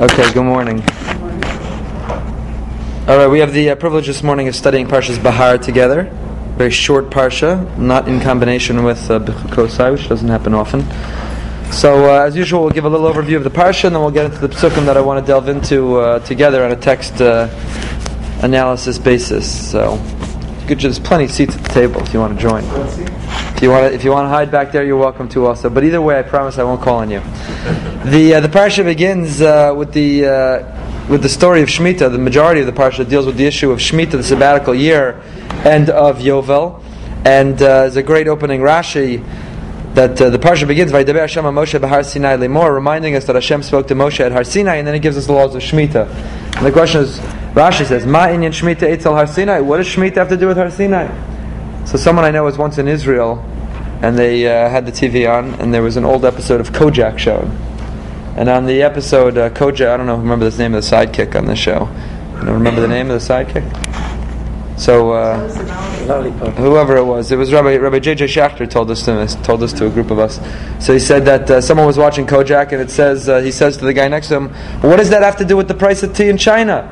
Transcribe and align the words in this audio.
Okay, 0.00 0.32
good 0.32 0.42
morning. 0.42 0.82
All 3.06 3.16
right, 3.16 3.28
we 3.28 3.38
have 3.38 3.52
the 3.52 3.70
uh, 3.70 3.74
privilege 3.76 4.08
this 4.08 4.24
morning 4.24 4.48
of 4.48 4.56
studying 4.56 4.88
Parshas 4.88 5.22
Bahar 5.22 5.56
together. 5.56 6.10
Very 6.56 6.72
short 6.72 7.10
Parsha, 7.10 7.78
not 7.78 8.08
in 8.08 8.20
combination 8.20 8.82
with 8.82 9.08
uh, 9.08 9.20
which 9.20 10.08
doesn't 10.08 10.28
happen 10.28 10.52
often. 10.52 10.80
So, 11.70 12.12
uh, 12.12 12.24
as 12.24 12.34
usual, 12.34 12.62
we'll 12.62 12.72
give 12.72 12.86
a 12.86 12.88
little 12.88 13.08
overview 13.08 13.36
of 13.36 13.44
the 13.44 13.50
Parsha, 13.50 13.84
and 13.84 13.94
then 13.94 14.02
we'll 14.02 14.10
get 14.10 14.24
into 14.24 14.38
the 14.38 14.48
psukim 14.48 14.84
that 14.86 14.96
I 14.96 15.00
want 15.00 15.24
to 15.24 15.26
delve 15.30 15.48
into 15.48 15.98
uh, 15.98 16.18
together 16.18 16.64
on 16.64 16.72
a 16.72 16.76
text 16.76 17.20
uh, 17.20 17.48
analysis 18.42 18.98
basis. 18.98 19.70
So, 19.70 19.92
there's 20.66 20.98
plenty 20.98 21.24
of 21.24 21.30
seats 21.30 21.56
at 21.56 21.62
the 21.62 21.68
table 21.68 22.00
if 22.00 22.12
you 22.12 22.20
want 22.20 22.36
to 22.36 22.40
join. 22.40 22.64
If 22.64 23.62
you 23.62 23.70
want 23.70 23.88
to, 23.88 23.94
if 23.94 24.04
you 24.04 24.10
want 24.10 24.24
to 24.24 24.28
hide 24.28 24.50
back 24.50 24.72
there, 24.72 24.84
you're 24.84 24.96
welcome 24.96 25.28
to 25.30 25.46
also. 25.46 25.70
But 25.70 25.84
either 25.84 26.00
way, 26.00 26.18
I 26.18 26.22
promise 26.22 26.58
I 26.58 26.64
won't 26.64 26.80
call 26.80 26.98
on 26.98 27.10
you. 27.10 27.22
The 28.04 28.34
uh, 28.34 28.40
the 28.40 28.48
parsha 28.48 28.84
begins 28.84 29.40
uh, 29.40 29.72
with 29.74 29.94
the 29.94 30.26
uh, 30.26 31.08
with 31.08 31.22
the 31.22 31.28
story 31.30 31.62
of 31.62 31.70
Shemitah. 31.70 32.12
The 32.12 32.18
majority 32.18 32.60
of 32.60 32.66
the 32.66 32.72
parsha 32.72 33.08
deals 33.08 33.24
with 33.24 33.38
the 33.38 33.46
issue 33.46 33.70
of 33.70 33.78
Shemitah, 33.78 34.10
the 34.10 34.22
sabbatical 34.22 34.74
year, 34.74 35.22
and 35.64 35.88
of 35.88 36.18
Yovel. 36.18 36.82
And 37.24 37.54
uh, 37.54 37.88
there's 37.88 37.96
a 37.96 38.02
great 38.02 38.28
opening 38.28 38.60
Rashi 38.60 39.24
that 39.94 40.20
uh, 40.20 40.28
the 40.28 40.38
parsha 40.38 40.66
begins 40.66 40.92
by 40.92 41.04
Hashem 41.04 41.44
Moshe 41.44 41.80
Bahar 41.80 42.02
Sinai 42.02 42.36
Lemor, 42.36 42.74
reminding 42.74 43.14
us 43.16 43.24
that 43.26 43.36
Hashem 43.36 43.62
spoke 43.62 43.86
to 43.88 43.94
Moshe 43.94 44.20
at 44.20 44.32
Har 44.32 44.44
Sinai, 44.44 44.76
and 44.76 44.86
then 44.86 44.94
it 44.94 45.00
gives 45.00 45.16
us 45.16 45.26
the 45.26 45.32
laws 45.32 45.54
of 45.54 45.62
Shemitah. 45.62 46.08
And 46.56 46.66
the 46.66 46.72
question 46.72 47.02
is, 47.02 47.20
Rashi 47.54 47.86
says, 47.86 48.04
Ma 48.04 48.26
inyan 48.26 48.50
Shemitah 48.50 48.96
Eitzel 48.96 49.14
Har 49.14 49.28
Sinai. 49.28 49.60
What 49.60 49.76
does 49.76 49.86
Shemitah 49.86 50.16
have 50.16 50.28
to 50.30 50.36
do 50.36 50.48
with 50.48 50.56
Har 50.56 50.72
Sinai? 50.72 51.06
So 51.84 51.96
someone 51.96 52.24
I 52.24 52.32
know 52.32 52.42
was 52.42 52.58
once 52.58 52.78
in 52.78 52.88
Israel, 52.88 53.44
and 54.02 54.18
they 54.18 54.48
uh, 54.48 54.68
had 54.68 54.86
the 54.86 54.92
TV 54.92 55.30
on, 55.30 55.54
and 55.60 55.72
there 55.72 55.82
was 55.82 55.96
an 55.96 56.04
old 56.04 56.24
episode 56.24 56.60
of 56.60 56.72
Kojak 56.72 57.16
shown. 57.16 57.56
And 58.36 58.48
on 58.48 58.66
the 58.66 58.82
episode, 58.82 59.38
uh, 59.38 59.50
Kojak, 59.50 59.86
I 59.86 59.96
don't 59.96 60.06
know, 60.06 60.16
remember 60.16 60.50
the 60.50 60.58
name 60.58 60.74
of 60.74 60.82
the 60.82 60.96
sidekick 60.96 61.36
on 61.36 61.46
the 61.46 61.54
show. 61.54 61.88
You 62.38 62.46
know, 62.46 62.54
remember 62.54 62.80
the 62.80 62.88
name 62.88 63.08
of 63.08 63.24
the 63.24 63.34
sidekick? 63.34 63.62
So, 64.76 65.12
uh, 65.12 65.48
whoever 66.54 66.96
it 66.96 67.04
was, 67.04 67.30
it 67.30 67.36
was 67.36 67.52
Rabbi 67.52 67.76
Rabbi 67.76 68.00
J 68.00 68.16
J 68.16 68.24
Schacter 68.24 68.68
told 68.68 68.90
us 68.90 69.04
to 69.04 69.26
told 69.44 69.62
us 69.62 69.72
to 69.74 69.86
a 69.86 69.90
group 69.90 70.10
of 70.10 70.18
us. 70.18 70.40
So 70.84 70.92
he 70.92 70.98
said 70.98 71.24
that 71.26 71.48
uh, 71.48 71.60
someone 71.60 71.86
was 71.86 71.96
watching 71.96 72.26
Kojak, 72.26 72.72
and 72.72 72.82
it 72.82 72.90
says 72.90 73.28
uh, 73.28 73.40
he 73.40 73.52
says 73.52 73.76
to 73.76 73.84
the 73.84 73.94
guy 73.94 74.08
next 74.08 74.28
to 74.28 74.34
him, 74.34 74.48
"What 74.80 74.96
does 74.96 75.10
that 75.10 75.22
have 75.22 75.36
to 75.36 75.44
do 75.44 75.56
with 75.56 75.68
the 75.68 75.74
price 75.74 76.02
of 76.02 76.12
tea 76.12 76.28
in 76.28 76.36
China?" 76.36 76.90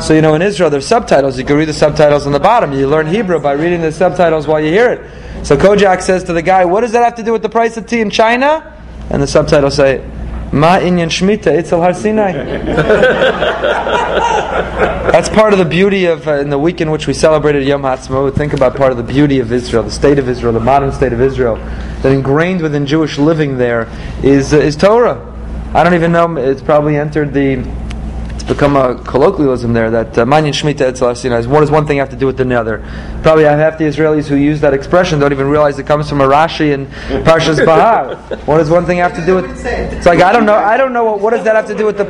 So 0.00 0.14
you 0.14 0.22
know, 0.22 0.34
in 0.34 0.42
Israel, 0.42 0.70
there's 0.70 0.86
subtitles. 0.86 1.38
You 1.38 1.44
can 1.44 1.56
read 1.56 1.68
the 1.68 1.74
subtitles 1.74 2.26
on 2.26 2.32
the 2.32 2.40
bottom. 2.40 2.72
You 2.72 2.86
learn 2.86 3.06
Hebrew 3.06 3.40
by 3.40 3.52
reading 3.52 3.80
the 3.80 3.90
subtitles 3.90 4.46
while 4.46 4.60
you 4.60 4.70
hear 4.70 4.90
it. 4.90 5.46
So 5.46 5.56
Kojak 5.56 6.02
says 6.02 6.24
to 6.24 6.32
the 6.32 6.42
guy, 6.42 6.64
"What 6.64 6.82
does 6.82 6.92
that 6.92 7.02
have 7.02 7.16
to 7.16 7.22
do 7.22 7.32
with 7.32 7.42
the 7.42 7.48
price 7.48 7.76
of 7.76 7.86
tea 7.86 8.00
in 8.00 8.10
China?" 8.10 8.74
And 9.10 9.20
the 9.20 9.26
subtitles 9.26 9.74
say, 9.74 10.04
"Ma 10.52 10.78
inyan 10.78 11.08
shmita 11.08 11.58
itzel 11.58 11.80
har 11.80 11.94
Sinai." 11.94 12.32
That's 15.10 15.28
part 15.30 15.52
of 15.52 15.58
the 15.58 15.64
beauty 15.64 16.06
of 16.06 16.28
uh, 16.28 16.34
in 16.34 16.50
the 16.50 16.58
week 16.58 16.80
in 16.80 16.90
which 16.90 17.08
we 17.08 17.14
celebrated 17.14 17.64
Yom 17.64 17.82
Ha'atzmaut. 17.82 18.34
Think 18.34 18.52
about 18.52 18.76
part 18.76 18.92
of 18.92 18.98
the 18.98 19.02
beauty 19.02 19.40
of 19.40 19.52
Israel, 19.52 19.82
the 19.82 19.90
state 19.90 20.18
of 20.18 20.28
Israel, 20.28 20.52
the 20.52 20.60
modern 20.60 20.92
state 20.92 21.12
of 21.12 21.20
Israel, 21.20 21.56
that 22.02 22.12
ingrained 22.12 22.62
within 22.62 22.86
Jewish 22.86 23.18
living 23.18 23.58
there 23.58 23.88
is 24.22 24.54
uh, 24.54 24.58
is 24.58 24.76
Torah. 24.76 25.24
I 25.74 25.82
don't 25.82 25.94
even 25.94 26.12
know. 26.12 26.36
It's 26.36 26.62
probably 26.62 26.96
entered 26.96 27.34
the 27.34 27.64
become 28.48 28.76
a 28.76 29.00
colloquialism 29.04 29.74
there 29.74 29.90
that 29.90 30.18
uh, 30.18 30.24
Manyan 30.24 30.52
Shemitah 30.52 30.80
Etzel 30.80 31.14
Sinai. 31.14 31.46
What 31.46 31.60
does 31.60 31.70
one 31.70 31.86
thing 31.86 31.98
have 31.98 32.08
to 32.10 32.16
do 32.16 32.26
with 32.26 32.38
the 32.38 32.58
other? 32.58 32.78
Probably 33.22 33.44
half 33.44 33.78
the 33.78 33.84
Israelis 33.84 34.26
who 34.26 34.36
use 34.36 34.60
that 34.62 34.74
expression 34.74 35.20
don't 35.20 35.32
even 35.32 35.48
realize 35.48 35.78
it 35.78 35.86
comes 35.86 36.08
from 36.08 36.20
a 36.20 36.26
Rashi 36.26 36.72
and 36.74 36.88
Parshas 37.24 37.64
Bahar. 37.64 38.16
What 38.46 38.58
does 38.58 38.70
one 38.70 38.86
thing 38.86 38.98
have 38.98 39.14
to 39.14 39.24
do 39.24 39.36
with? 39.36 39.44
It's 39.64 40.06
like 40.06 40.20
I 40.20 40.32
don't 40.32 40.46
know. 40.46 40.54
I 40.54 40.76
don't 40.76 40.92
know 40.92 41.04
what, 41.04 41.20
what 41.20 41.30
does 41.30 41.44
that 41.44 41.54
have 41.54 41.66
to 41.66 41.76
do 41.76 41.86
with 41.86 41.98
the. 41.98 42.04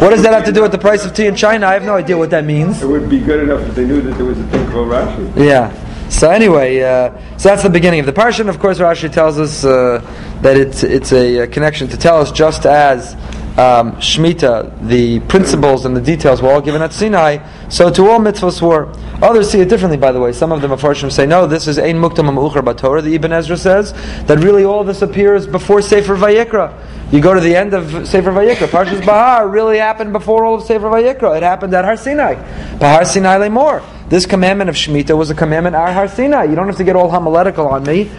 What 0.00 0.10
does 0.10 0.22
that 0.22 0.32
have 0.32 0.44
to 0.46 0.52
do 0.52 0.62
with 0.62 0.72
the 0.72 0.78
price 0.78 1.04
of 1.04 1.14
tea 1.14 1.26
in 1.26 1.36
China? 1.36 1.66
I 1.66 1.74
have 1.74 1.84
no 1.84 1.94
idea 1.94 2.16
what 2.16 2.30
that 2.30 2.44
means. 2.44 2.82
It 2.82 2.86
would 2.86 3.08
be 3.08 3.20
good 3.20 3.42
enough 3.42 3.60
if 3.68 3.74
they 3.74 3.84
knew 3.84 4.00
that 4.00 4.16
there 4.16 4.26
was 4.26 4.38
a 4.38 4.46
thing 4.48 4.66
called 4.70 4.88
Rashi. 4.88 5.36
Yeah. 5.36 5.70
So 6.08 6.30
anyway, 6.30 6.80
uh, 6.80 7.10
so 7.38 7.48
that's 7.48 7.62
the 7.62 7.70
beginning 7.70 8.00
of 8.00 8.06
the 8.06 8.12
parsha. 8.12 8.40
And 8.40 8.50
of 8.50 8.58
course, 8.58 8.78
Rashi 8.78 9.10
tells 9.10 9.38
us 9.38 9.64
uh, 9.64 10.00
that 10.42 10.56
it's 10.56 10.82
it's 10.82 11.12
a, 11.12 11.38
a 11.38 11.46
connection 11.46 11.88
to 11.88 11.96
tell 11.96 12.20
us 12.20 12.30
just 12.32 12.66
as 12.66 13.14
um, 13.58 13.92
Shemitah, 13.96 14.88
the 14.88 15.20
principles 15.20 15.84
and 15.84 15.94
the 15.94 16.00
details 16.00 16.40
were 16.40 16.50
all 16.50 16.62
given 16.62 16.80
at 16.80 16.92
Sinai, 16.92 17.38
so 17.68 17.90
to 17.90 18.08
all 18.08 18.18
mitzvahs 18.18 18.62
were. 18.62 18.90
Others 19.22 19.50
see 19.50 19.60
it 19.60 19.68
differently, 19.68 19.98
by 19.98 20.10
the 20.10 20.20
way. 20.20 20.32
Some 20.32 20.52
of 20.52 20.62
the 20.62 20.68
Mepharshim 20.68 21.12
say, 21.12 21.26
no, 21.26 21.46
this 21.46 21.68
is 21.68 21.78
Ein 21.78 21.96
Muktam 21.96 22.30
Ma'uchar 22.30 22.64
Batorah. 22.64 23.02
The 23.02 23.14
Ibn 23.14 23.32
Ezra 23.32 23.58
says 23.58 23.92
that 24.26 24.38
really 24.38 24.64
all 24.64 24.84
this 24.84 25.02
appears 25.02 25.46
before 25.46 25.82
Sefer 25.82 26.16
Vayikra. 26.16 27.12
You 27.12 27.20
go 27.20 27.34
to 27.34 27.40
the 27.40 27.54
end 27.54 27.74
of 27.74 28.08
Sefer 28.08 28.30
Vayikra. 28.30 28.68
Parshas 28.68 29.04
Bahar 29.04 29.46
really 29.46 29.76
happened 29.76 30.14
before 30.14 30.46
all 30.46 30.54
of 30.54 30.62
Sefer 30.62 30.86
Vayikra. 30.86 31.36
It 31.36 31.42
happened 31.42 31.74
at 31.74 31.84
Har 31.84 31.98
Sinai. 31.98 32.36
Bahar 32.78 33.04
Sinai 33.04 33.36
Lemor. 33.36 33.84
This 34.08 34.24
commandment 34.24 34.70
of 34.70 34.76
Shemitah 34.76 35.16
was 35.16 35.28
a 35.28 35.34
commandment 35.34 35.76
at 35.76 35.92
Har 35.92 36.08
Sinai. 36.08 36.44
You 36.44 36.54
don't 36.54 36.66
have 36.68 36.78
to 36.78 36.84
get 36.84 36.96
all 36.96 37.10
homiletical 37.10 37.66
on 37.68 37.84
me, 37.84 38.10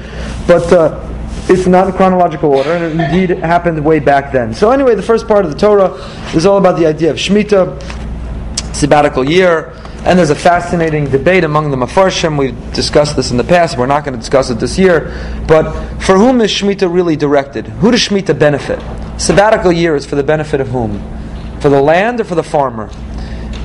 but 0.45 0.71
uh, 0.71 1.22
it's 1.49 1.67
not 1.67 1.87
in 1.87 1.93
chronological 1.93 2.53
order, 2.53 2.71
and 2.71 2.99
it 2.99 3.03
indeed 3.03 3.37
happened 3.39 3.83
way 3.83 3.99
back 3.99 4.31
then. 4.31 4.53
So 4.53 4.71
anyway, 4.71 4.95
the 4.95 5.03
first 5.03 5.27
part 5.27 5.45
of 5.45 5.51
the 5.51 5.57
Torah 5.57 5.93
is 6.35 6.45
all 6.45 6.57
about 6.57 6.77
the 6.77 6.85
idea 6.85 7.11
of 7.11 7.17
Shemitah, 7.17 7.81
sabbatical 8.73 9.29
year, 9.29 9.73
and 10.05 10.19
there's 10.19 10.31
a 10.31 10.35
fascinating 10.35 11.05
debate 11.05 11.45
among 11.45 11.71
the 11.71 11.77
Mefarshim. 11.77 12.37
We've 12.37 12.73
discussed 12.73 13.15
this 13.15 13.31
in 13.31 13.37
the 13.37 13.43
past. 13.43 13.77
We're 13.77 13.85
not 13.85 14.03
going 14.03 14.13
to 14.13 14.19
discuss 14.19 14.49
it 14.49 14.59
this 14.59 14.77
year. 14.77 15.13
But 15.47 15.71
for 15.99 16.17
whom 16.17 16.41
is 16.41 16.51
Shemitah 16.51 16.93
really 16.93 17.15
directed? 17.15 17.67
Who 17.67 17.89
does 17.89 18.01
Shemitah 18.01 18.37
benefit? 18.37 18.79
Sabbatical 19.17 19.71
year 19.71 19.95
is 19.95 20.05
for 20.05 20.17
the 20.17 20.23
benefit 20.23 20.59
of 20.59 20.67
whom? 20.67 20.99
For 21.61 21.69
the 21.69 21.81
land 21.81 22.19
or 22.19 22.25
for 22.25 22.35
the 22.35 22.43
farmer? 22.43 22.89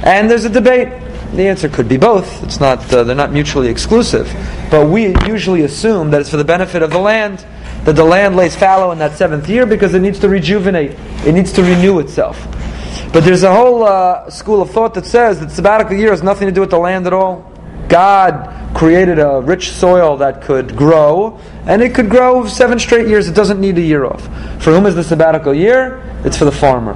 And 0.04 0.30
there's 0.30 0.44
a 0.44 0.48
debate. 0.48 0.88
The 1.32 1.48
answer 1.48 1.68
could 1.68 1.88
be 1.88 1.96
both. 1.96 2.44
It's 2.44 2.60
not, 2.60 2.92
uh, 2.92 3.02
they're 3.02 3.16
not 3.16 3.32
mutually 3.32 3.66
exclusive. 3.66 4.32
But 4.70 4.88
we 4.88 5.16
usually 5.26 5.62
assume 5.62 6.12
that 6.12 6.20
it's 6.20 6.30
for 6.30 6.36
the 6.36 6.44
benefit 6.44 6.82
of 6.82 6.90
the 6.90 7.00
land 7.00 7.44
that 7.88 7.96
the 7.96 8.04
land 8.04 8.36
lays 8.36 8.54
fallow 8.54 8.92
in 8.92 8.98
that 8.98 9.16
seventh 9.16 9.48
year 9.48 9.64
because 9.64 9.94
it 9.94 10.00
needs 10.00 10.18
to 10.18 10.28
rejuvenate, 10.28 10.90
it 11.26 11.32
needs 11.32 11.50
to 11.54 11.62
renew 11.62 12.00
itself. 12.00 12.36
But 13.14 13.24
there's 13.24 13.44
a 13.44 13.50
whole 13.50 13.82
uh, 13.82 14.28
school 14.28 14.60
of 14.60 14.70
thought 14.70 14.92
that 14.92 15.06
says 15.06 15.40
that 15.40 15.50
sabbatical 15.50 15.96
year 15.96 16.10
has 16.10 16.22
nothing 16.22 16.48
to 16.48 16.52
do 16.52 16.60
with 16.60 16.68
the 16.68 16.78
land 16.78 17.06
at 17.06 17.14
all. 17.14 17.50
God 17.88 18.76
created 18.76 19.18
a 19.18 19.40
rich 19.40 19.70
soil 19.70 20.18
that 20.18 20.42
could 20.42 20.76
grow, 20.76 21.40
and 21.64 21.80
it 21.80 21.94
could 21.94 22.10
grow 22.10 22.46
seven 22.46 22.78
straight 22.78 23.08
years. 23.08 23.26
It 23.26 23.34
doesn't 23.34 23.58
need 23.58 23.78
a 23.78 23.80
year 23.80 24.04
off. 24.04 24.22
For 24.62 24.70
whom 24.74 24.84
is 24.84 24.94
the 24.94 25.02
sabbatical 25.02 25.54
year? 25.54 26.02
It's 26.26 26.36
for 26.36 26.44
the 26.44 26.52
farmer 26.52 26.92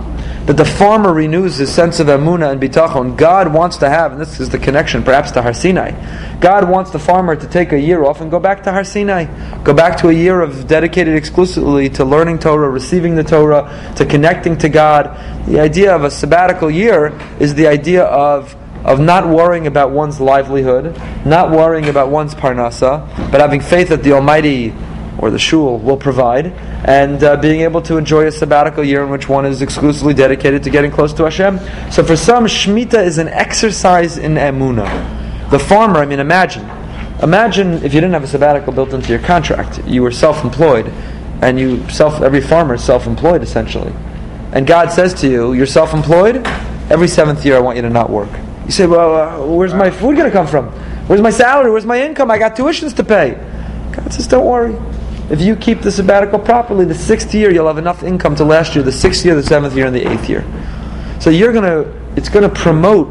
that 0.47 0.57
the 0.57 0.65
farmer 0.65 1.13
renews 1.13 1.57
his 1.57 1.73
sense 1.73 2.01
of 2.01 2.09
emuna 2.09 2.51
and 2.51 2.61
bitachon. 2.61 3.17
God 3.17 3.53
wants 3.53 3.77
to 3.79 3.89
have, 3.89 4.13
and 4.13 4.21
this 4.21 4.41
is 4.41 4.49
the 4.49 4.59
connection 4.59 5.05
perhaps 5.05 5.31
to 5.33 5.43
Har 5.43 5.53
Sinai. 5.53 5.93
God 6.41 6.69
wants 6.69 6.91
the 6.91 6.99
farmer 6.99 7.37
to 7.37 7.47
take 7.47 7.73
a 7.73 7.79
year 7.79 8.03
off 8.03 8.21
and 8.21 8.31
go 8.31 8.41
back 8.41 8.65
to 8.65 8.73
Har 8.73 8.83
Sinai. 8.83 9.27
Go 9.63 9.73
back 9.73 9.97
to 9.99 10.09
a 10.09 10.13
year 10.13 10.41
of 10.41 10.67
dedicated 10.67 11.15
exclusively 11.15 11.89
to 11.91 12.05
learning 12.05 12.41
Torah, 12.41 12.69
receiving 12.69 13.15
the 13.15 13.23
Torah, 13.23 13.93
to 13.97 14.05
connecting 14.05 14.59
to 14.59 14.69
God. 14.69 15.17
The 15.47 15.61
idea 15.61 15.95
of 15.95 16.03
a 16.03 16.11
sabbatical 16.11 16.71
year 16.71 17.17
is 17.39 17.55
the 17.55 17.69
idea 17.69 18.05
of 18.05 18.57
of 18.85 18.99
not 18.99 19.29
worrying 19.29 19.69
about 19.69 19.93
one's 19.93 20.21
livelihood, 20.21 21.01
not 21.25 21.53
worrying 21.53 21.89
about 21.89 22.09
one's 22.09 22.35
parnasa, 22.35 23.07
but 23.31 23.41
having 23.41 23.61
faith 23.61 23.91
that 23.91 24.03
the 24.03 24.13
Almighty 24.13 24.75
or 25.23 25.31
the 25.31 25.39
shul 25.39 25.79
will 25.79 25.97
provide, 25.97 26.47
and 26.85 27.23
uh, 27.23 27.37
being 27.37 27.61
able 27.61 27.81
to 27.81 27.97
enjoy 27.97 28.27
a 28.27 28.33
sabbatical 28.33 28.83
year 28.83 29.05
in 29.05 29.09
which 29.09 29.29
one 29.29 29.47
is 29.47 29.63
exclusively 29.63 30.13
dedicated 30.13 30.65
to 30.65 30.69
getting 30.69 30.91
close 30.91 31.13
to 31.15 31.23
Hashem. 31.23 31.61
So 31.93 32.03
for 32.03 32.17
some, 32.17 32.45
Shemitah 32.45 33.03
is 33.03 33.19
an 33.19 33.29
exercise 33.29 34.19
in 34.19 34.35
Emunah. 34.35 35.51
The 35.51 35.61
farmer, 35.61 36.01
I 36.01 36.07
mean, 36.07 36.19
imagine. 36.19 36.69
Imagine 37.23 37.75
if 37.85 37.95
you 37.95 38.01
didn't 38.01 38.15
have 38.15 38.25
a 38.25 38.27
sabbatical 38.27 38.73
built 38.73 38.93
into 38.93 39.11
your 39.11 39.21
contract. 39.21 39.81
You 39.87 40.03
were 40.03 40.11
self-employed, 40.11 40.93
and 41.41 41.59
you 41.59 41.89
self 41.89 42.21
every 42.21 42.41
farmer 42.41 42.75
is 42.75 42.83
self-employed 42.83 43.43
essentially. 43.43 43.93
And 44.53 44.67
God 44.67 44.91
says 44.91 45.15
to 45.21 45.29
you, 45.29 45.53
"You're 45.53 45.67
self-employed. 45.67 46.45
Every 46.91 47.07
seventh 47.07 47.47
year, 47.47 47.57
I 47.57 47.61
want 47.61 47.77
you 47.77 47.83
to 47.83 47.91
not 47.91 48.11
work." 48.11 48.29
You 48.67 48.73
say, 48.73 48.87
"Well, 48.87 49.15
uh, 49.15 49.47
where's 49.47 49.73
my 49.73 49.91
food 49.91 50.17
going 50.17 50.29
to 50.29 50.37
come 50.37 50.49
from? 50.49 50.67
Where's 51.07 51.23
my 51.23 51.31
salary? 51.31 51.71
Where's 51.71 51.87
my 51.87 52.03
income? 52.03 52.29
I 52.29 52.39
got 52.39 52.57
tuitions 52.57 52.93
to 52.97 53.05
pay." 53.05 53.39
God 53.93 54.13
says, 54.13 54.27
"Don't 54.27 54.47
worry. 54.47 54.75
If 55.33 55.41
you 55.41 55.57
keep 55.57 55.81
the 55.81 55.91
sabbatical 55.91 56.39
properly, 56.39 56.85
the 56.85 56.95
sixth 56.95 57.35
year 57.35 57.51
you'll 57.51 57.67
have 57.67 57.79
enough 57.79 58.03
income 58.03 58.37
to 58.37 58.45
last 58.45 58.75
year, 58.75 58.85
the 58.85 58.93
sixth 58.93 59.25
year, 59.25 59.35
the 59.35 59.43
seventh 59.43 59.75
year, 59.75 59.87
and 59.87 59.97
the 59.97 60.07
eighth 60.07 60.29
year. 60.29 60.45
So 61.21 61.31
you're 61.31 61.55
gonna, 61.55 61.91
it's 62.17 62.29
gonna 62.29 62.51
promote 62.51 63.09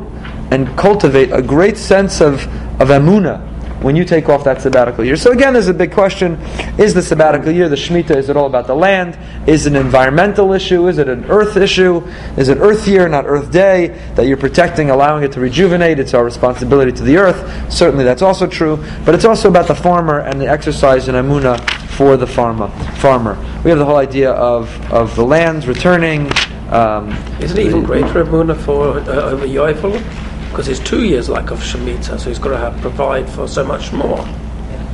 and 0.51 0.77
cultivate 0.77 1.31
a 1.31 1.41
great 1.41 1.77
sense 1.77 2.21
of 2.21 2.45
of 2.79 2.89
emuna 2.89 3.47
when 3.81 3.95
you 3.95 4.05
take 4.05 4.29
off 4.29 4.43
that 4.43 4.61
sabbatical 4.61 5.03
year. 5.03 5.15
So 5.15 5.31
again, 5.31 5.53
there's 5.53 5.67
a 5.67 5.73
big 5.73 5.91
question: 5.91 6.39
Is 6.77 6.93
the 6.93 7.01
sabbatical 7.01 7.51
year, 7.51 7.67
the 7.69 7.75
shemitah, 7.75 8.15
is 8.15 8.29
it 8.29 8.37
all 8.37 8.45
about 8.45 8.67
the 8.67 8.75
land? 8.75 9.17
Is 9.47 9.65
it 9.65 9.73
an 9.73 9.83
environmental 9.83 10.53
issue? 10.53 10.87
Is 10.89 10.99
it 10.99 11.09
an 11.09 11.25
earth 11.25 11.57
issue? 11.57 12.07
Is 12.37 12.49
it 12.49 12.59
Earth 12.59 12.87
year, 12.87 13.09
not 13.09 13.25
Earth 13.25 13.51
day, 13.51 13.99
that 14.13 14.27
you're 14.27 14.37
protecting, 14.37 14.91
allowing 14.91 15.23
it 15.23 15.31
to 15.31 15.39
rejuvenate? 15.39 15.97
It's 15.97 16.13
our 16.13 16.23
responsibility 16.23 16.91
to 16.91 17.03
the 17.03 17.17
earth. 17.17 17.73
Certainly, 17.73 18.03
that's 18.03 18.21
also 18.21 18.45
true. 18.45 18.77
But 19.05 19.15
it's 19.15 19.25
also 19.25 19.49
about 19.49 19.67
the 19.67 19.73
farmer 19.73 20.19
and 20.19 20.39
the 20.39 20.47
exercise 20.47 21.07
in 21.07 21.15
emuna 21.15 21.80
for 22.01 22.17
the 22.17 22.25
farmer. 22.25 22.67
Farmer. 22.97 23.35
We 23.63 23.69
have 23.69 23.77
the 23.77 23.85
whole 23.85 23.97
idea 23.97 24.31
of, 24.31 24.65
of 24.91 25.15
the 25.15 25.23
lands 25.23 25.67
returning, 25.67 26.31
Um, 26.71 27.11
Is 27.39 27.51
it 27.51 27.59
even 27.59 27.83
greater 27.83 28.25
Muna 28.25 28.55
for 28.55 28.97
uh, 29.01 29.31
over 29.31 29.45
Yoifel? 29.45 30.01
Because 30.49 30.67
it's 30.67 30.79
two 30.79 31.03
years 31.03 31.29
like 31.29 31.51
of 31.51 31.59
Shemitah, 31.59 32.19
so 32.19 32.29
he's 32.29 32.39
got 32.39 32.49
to 32.49 32.57
have 32.57 32.75
provide 32.81 33.29
for 33.29 33.47
so 33.47 33.63
much 33.63 33.93
more. 33.93 34.17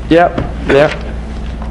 Yep, 0.09 0.37
yep. 0.67 0.91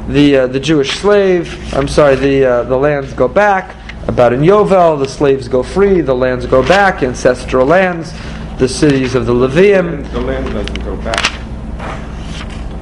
The 0.07 0.37
uh, 0.37 0.47
the 0.47 0.59
Jewish 0.59 0.91
slave. 1.01 1.45
I'm 1.75 1.87
sorry. 1.87 2.15
The 2.15 2.45
uh, 2.45 2.63
the 2.63 2.77
lands 2.77 3.13
go 3.13 3.27
back. 3.27 3.75
About 4.07 4.33
in 4.33 4.41
Yovel, 4.41 4.97
the 4.97 5.07
slaves 5.07 5.47
go 5.47 5.61
free. 5.61 6.01
The 6.01 6.15
lands 6.15 6.47
go 6.47 6.65
back. 6.67 7.03
Ancestral 7.03 7.67
lands. 7.67 8.11
The 8.57 8.67
cities 8.67 9.13
of 9.13 9.25
the 9.27 9.33
Levium. 9.33 10.09
The 10.11 10.21
land 10.21 10.45
doesn't 10.51 10.83
go 10.83 10.95
back. 10.97 11.36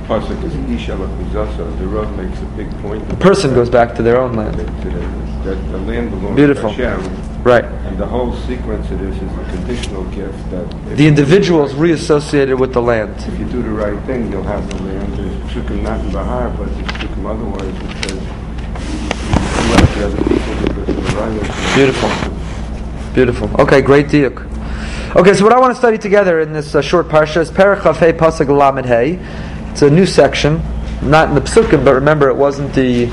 Pasuk 0.07 0.43
is 0.43 0.53
Isha 0.69 0.91
Mizasa. 0.93 1.77
The 1.79 1.87
Rav 1.87 2.15
makes 2.15 2.39
a 2.39 2.45
big 2.57 2.69
point. 2.81 3.07
The 3.09 3.15
person 3.17 3.53
goes 3.55 3.69
back 3.69 3.95
to 3.95 4.03
their 4.03 4.17
own 4.19 4.33
land. 4.33 4.55
That 4.55 5.55
the 5.71 5.77
land 5.79 6.11
belongs 6.11 6.35
Beautiful. 6.35 6.73
to 6.73 6.89
Hashem. 6.89 7.43
Right. 7.43 7.63
And 7.63 7.97
the 7.97 8.05
whole 8.05 8.35
sequence 8.47 8.89
of 8.91 8.99
this 8.99 9.15
is 9.15 9.31
a 9.37 9.43
conditional 9.55 10.03
gift 10.05 10.37
that 10.51 10.97
The 10.97 11.07
individual 11.07 11.63
is 11.65 11.73
reassociated 11.75 12.59
with 12.59 12.73
the 12.73 12.81
land. 12.81 13.15
if 13.19 13.39
you 13.39 13.45
do 13.45 13.61
the 13.61 13.69
right 13.69 13.99
thing, 14.05 14.31
you'll 14.31 14.43
have 14.43 14.67
the 14.69 14.83
land. 14.83 15.13
There's 15.13 15.51
Psukim 15.51 15.81
not 15.83 15.99
in 16.03 16.11
Bahar, 16.11 16.49
but 16.51 16.65
there's 16.75 16.87
Psukim 16.87 17.25
otherwise 17.25 17.75
it 17.75 18.09
says 18.09 18.21
you 19.31 19.71
left 19.71 19.95
the 19.95 20.05
other 20.05 20.17
people 20.17 20.55
because 20.67 20.89
of 20.89 20.95
the 20.95 21.01
right. 21.17 21.75
Beautiful. 21.75 23.13
Beautiful. 23.13 23.61
Okay, 23.61 23.81
great 23.81 24.07
diuk. 24.07 24.51
Okay, 25.15 25.33
so 25.33 25.43
what 25.43 25.53
I 25.53 25.59
want 25.59 25.71
to 25.71 25.79
study 25.79 25.97
together 25.97 26.41
in 26.41 26.51
this 26.51 26.75
uh, 26.75 26.81
short 26.81 27.07
parsha 27.07 27.37
is 27.37 27.49
Perach 27.51 27.81
Pasuk 27.81 28.47
Lamed 28.55 28.85
Hey. 28.87 29.19
It's 29.75 29.81
a 29.81 29.89
new 29.89 30.05
section, 30.05 30.61
not 31.01 31.27
in 31.27 31.35
the 31.35 31.41
Psukim, 31.41 31.83
but 31.83 31.95
remember 31.95 32.29
it 32.29 32.37
wasn't 32.37 32.73
the 32.73 33.09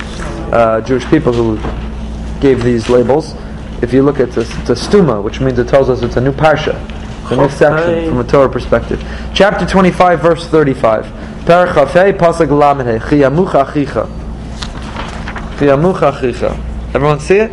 uh, 0.53 0.81
Jewish 0.83 1.05
people 1.07 1.33
who 1.33 1.59
gave 2.39 2.63
these 2.63 2.89
labels. 2.89 3.35
If 3.83 3.93
you 3.93 4.05
look 4.05 4.21
at 4.21 4.31
the, 4.31 4.43
the 4.43 4.75
Stuma, 4.75 5.21
which 5.21 5.41
means 5.41 5.59
it 5.59 5.67
tells 5.67 5.91
us 5.91 6.03
it's 6.03 6.17
a 6.17 6.21
new 6.21 6.31
parsha, 6.31 6.81
it's 7.25 7.33
a 7.33 7.37
new 7.37 7.49
section 7.49 8.09
from 8.09 8.21
a 8.21 8.23
Torah 8.23 8.49
perspective. 8.49 9.03
Chapter 9.35 9.67
25, 9.67 10.21
verse 10.21 10.47
35. 10.47 11.05
Perach 11.47 11.89
Hey 11.89 12.13
Pasuk 12.13 12.57
Lamed 12.57 12.89
Hey. 12.89 12.99
Chiyamuch 13.01 13.65
Achicha. 13.65 14.07
Chiyamuch 15.57 16.95
Everyone 16.95 17.19
see 17.19 17.39
it? 17.39 17.51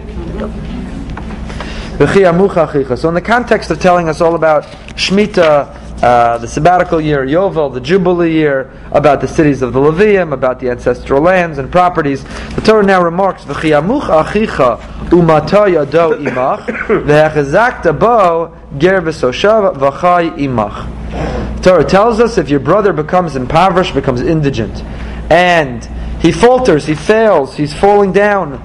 So 3.00 3.10
in 3.10 3.16
the 3.16 3.22
context 3.22 3.72
of 3.72 3.82
telling 3.82 4.08
us 4.08 4.22
all 4.22 4.36
about 4.36 4.66
Shemitah, 4.94 5.89
uh, 6.02 6.38
the 6.38 6.48
sabbatical 6.48 7.02
year, 7.02 7.26
Yovel, 7.26 7.74
the 7.74 7.82
Jubilee 7.82 8.32
year, 8.32 8.72
about 8.92 9.20
the 9.20 9.28
cities 9.28 9.62
of 9.62 9.74
the 9.74 9.80
Levium, 9.80 10.32
about 10.32 10.60
the 10.60 10.70
ancestral 10.70 11.22
lands 11.22 11.58
and 11.58 11.70
properties, 11.70 12.24
the 12.56 12.62
Torah 12.62 12.84
now 12.84 13.04
remarks, 13.04 13.44
"V'chiyamuch 13.44 14.04
achicha 14.04 14.80
umata 15.10 15.68
yado 15.68 16.18
imach, 16.18 16.66
v'hechazakta 16.88 18.00
bo 18.00 18.56
ger 18.78 19.02
v'soshav 19.02 19.76
v'chai 19.76 20.38
imach." 20.38 21.56
The 21.58 21.70
Torah 21.70 21.84
tells 21.84 22.22
us 22.22 22.38
if 22.38 22.50
your 22.50 22.62
brother 22.62 22.94
becomes 22.94 23.36
impoverished, 23.36 23.94
becomes 23.94 24.22
indigent, 24.22 24.82
and 25.30 25.84
he 26.22 26.32
falters, 26.32 26.86
he 26.86 26.96
fails, 26.96 27.58
he's 27.58 27.74
falling 27.74 28.14
down, 28.14 28.62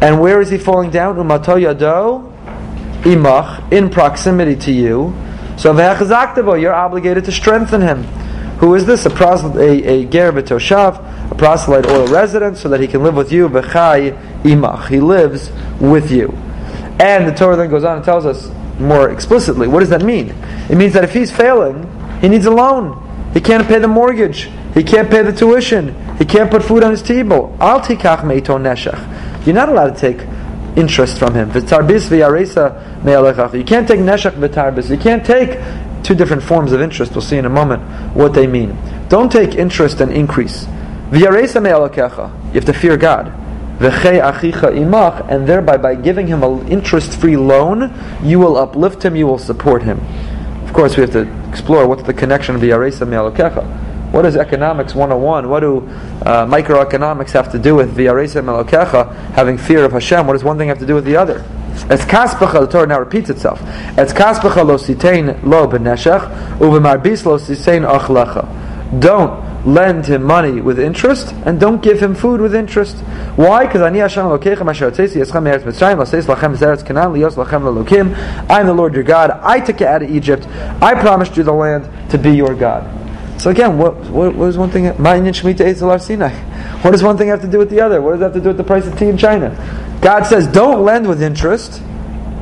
and 0.00 0.20
where 0.20 0.40
is 0.40 0.48
he 0.48 0.58
falling 0.58 0.90
down? 0.90 1.16
Umato 1.16 1.58
yado 1.60 2.32
imach 3.02 3.72
in 3.72 3.90
proximity 3.90 4.54
to 4.54 4.70
you. 4.70 5.12
So 5.58 5.74
v'hechzaktabo, 5.74 6.60
you're 6.60 6.72
obligated 6.72 7.24
to 7.24 7.32
strengthen 7.32 7.80
him. 7.80 8.04
Who 8.58 8.76
is 8.76 8.86
this? 8.86 9.06
A 9.06 9.10
proselyte, 9.10 9.56
a, 9.56 9.88
a 9.88 10.04
ger 10.06 10.32
b'toshav, 10.32 11.32
a 11.32 11.34
proselyte 11.34 11.86
oil 11.86 12.06
resident, 12.06 12.56
so 12.56 12.68
that 12.68 12.78
he 12.78 12.86
can 12.86 13.02
live 13.02 13.16
with 13.16 13.32
you. 13.32 13.48
B'chai 13.48 14.16
imach, 14.42 14.86
he 14.86 15.00
lives 15.00 15.50
with 15.80 16.12
you. 16.12 16.28
And 17.00 17.26
the 17.26 17.32
Torah 17.32 17.56
then 17.56 17.70
goes 17.70 17.82
on 17.82 17.96
and 17.96 18.04
tells 18.04 18.24
us 18.24 18.52
more 18.78 19.10
explicitly. 19.10 19.66
What 19.66 19.80
does 19.80 19.90
that 19.90 20.02
mean? 20.02 20.30
It 20.70 20.76
means 20.76 20.92
that 20.92 21.02
if 21.02 21.12
he's 21.12 21.32
failing, 21.32 21.90
he 22.20 22.28
needs 22.28 22.46
a 22.46 22.52
loan. 22.52 23.04
He 23.34 23.40
can't 23.40 23.66
pay 23.66 23.80
the 23.80 23.88
mortgage. 23.88 24.48
He 24.74 24.84
can't 24.84 25.10
pay 25.10 25.22
the 25.22 25.32
tuition. 25.32 26.16
He 26.18 26.24
can't 26.24 26.52
put 26.52 26.62
food 26.62 26.84
on 26.84 26.92
his 26.92 27.02
table. 27.02 27.56
Al 27.60 27.80
tikach 27.80 28.20
meito 28.20 28.56
neshach. 28.58 29.44
You're 29.44 29.56
not 29.56 29.68
allowed 29.68 29.96
to 29.96 30.00
take 30.00 30.26
interest 30.78 31.18
from 31.18 31.34
him. 31.34 31.48
You 31.48 31.60
can't 31.60 31.88
take 33.88 34.00
neshach 34.00 34.34
v'tarbis. 34.38 34.88
You 34.90 34.96
can't 34.96 35.24
take 35.26 35.58
two 36.04 36.14
different 36.14 36.42
forms 36.42 36.70
of 36.72 36.80
interest. 36.80 37.12
We'll 37.12 37.22
see 37.22 37.36
in 37.36 37.44
a 37.44 37.50
moment 37.50 37.82
what 38.14 38.32
they 38.32 38.46
mean. 38.46 38.78
Don't 39.08 39.30
take 39.30 39.56
interest 39.56 40.00
and 40.00 40.12
increase. 40.12 40.66
You 41.12 41.26
have 41.26 42.64
to 42.64 42.72
fear 42.72 42.96
God. 42.96 43.32
And 43.80 45.46
thereby 45.48 45.76
by 45.76 45.94
giving 45.94 46.26
him 46.26 46.42
an 46.42 46.68
interest-free 46.68 47.36
loan, 47.36 47.92
you 48.22 48.38
will 48.38 48.56
uplift 48.56 49.04
him, 49.04 49.16
you 49.16 49.26
will 49.26 49.38
support 49.38 49.82
him. 49.82 50.00
Of 50.64 50.72
course, 50.72 50.96
we 50.96 51.02
have 51.02 51.12
to 51.12 51.26
explore 51.48 51.86
what's 51.86 52.02
the 52.02 52.14
connection 52.14 52.54
of 52.54 52.60
v'yaresa 52.60 53.06
me'alekecha. 53.08 53.64
What 54.18 54.24
does 54.24 54.36
economics 54.36 54.96
101, 54.96 55.48
what 55.48 55.60
do 55.60 55.78
uh, 56.26 56.44
microeconomics 56.44 57.30
have 57.34 57.52
to 57.52 57.58
do 57.60 57.76
with 57.76 57.96
v'yaresa 57.96 58.44
me'alekecha, 58.44 59.14
having 59.30 59.56
fear 59.56 59.84
of 59.84 59.92
Hashem? 59.92 60.26
What 60.26 60.32
does 60.32 60.42
one 60.42 60.58
thing 60.58 60.70
have 60.70 60.80
to 60.80 60.86
do 60.86 60.96
with 60.96 61.04
the 61.04 61.14
other? 61.14 61.38
As 61.88 62.00
kaspacha, 62.00 62.62
the 62.62 62.66
Torah 62.66 62.88
now 62.88 62.98
repeats 62.98 63.30
itself. 63.30 63.62
As 63.96 64.12
kaspacha 64.12 64.66
lo 64.66 64.76
sitein 64.76 65.40
lo 65.44 65.68
b'neshach, 65.68 66.58
uv'marbis 66.58 67.26
lo 67.26 67.38
sitein 67.38 67.88
achlecha. 67.88 69.00
Don't 69.00 69.64
lend 69.64 70.06
him 70.06 70.24
money 70.24 70.60
with 70.60 70.80
interest, 70.80 71.32
and 71.46 71.60
don't 71.60 71.80
give 71.80 72.00
him 72.02 72.16
food 72.16 72.40
with 72.40 72.56
interest. 72.56 72.96
Why? 73.36 73.66
Because 73.66 73.82
ani 73.82 74.00
Hashem 74.00 74.24
Elokeichem 74.24 74.68
asher 74.68 74.90
hotzesi 74.90 75.24
eschem 75.24 75.44
me'eretz 75.44 75.62
Mitzrayim 75.62 75.98
laseis 75.98 76.24
lachem 76.24 76.56
zeretz 76.56 76.84
Canaan 76.84 77.12
lios 77.12 77.36
lachem 77.36 77.62
lelokim. 77.62 78.16
I 78.50 78.58
am 78.58 78.66
the 78.66 78.74
Lord 78.74 78.94
your 78.94 79.04
God. 79.04 79.30
I 79.30 79.60
took 79.60 79.78
you 79.78 79.86
out 79.86 80.02
of 80.02 80.10
Egypt. 80.10 80.48
I 80.82 81.00
promised 81.00 81.36
you 81.36 81.44
the 81.44 81.52
land 81.52 81.88
to 82.10 82.18
be 82.18 82.34
your 82.34 82.56
God. 82.56 82.97
So 83.38 83.50
again, 83.50 83.78
what, 83.78 83.96
what, 84.10 84.34
what 84.34 84.48
is 84.48 84.58
one 84.58 84.70
thing? 84.70 84.86
What 84.86 86.90
does 86.90 87.02
one 87.02 87.16
thing 87.16 87.28
have 87.28 87.40
to 87.42 87.48
do 87.48 87.58
with 87.58 87.70
the 87.70 87.80
other? 87.80 88.02
What 88.02 88.12
does 88.12 88.20
that 88.20 88.26
have 88.26 88.34
to 88.34 88.40
do 88.40 88.48
with 88.48 88.56
the 88.56 88.64
price 88.64 88.86
of 88.86 88.98
tea 88.98 89.08
in 89.08 89.16
China? 89.16 89.50
God 90.00 90.24
says, 90.24 90.46
don't 90.48 90.84
lend 90.84 91.08
with 91.08 91.22
interest 91.22 91.82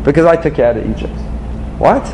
because 0.05 0.25
I 0.25 0.37
took 0.37 0.57
you 0.57 0.65
out 0.65 0.77
of 0.77 0.89
Egypt. 0.89 1.13
What? 1.79 2.07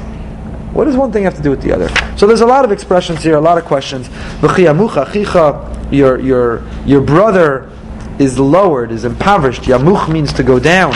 What 0.73 0.87
does 0.87 0.96
one 0.96 1.12
thing 1.12 1.25
have 1.25 1.37
to 1.37 1.43
do 1.43 1.50
with 1.50 1.62
the 1.62 1.73
other? 1.73 1.88
So 2.17 2.26
there's 2.26 2.40
a 2.40 2.46
lot 2.46 2.64
of 2.64 2.73
expressions 2.73 3.23
here, 3.23 3.37
a 3.37 3.40
lot 3.40 3.58
of 3.58 3.64
questions. 3.64 4.08
Your, 5.93 6.19
your, 6.19 6.64
your 6.87 7.00
brother 7.02 7.70
is 8.19 8.38
lowered, 8.38 8.90
is 8.90 9.05
impoverished. 9.05 9.62
Yamuch 9.62 10.11
means 10.11 10.32
to 10.32 10.43
go 10.43 10.58
down. 10.58 10.94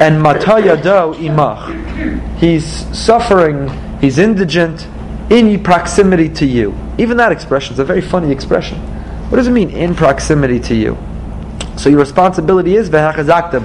And 0.00 0.24
matayado 0.24 1.14
imach. 1.16 2.38
He's 2.38 2.64
suffering, 2.96 3.68
he's 4.00 4.18
indigent, 4.18 4.86
in 5.32 5.62
proximity 5.62 6.28
to 6.28 6.44
you. 6.44 6.76
Even 6.98 7.16
that 7.16 7.32
expression 7.32 7.72
is 7.72 7.78
a 7.78 7.84
very 7.84 8.02
funny 8.02 8.30
expression. 8.30 8.78
What 9.30 9.38
does 9.38 9.48
it 9.48 9.52
mean, 9.52 9.70
in 9.70 9.94
proximity 9.94 10.60
to 10.60 10.74
you? 10.74 10.98
So 11.78 11.88
your 11.88 12.00
responsibility 12.00 12.76
is 12.76 12.90
v'hachazakta 12.90 13.62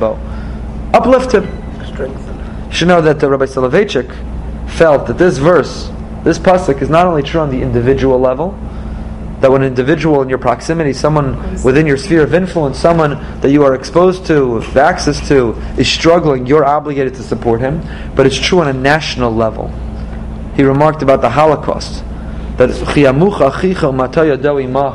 Uplift 0.94 1.34
him. 1.34 1.44
Strengthen. 1.86 2.68
You 2.68 2.72
should 2.72 2.88
know 2.88 3.02
that 3.02 3.22
uh, 3.22 3.30
Rabbi 3.30 3.46
Soloveitchik 3.46 4.70
felt 4.78 5.08
that 5.08 5.18
this 5.18 5.38
verse, 5.40 5.92
this 6.24 6.40
pasuk, 6.40 6.82
is 6.82 6.90
not 6.90 7.06
only 7.06 7.22
true 7.22 7.42
on 7.42 7.50
the 7.50 7.62
individual 7.62 8.18
level, 8.18 8.52
that 9.42 9.52
when 9.52 9.62
an 9.62 9.68
individual 9.68 10.22
in 10.22 10.30
your 10.30 10.38
proximity, 10.38 10.94
someone 10.94 11.62
within 11.64 11.86
your 11.86 11.98
sphere 11.98 12.24
of 12.24 12.34
influence, 12.34 12.80
someone 12.80 13.12
that 13.42 13.52
you 13.52 13.64
are 13.64 13.76
exposed 13.76 14.26
to, 14.28 14.64
access 14.78 15.28
to, 15.28 15.52
is 15.78 15.88
struggling, 15.88 16.46
you're 16.46 16.66
obligated 16.66 17.14
to 17.16 17.24
support 17.24 17.60
him, 17.60 17.82
but 18.16 18.26
it's 18.26 18.40
true 18.40 18.62
on 18.62 18.70
a 18.70 18.74
national 18.74 19.32
level. 19.32 19.70
He 20.58 20.64
remarked 20.64 21.04
about 21.04 21.22
the 21.22 21.30
Holocaust 21.30 22.04
that 22.58 22.72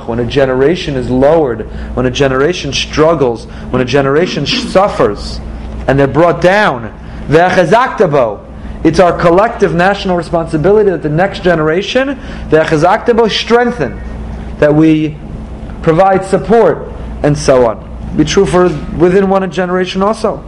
when 0.09 0.19
a 0.19 0.26
generation 0.26 0.97
is 0.97 1.09
lowered, 1.09 1.71
when 1.95 2.04
a 2.04 2.11
generation 2.11 2.73
struggles, 2.73 3.47
when 3.71 3.81
a 3.81 3.85
generation 3.85 4.45
suffers, 4.45 5.38
and 5.87 5.97
they're 5.97 6.09
brought 6.09 6.42
down, 6.42 6.92
it's 8.85 8.99
our 8.99 9.16
collective 9.16 9.73
national 9.73 10.16
responsibility 10.16 10.90
that 10.90 11.02
the 11.02 11.09
next 11.09 11.45
generation, 11.45 12.19
strengthen, 13.28 14.00
that 14.59 14.75
we 14.75 15.16
provide 15.83 16.25
support, 16.25 16.88
and 17.23 17.38
so 17.38 17.66
on. 17.66 18.16
Be 18.16 18.25
true 18.25 18.47
for 18.47 18.64
within 18.99 19.28
one 19.28 19.49
generation 19.52 20.02
also. 20.02 20.38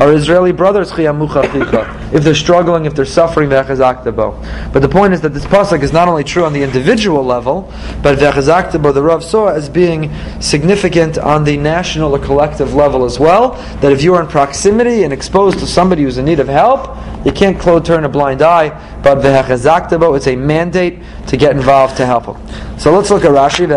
Our 0.00 0.12
Israeli 0.14 0.52
brothers, 0.52 0.90
if 0.96 2.24
they're 2.24 2.34
struggling, 2.34 2.86
if 2.86 2.94
they're 2.94 3.04
suffering, 3.04 3.50
But 3.50 4.80
the 4.80 4.88
point 4.88 5.12
is 5.12 5.20
that 5.20 5.34
this 5.34 5.44
pasuk 5.44 5.82
is 5.82 5.92
not 5.92 6.08
only 6.08 6.24
true 6.24 6.44
on 6.44 6.52
the 6.52 6.62
individual 6.62 7.22
level, 7.22 7.72
but 8.02 8.18
the 8.18 9.02
Rav 9.02 9.22
saw 9.22 9.48
as 9.48 9.68
being 9.68 10.10
significant 10.40 11.18
on 11.18 11.44
the 11.44 11.56
national 11.56 12.16
or 12.16 12.18
collective 12.18 12.74
level 12.74 13.04
as 13.04 13.20
well. 13.20 13.50
That 13.80 13.92
if 13.92 14.02
you 14.02 14.14
are 14.14 14.22
in 14.22 14.28
proximity 14.28 15.04
and 15.04 15.12
exposed 15.12 15.58
to 15.60 15.66
somebody 15.66 16.02
who's 16.02 16.18
in 16.18 16.24
need 16.24 16.40
of 16.40 16.48
help, 16.48 16.96
you 17.24 17.32
can't 17.32 17.60
close, 17.60 17.86
turn 17.86 18.04
a 18.04 18.08
blind 18.08 18.42
eye. 18.42 18.70
But 19.02 19.24
it's 19.24 20.26
a 20.26 20.36
mandate 20.36 21.02
to 21.28 21.36
get 21.36 21.54
involved 21.54 21.96
to 21.98 22.06
help 22.06 22.26
them. 22.26 22.78
So 22.78 22.92
let's 22.96 23.10
look 23.10 23.24
at 23.24 23.30
Rashi. 23.30 23.68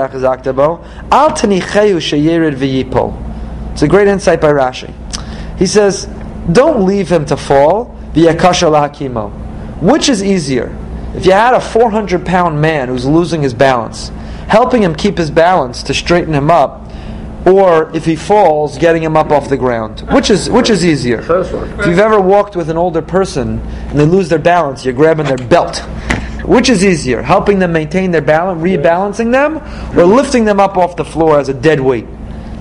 Al 1.12 1.32
It's 3.72 3.82
a 3.82 3.88
great 3.88 4.08
insight 4.08 4.42
by 4.42 4.52
Rashi. 4.52 5.05
He 5.58 5.66
says, 5.66 6.08
don't 6.52 6.86
leave 6.86 7.10
him 7.10 7.26
to 7.26 7.38
fall. 7.38 7.96
the 8.14 8.26
V'yakasha 8.26 8.70
lahakimo. 8.70 9.32
Which 9.82 10.10
is 10.10 10.24
easier? 10.24 10.76
If 11.16 11.26
you 11.26 11.32
had 11.32 11.54
a 11.54 11.62
400 11.62 12.26
pound 12.26 12.62
man 12.62 12.90
who's 12.90 13.06
losing 13.06 13.42
his 13.42 13.54
balance, 13.54 14.10
helping 14.48 14.84
him 14.84 14.96
keep 14.96 15.18
his 15.18 15.32
balance 15.32 15.82
to 15.84 15.94
straighten 15.94 16.34
him 16.34 16.52
up, 16.52 16.92
or 17.46 17.96
if 17.96 18.06
he 18.06 18.16
falls, 18.16 18.78
getting 18.78 19.04
him 19.04 19.16
up 19.16 19.32
off 19.32 19.50
the 19.50 19.58
ground. 19.58 20.02
Which 20.12 20.30
is 20.30 20.50
which 20.50 20.70
is 20.70 20.84
easier? 20.84 21.22
First 21.22 21.54
one. 21.54 21.70
If 21.80 21.86
you've 21.86 22.00
ever 22.00 22.20
walked 22.20 22.56
with 22.56 22.70
an 22.70 22.78
older 22.78 23.02
person 23.02 23.60
and 23.60 24.00
they 24.00 24.06
lose 24.06 24.30
their 24.30 24.40
balance, 24.40 24.84
you're 24.84 24.96
grabbing 24.96 25.28
their 25.28 25.38
belt. 25.38 25.78
Which 26.44 26.70
is 26.70 26.84
easier, 26.86 27.22
helping 27.22 27.60
them 27.60 27.72
maintain 27.72 28.12
their 28.12 28.22
balance, 28.22 28.62
rebalancing 28.62 29.32
them, 29.32 29.58
or 29.98 30.06
lifting 30.06 30.46
them 30.46 30.60
up 30.60 30.78
off 30.78 30.96
the 30.96 31.06
floor 31.06 31.40
as 31.40 31.50
a 31.50 31.54
dead 31.54 31.80
weight? 31.80 32.06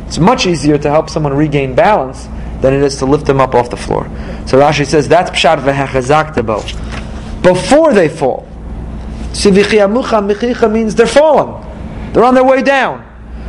It's 0.06 0.18
much 0.18 0.46
easier 0.46 0.78
to 0.78 0.90
help 0.90 1.10
someone 1.10 1.34
regain 1.34 1.74
balance 1.74 2.28
than 2.64 2.72
it 2.72 2.82
is 2.82 2.96
to 2.96 3.04
lift 3.04 3.26
them 3.26 3.42
up 3.42 3.54
off 3.54 3.68
the 3.68 3.76
floor. 3.76 4.04
So 4.46 4.58
Rashi 4.58 4.86
says 4.86 5.06
that's 5.06 5.30
pshat 5.30 5.58
v'hechazak 5.58 7.42
Before 7.42 7.92
they 7.92 8.08
fall. 8.08 8.48
Sivichiyamucha 9.32 10.32
michicha 10.32 10.72
means 10.72 10.94
they're 10.94 11.06
falling. 11.06 11.62
They're 12.14 12.24
on 12.24 12.34
their 12.34 12.44
way 12.44 12.62
down. 12.62 13.04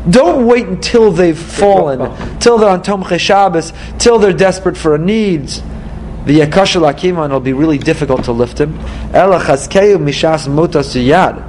Don't 0.09 0.45
wait 0.45 0.67
until 0.67 1.11
they've 1.11 1.37
fallen, 1.37 2.39
till 2.39 2.57
they're 2.57 2.69
on 2.69 2.83
Tomchei 2.83 3.17
Shabbos, 3.17 3.71
till 3.97 4.19
they're 4.19 4.33
desperate 4.33 4.75
for 4.75 4.95
a 4.95 4.97
needs. 4.97 5.61
The 6.25 6.41
Yakashal 6.41 7.25
it'll 7.25 7.39
be 7.39 7.53
really 7.53 7.77
difficult 7.77 8.25
to 8.25 8.33
lift 8.33 8.59
him. 8.59 8.77
Ela 9.13 9.39
chazkeu 9.39 9.97
mishas 9.97 10.49
motas 10.49 10.93
yad. 10.93 11.41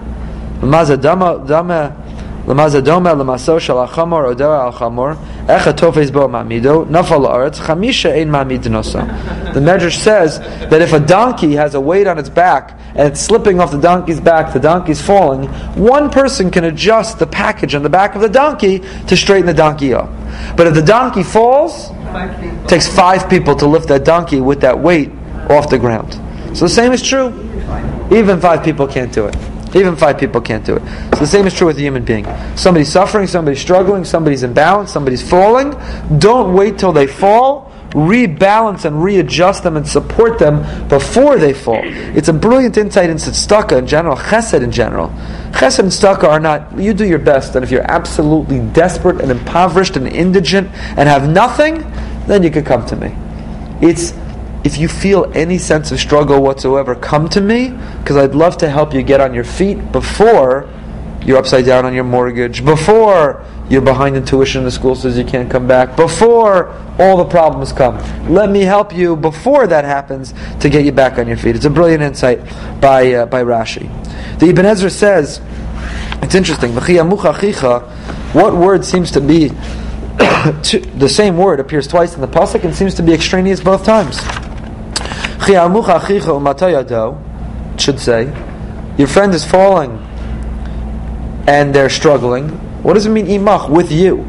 Tofes 5.74 6.12
bo 6.12 6.28
mamido 6.28 6.86
nafal 6.86 7.26
aretz 7.26 7.58
chamisha 7.58 8.12
ein 8.12 8.30
mamid 8.30 8.62
nosa. 8.62 9.04
The 9.52 9.58
Medrash 9.58 9.98
says 9.98 10.38
that 10.38 10.80
if 10.80 10.92
a 10.92 11.00
donkey 11.00 11.54
has 11.54 11.74
a 11.74 11.80
weight 11.80 12.06
on 12.06 12.18
its 12.18 12.28
back 12.28 12.78
and 12.90 13.08
it's 13.08 13.20
slipping 13.20 13.58
off 13.58 13.72
the 13.72 13.80
donkey's 13.80 14.20
back, 14.20 14.52
the 14.52 14.60
donkey's 14.60 15.02
falling, 15.02 15.48
one 15.74 16.08
person 16.08 16.52
can 16.52 16.62
adjust 16.64 17.18
the 17.18 17.26
package 17.26 17.74
on 17.74 17.82
the 17.82 17.88
back 17.88 18.14
of 18.14 18.20
the 18.22 18.28
donkey 18.28 18.78
to 19.08 19.16
straighten 19.16 19.46
the 19.46 19.54
donkey 19.54 19.92
up. 19.92 20.08
But 20.56 20.68
if 20.68 20.74
the 20.74 20.82
donkey 20.82 21.24
falls, 21.24 21.90
it 21.90 22.68
takes 22.68 22.86
five 22.86 23.28
people 23.28 23.56
to 23.56 23.66
lift 23.66 23.88
that 23.88 24.04
donkey 24.04 24.40
with 24.40 24.60
that 24.60 24.78
weight 24.78 25.10
off 25.50 25.68
the 25.68 25.78
ground. 25.78 26.12
So 26.56 26.66
the 26.66 26.70
same 26.70 26.92
is 26.92 27.02
true. 27.02 27.28
Even 28.12 28.40
five 28.40 28.62
people 28.62 28.86
can't 28.86 29.12
do 29.12 29.26
it. 29.26 29.36
Even 29.74 29.96
five 29.96 30.18
people 30.18 30.40
can't 30.40 30.64
do 30.64 30.76
it. 30.76 30.82
So 31.14 31.20
the 31.20 31.26
same 31.26 31.46
is 31.46 31.54
true 31.54 31.66
with 31.66 31.76
a 31.78 31.80
human 31.80 32.04
being. 32.04 32.24
Somebody's 32.56 32.90
suffering, 32.90 33.26
somebody's 33.26 33.60
struggling, 33.60 34.04
somebody's 34.04 34.42
imbalanced, 34.42 34.88
somebody's 34.88 35.28
falling. 35.28 35.74
Don't 36.18 36.54
wait 36.54 36.78
till 36.78 36.92
they 36.92 37.06
fall. 37.06 37.72
Rebalance 37.90 38.84
and 38.84 39.02
readjust 39.02 39.62
them 39.62 39.76
and 39.76 39.86
support 39.86 40.38
them 40.38 40.88
before 40.88 41.38
they 41.38 41.54
fall. 41.54 41.80
It's 41.82 42.28
a 42.28 42.32
brilliant 42.32 42.76
insight 42.76 43.08
into 43.08 43.30
tzedakah 43.30 43.78
in 43.78 43.86
general, 43.86 44.16
chesed 44.16 44.62
in 44.62 44.70
general. 44.70 45.08
Chesed 45.52 45.78
and 45.78 45.88
tzedakah 45.88 46.24
are 46.24 46.40
not, 46.40 46.78
you 46.78 46.92
do 46.92 47.06
your 47.06 47.18
best, 47.18 47.54
and 47.54 47.64
if 47.64 47.70
you're 47.70 47.90
absolutely 47.90 48.60
desperate 48.74 49.20
and 49.20 49.30
impoverished 49.30 49.96
and 49.96 50.06
indigent 50.08 50.68
and 50.98 51.08
have 51.08 51.28
nothing, 51.28 51.90
then 52.26 52.42
you 52.42 52.50
could 52.50 52.66
come 52.66 52.84
to 52.86 52.96
me. 52.96 53.14
It's 53.80 54.12
if 54.66 54.78
you 54.78 54.88
feel 54.88 55.30
any 55.32 55.58
sense 55.58 55.92
of 55.92 56.00
struggle 56.00 56.42
whatsoever, 56.42 56.96
come 56.96 57.28
to 57.28 57.40
me 57.40 57.70
because 58.00 58.16
I'd 58.16 58.34
love 58.34 58.58
to 58.58 58.68
help 58.68 58.92
you 58.92 59.00
get 59.00 59.20
on 59.20 59.32
your 59.32 59.44
feet 59.44 59.92
before 59.92 60.68
you're 61.24 61.38
upside 61.38 61.64
down 61.64 61.86
on 61.86 61.94
your 61.94 62.02
mortgage, 62.02 62.64
before 62.64 63.44
you're 63.70 63.80
behind 63.80 64.16
in 64.16 64.24
tuition 64.24 64.64
the 64.64 64.70
school 64.72 64.96
says 64.96 65.16
you 65.16 65.24
can't 65.24 65.48
come 65.48 65.68
back, 65.68 65.94
before 65.94 66.70
all 66.98 67.16
the 67.16 67.24
problems 67.24 67.72
come. 67.72 67.96
Let 68.28 68.50
me 68.50 68.62
help 68.62 68.92
you 68.92 69.14
before 69.14 69.68
that 69.68 69.84
happens 69.84 70.34
to 70.58 70.68
get 70.68 70.84
you 70.84 70.90
back 70.90 71.16
on 71.16 71.28
your 71.28 71.36
feet. 71.36 71.54
It's 71.54 71.64
a 71.64 71.70
brilliant 71.70 72.02
insight 72.02 72.40
by, 72.80 73.12
uh, 73.12 73.26
by 73.26 73.44
Rashi. 73.44 73.88
The 74.40 74.48
Ibn 74.48 74.66
Ezra 74.66 74.90
says, 74.90 75.40
it's 76.22 76.34
interesting, 76.34 76.74
what 76.74 78.56
word 78.56 78.84
seems 78.84 79.12
to 79.12 79.20
be 79.20 79.48
the 80.16 81.08
same 81.08 81.36
word 81.36 81.60
appears 81.60 81.86
twice 81.86 82.16
in 82.16 82.20
the 82.20 82.26
pasuk 82.26 82.64
and 82.64 82.74
seems 82.74 82.94
to 82.94 83.02
be 83.04 83.12
extraneous 83.12 83.60
both 83.60 83.84
times 83.84 84.18
should 87.78 88.00
say, 88.00 88.24
your 88.98 89.08
friend 89.08 89.34
is 89.34 89.44
falling 89.44 89.98
and 91.46 91.74
they're 91.74 91.90
struggling. 91.90 92.48
What 92.82 92.94
does 92.94 93.06
it 93.06 93.10
mean, 93.10 93.26
imach, 93.26 93.68
with 93.68 93.92
you? 93.92 94.24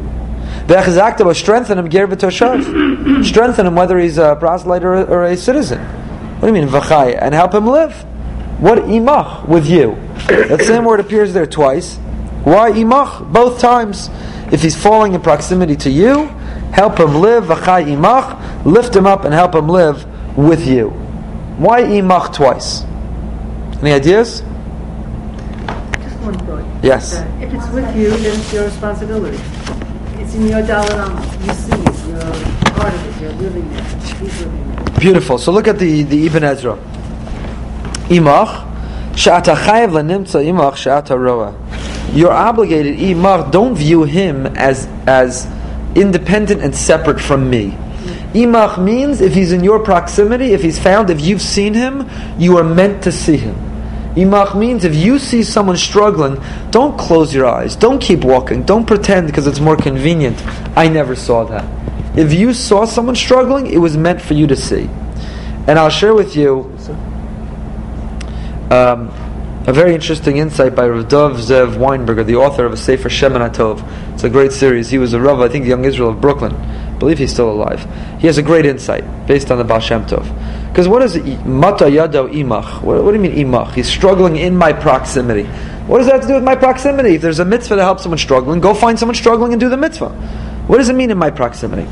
Strengthen 1.34 1.78
him, 1.78 3.24
Strengthen 3.24 3.66
him 3.66 3.74
whether 3.74 3.98
he's 3.98 4.18
a 4.18 4.36
proselyte 4.36 4.84
or, 4.84 5.04
or 5.06 5.24
a 5.24 5.36
citizen. 5.36 5.78
What 5.78 6.40
do 6.40 6.46
you 6.46 6.52
mean, 6.52 6.68
v'chai? 6.68 7.18
And 7.20 7.34
help 7.34 7.54
him 7.54 7.66
live. 7.66 7.92
What 8.60 8.78
imach, 8.78 9.48
with 9.48 9.66
you? 9.66 9.96
That 10.26 10.62
same 10.62 10.84
word 10.84 11.00
appears 11.00 11.32
there 11.32 11.46
twice. 11.46 11.96
Why 12.44 12.70
imach? 12.70 13.32
Both 13.32 13.60
times. 13.60 14.10
If 14.52 14.62
he's 14.62 14.76
falling 14.76 15.14
in 15.14 15.20
proximity 15.20 15.76
to 15.76 15.90
you, 15.90 16.26
help 16.72 16.98
him 16.98 17.16
live, 17.16 17.44
v'chai 17.44 17.86
imach, 17.86 18.64
lift 18.64 18.94
him 18.94 19.06
up 19.06 19.24
and 19.24 19.34
help 19.34 19.54
him 19.54 19.68
live 19.68 20.06
with 20.38 20.66
you. 20.68 20.90
Why 21.58 21.82
imach 21.82 22.32
twice? 22.32 22.84
Any 23.82 23.92
ideas? 23.92 24.40
Just 25.98 26.16
one 26.20 26.38
thought. 26.46 26.64
Yes. 26.84 27.16
Uh, 27.16 27.38
if 27.42 27.52
it's 27.52 27.68
with 27.70 27.96
you, 27.96 28.10
then 28.10 28.38
it's 28.38 28.52
your 28.52 28.64
responsibility. 28.64 29.36
It's 30.22 30.34
in 30.34 30.46
your 30.46 30.62
dalanam. 30.62 31.18
You 31.44 31.52
see 31.54 31.72
it. 31.72 31.98
You're 32.06 32.72
part 32.72 32.94
of 32.94 33.02
it. 33.08 33.20
You're 33.20 33.32
living 33.32 33.66
it. 33.72 33.84
He's 34.20 34.40
living 34.44 34.86
it. 34.86 35.00
Beautiful. 35.00 35.38
So 35.38 35.50
look 35.50 35.66
at 35.66 35.80
the, 35.80 36.04
the 36.04 36.26
Ibn 36.26 36.44
Ezra. 36.44 36.76
Imach, 38.08 39.16
she'ata 39.16 39.54
chayev 39.54 39.90
lenimtza 39.90 40.40
imach 40.44 40.76
she'ata 40.76 41.18
roa. 41.18 41.52
You're 42.12 42.32
obligated, 42.32 42.96
imach, 42.98 43.50
don't 43.50 43.74
view 43.74 44.04
him 44.04 44.46
as, 44.46 44.86
as 45.08 45.48
independent 45.96 46.62
and 46.62 46.74
separate 46.74 47.20
from 47.20 47.50
me. 47.50 47.76
Imach 48.34 48.82
means 48.82 49.20
if 49.20 49.32
he's 49.32 49.52
in 49.52 49.64
your 49.64 49.78
proximity, 49.78 50.52
if 50.52 50.62
he's 50.62 50.78
found, 50.78 51.08
if 51.10 51.20
you've 51.20 51.40
seen 51.40 51.74
him, 51.74 52.08
you 52.38 52.58
are 52.58 52.64
meant 52.64 53.02
to 53.04 53.12
see 53.12 53.36
him. 53.36 53.54
Imach 54.14 54.58
means 54.58 54.84
if 54.84 54.94
you 54.94 55.18
see 55.18 55.42
someone 55.42 55.76
struggling, 55.76 56.42
don't 56.70 56.98
close 56.98 57.34
your 57.34 57.46
eyes. 57.46 57.76
Don't 57.76 58.00
keep 58.00 58.24
walking. 58.24 58.64
Don't 58.64 58.84
pretend 58.84 59.28
because 59.28 59.46
it's 59.46 59.60
more 59.60 59.76
convenient. 59.76 60.42
I 60.76 60.88
never 60.88 61.14
saw 61.14 61.44
that. 61.44 61.64
If 62.18 62.34
you 62.34 62.52
saw 62.52 62.84
someone 62.84 63.14
struggling, 63.14 63.68
it 63.68 63.78
was 63.78 63.96
meant 63.96 64.20
for 64.20 64.34
you 64.34 64.46
to 64.48 64.56
see. 64.56 64.90
And 65.68 65.78
I'll 65.78 65.88
share 65.88 66.14
with 66.14 66.34
you 66.34 66.74
um, 68.70 69.08
a 69.66 69.72
very 69.72 69.94
interesting 69.94 70.38
insight 70.38 70.74
by 70.74 70.88
Rav 70.88 71.08
Dov 71.08 71.36
Zev 71.36 71.76
Weinberger, 71.76 72.26
the 72.26 72.36
author 72.36 72.66
of 72.66 72.72
a 72.72 72.76
Sefer 72.76 73.08
Shemen 73.08 73.48
HaTov. 73.48 74.14
It's 74.14 74.24
a 74.24 74.30
great 74.30 74.52
series. 74.52 74.90
He 74.90 74.98
was 74.98 75.12
a 75.12 75.20
Rav, 75.20 75.40
I 75.40 75.48
think, 75.48 75.64
Young 75.64 75.84
Israel 75.84 76.10
of 76.10 76.20
Brooklyn. 76.20 76.54
Believe 76.98 77.18
he's 77.18 77.32
still 77.32 77.50
alive. 77.50 77.86
He 78.20 78.26
has 78.26 78.38
a 78.38 78.42
great 78.42 78.66
insight 78.66 79.04
based 79.26 79.50
on 79.50 79.58
the 79.58 79.64
Baal 79.64 79.80
Shem 79.80 80.04
Tov. 80.04 80.26
Because 80.68 80.88
what 80.88 81.02
is 81.02 81.16
Mata 81.44 81.84
Yado 81.84 82.32
Imach? 82.32 82.82
What, 82.82 82.98
do 82.98 83.12
you 83.12 83.18
mean 83.18 83.32
Imach? 83.32 83.74
He's 83.74 83.88
struggling 83.88 84.36
in 84.36 84.56
my 84.56 84.72
proximity. 84.72 85.44
What 85.86 85.98
does 85.98 86.06
that 86.06 86.14
have 86.14 86.22
to 86.22 86.28
do 86.28 86.34
with 86.34 86.44
my 86.44 86.54
proximity? 86.54 87.14
If 87.14 87.22
there's 87.22 87.38
a 87.38 87.44
mitzvah 87.44 87.76
to 87.76 87.82
help 87.82 88.00
someone 88.00 88.18
struggling, 88.18 88.60
go 88.60 88.74
find 88.74 88.98
someone 88.98 89.14
struggling 89.14 89.52
and 89.52 89.60
do 89.60 89.68
the 89.68 89.76
mitzvah. 89.76 90.10
What 90.68 90.76
does 90.76 90.90
it 90.90 90.94
mean 90.94 91.10
in 91.10 91.16
my 91.16 91.30
proximity? 91.30 91.88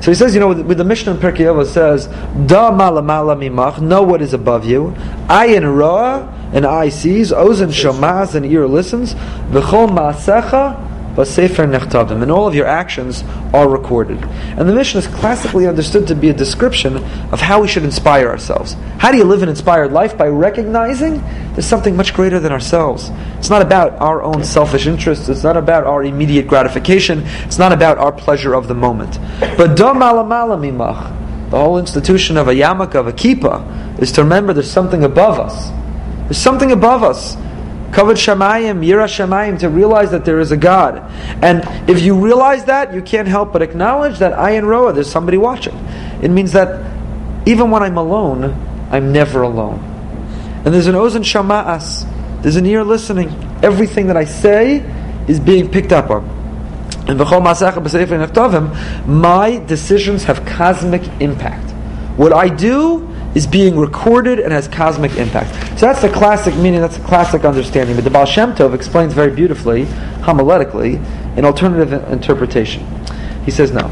So 0.00 0.10
he 0.10 0.14
says, 0.14 0.32
you 0.32 0.40
know, 0.40 0.48
with, 0.48 0.60
with 0.62 0.78
the 0.78 0.84
Mishnah 0.84 1.12
in 1.12 1.18
Pirkei 1.18 1.44
Avos 1.44 1.66
says, 1.66 2.06
Da 2.46 2.70
mala 2.70 3.02
mala 3.02 3.36
mimach, 3.36 3.82
know 3.82 4.02
what 4.02 4.22
is 4.22 4.32
above 4.32 4.64
you. 4.64 4.94
Ayin 5.28 5.76
roa, 5.76 6.32
and 6.54 6.64
eye 6.64 6.88
sees. 6.88 7.32
Ozen 7.32 7.68
shomaz, 7.68 8.34
and 8.34 8.46
ear 8.46 8.66
listens. 8.66 9.12
V'chol 9.12 9.90
ma'asecha, 9.90 10.93
but 11.14 11.26
Sefer 11.26 11.66
Nechtavim, 11.66 12.22
and 12.22 12.30
all 12.30 12.46
of 12.46 12.54
your 12.54 12.66
actions 12.66 13.22
are 13.52 13.68
recorded. 13.68 14.22
And 14.24 14.68
the 14.68 14.74
mission 14.74 14.98
is 14.98 15.06
classically 15.06 15.66
understood 15.66 16.06
to 16.08 16.14
be 16.14 16.28
a 16.28 16.34
description 16.34 16.96
of 17.32 17.40
how 17.40 17.60
we 17.60 17.68
should 17.68 17.84
inspire 17.84 18.28
ourselves. 18.28 18.74
How 18.98 19.12
do 19.12 19.18
you 19.18 19.24
live 19.24 19.42
an 19.42 19.48
inspired 19.48 19.92
life? 19.92 20.18
By 20.18 20.28
recognizing 20.28 21.22
there's 21.52 21.66
something 21.66 21.96
much 21.96 22.14
greater 22.14 22.40
than 22.40 22.52
ourselves. 22.52 23.10
It's 23.38 23.50
not 23.50 23.62
about 23.62 24.00
our 24.00 24.22
own 24.22 24.44
selfish 24.44 24.86
interests, 24.86 25.28
it's 25.28 25.44
not 25.44 25.56
about 25.56 25.84
our 25.84 26.02
immediate 26.04 26.48
gratification, 26.48 27.22
it's 27.44 27.58
not 27.58 27.72
about 27.72 27.98
our 27.98 28.12
pleasure 28.12 28.54
of 28.54 28.68
the 28.68 28.74
moment. 28.74 29.18
But 29.56 29.76
Dom 29.76 30.00
the 31.54 31.60
whole 31.60 31.78
institution 31.78 32.36
of 32.36 32.48
a 32.48 32.52
yarmulke, 32.52 32.96
of 32.96 33.06
a 33.06 33.12
kippah, 33.12 34.00
is 34.00 34.10
to 34.12 34.22
remember 34.22 34.52
there's 34.52 34.70
something 34.70 35.04
above 35.04 35.38
us. 35.38 35.70
There's 36.24 36.38
something 36.38 36.72
above 36.72 37.04
us. 37.04 37.36
Kavod 37.94 38.16
Shamayim, 38.16 38.84
Yira 38.84 39.06
Shamayim, 39.06 39.60
to 39.60 39.68
realize 39.68 40.10
that 40.10 40.24
there 40.24 40.40
is 40.40 40.50
a 40.50 40.56
God. 40.56 40.98
And 41.44 41.62
if 41.88 42.02
you 42.02 42.18
realize 42.18 42.64
that, 42.64 42.92
you 42.92 43.00
can't 43.00 43.28
help 43.28 43.52
but 43.52 43.62
acknowledge 43.62 44.18
that 44.18 44.32
ayin 44.32 44.66
roa, 44.66 44.92
there's 44.92 45.08
somebody 45.08 45.38
watching. 45.38 45.76
It 46.20 46.28
means 46.28 46.50
that 46.52 46.84
even 47.46 47.70
when 47.70 47.84
I'm 47.84 47.96
alone, 47.96 48.46
I'm 48.90 49.12
never 49.12 49.42
alone. 49.42 49.78
And 50.64 50.74
there's 50.74 50.88
an 50.88 50.96
ozen 50.96 51.22
shama'as, 51.22 52.42
there's 52.42 52.56
an 52.56 52.66
ear 52.66 52.82
listening. 52.82 53.28
Everything 53.62 54.08
that 54.08 54.16
I 54.16 54.24
say 54.24 54.78
is 55.28 55.38
being 55.38 55.70
picked 55.70 55.92
up 55.92 56.10
on. 56.10 56.28
And 57.06 57.16
my 59.06 59.64
decisions 59.68 60.24
have 60.24 60.44
cosmic 60.44 61.02
impact. 61.20 61.70
What 62.16 62.32
I 62.32 62.48
do 62.48 63.13
is 63.34 63.46
being 63.46 63.76
recorded 63.76 64.38
and 64.38 64.52
has 64.52 64.68
cosmic 64.68 65.16
impact. 65.16 65.52
So 65.78 65.86
that's 65.86 66.02
the 66.02 66.08
classic 66.08 66.54
meaning, 66.56 66.80
that's 66.80 66.96
the 66.98 67.04
classic 67.04 67.44
understanding. 67.44 67.96
But 67.96 68.04
the 68.04 68.10
Baal 68.10 68.26
Shem 68.26 68.54
Tov 68.54 68.74
explains 68.74 69.12
very 69.12 69.34
beautifully, 69.34 69.84
homiletically, 70.20 71.04
an 71.36 71.44
alternative 71.44 71.92
interpretation. 72.12 72.86
He 73.44 73.50
says, 73.50 73.72
no. 73.72 73.88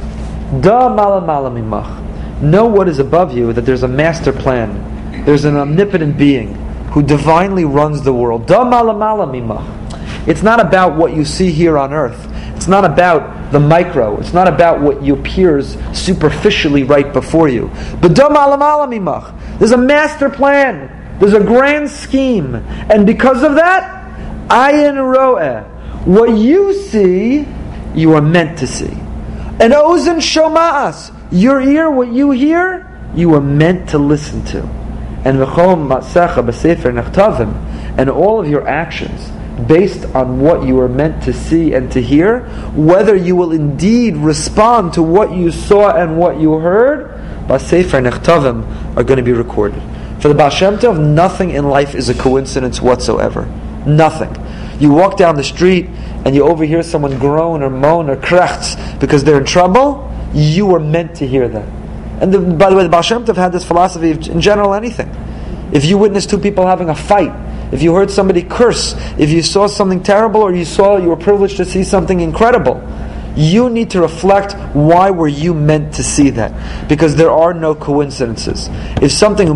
Da 0.61 0.88
mala 0.88 1.20
mala 1.20 1.50
mimach. 1.50 2.40
Know 2.40 2.66
what 2.66 2.88
is 2.88 2.99
above 2.99 3.37
you, 3.37 3.52
that 3.52 3.62
there's 3.62 3.82
a 3.82 3.88
master 3.88 4.32
plan. 4.32 5.25
There's 5.25 5.44
an 5.44 5.56
omnipotent 5.56 6.18
being 6.18 6.54
who 6.92 7.02
divinely 7.02 7.64
runs 7.64 8.02
the 8.02 8.12
world. 8.12 8.46
Da 8.46 8.64
mala 8.64 8.94
mala 8.94 9.26
mimach. 9.26 10.28
It's 10.28 10.42
not 10.42 10.61
about 10.61 10.96
what 10.96 11.14
you 11.14 11.25
see 11.25 11.50
here 11.50 11.78
on 11.78 11.92
earth. 11.92 12.31
It's 12.62 12.69
not 12.69 12.85
about 12.85 13.50
the 13.50 13.59
micro. 13.59 14.21
It's 14.21 14.33
not 14.33 14.47
about 14.47 14.81
what 14.81 15.04
appears 15.16 15.76
superficially 15.92 16.85
right 16.85 17.12
before 17.12 17.49
you. 17.49 17.73
There's 18.00 19.73
a 19.73 19.76
master 19.76 20.31
plan. 20.31 21.19
There's 21.19 21.33
a 21.33 21.42
grand 21.42 21.90
scheme. 21.90 22.54
And 22.54 23.04
because 23.04 23.42
of 23.42 23.57
that, 23.57 24.47
ayin 24.47 24.95
ro'eh. 24.95 25.64
What 26.04 26.37
you 26.38 26.73
see, 26.73 27.49
you 27.97 28.14
are 28.14 28.23
meant 28.23 28.59
to 28.59 28.69
see. 28.69 28.92
And 28.92 29.73
ozen 29.73 30.19
shoma'as. 30.19 31.12
Your 31.33 31.61
ear, 31.61 31.90
what 31.90 32.12
you 32.12 32.31
hear, 32.31 32.97
you 33.16 33.35
are 33.35 33.40
meant 33.40 33.88
to 33.88 33.99
listen 33.99 34.45
to. 34.45 34.62
And 35.25 35.40
and 37.99 38.09
all 38.09 38.40
of 38.40 38.49
your 38.49 38.69
actions 38.69 39.33
based 39.66 40.04
on 40.14 40.40
what 40.40 40.66
you 40.66 40.80
are 40.80 40.88
meant 40.88 41.23
to 41.25 41.32
see 41.32 41.75
and 41.75 41.90
to 41.92 42.00
hear, 42.00 42.40
whether 42.75 43.14
you 43.14 43.37
will 43.37 43.52
indeed 43.52 44.16
respond 44.16 44.94
to 44.94 45.02
what 45.02 45.35
you 45.35 45.50
saw 45.50 45.94
and 45.94 46.18
what 46.18 46.40
you 46.40 46.52
heard, 46.54 47.11
Basefer 47.47 48.02
Nechtavim 48.09 48.97
are 48.97 49.04
going 49.04 49.18
to 49.18 49.23
be 49.23 49.32
recorded. 49.32 49.82
For 50.21 50.28
the 50.28 50.35
Baal 50.35 50.50
Shem 50.50 50.78
Tov, 50.78 50.99
nothing 50.99 51.50
in 51.50 51.68
life 51.68 51.94
is 51.94 52.09
a 52.09 52.14
coincidence 52.14 52.80
whatsoever. 52.80 53.47
Nothing. 53.87 54.35
You 54.80 54.90
walk 54.90 55.16
down 55.16 55.35
the 55.37 55.44
street 55.44 55.87
and 56.25 56.35
you 56.35 56.44
overhear 56.44 56.82
someone 56.82 57.18
groan 57.18 57.62
or 57.62 57.71
moan 57.71 58.09
or 58.09 58.16
krechts 58.16 59.00
because 59.00 59.25
they're 59.25 59.38
in 59.38 59.44
trouble, 59.44 60.11
you 60.32 60.66
were 60.66 60.80
meant 60.80 61.16
to 61.16 61.26
hear 61.26 61.49
that. 61.49 61.68
And 62.23 62.32
the, 62.32 62.38
by 62.38 62.71
the 62.71 62.76
way, 62.76 62.85
the 62.85 62.88
Baal 62.88 63.02
Shem 63.02 63.25
Tov 63.25 63.37
had 63.37 63.50
this 63.50 63.64
philosophy 63.64 64.12
of, 64.12 64.28
in 64.28 64.40
general, 64.40 64.75
anything. 64.75 65.11
If 65.73 65.85
you 65.85 65.99
witness 65.99 66.26
two 66.26 66.38
people 66.38 66.66
having 66.66 66.88
a 66.88 66.94
fight, 66.94 67.32
if 67.73 67.83
you 67.83 67.95
heard 67.95 68.11
somebody 68.11 68.43
curse, 68.43 68.95
if 69.19 69.31
you 69.31 69.43
saw 69.43 69.67
something 69.67 70.02
terrible 70.02 70.43
or 70.43 70.55
you 70.55 70.64
saw 70.64 70.99
you 70.99 71.09
were 71.09 71.17
privileged 71.17 71.57
to 71.57 71.64
see 71.64 71.83
something 71.83 72.21
incredible, 72.21 72.87
you 73.35 73.71
need 73.71 73.91
to 73.91 74.00
reflect 74.00 74.55
why 74.75 75.11
were 75.11 75.29
you 75.29 75.55
meant 75.55 75.95
to 75.95 76.05
see 76.05 76.31
that? 76.31 76.88
Because 76.88 77.17
there 77.17 77.31
are 77.31 77.55
no 77.55 77.75
coincidences. 77.75 78.69
If 79.00 79.12
something 79.12 79.49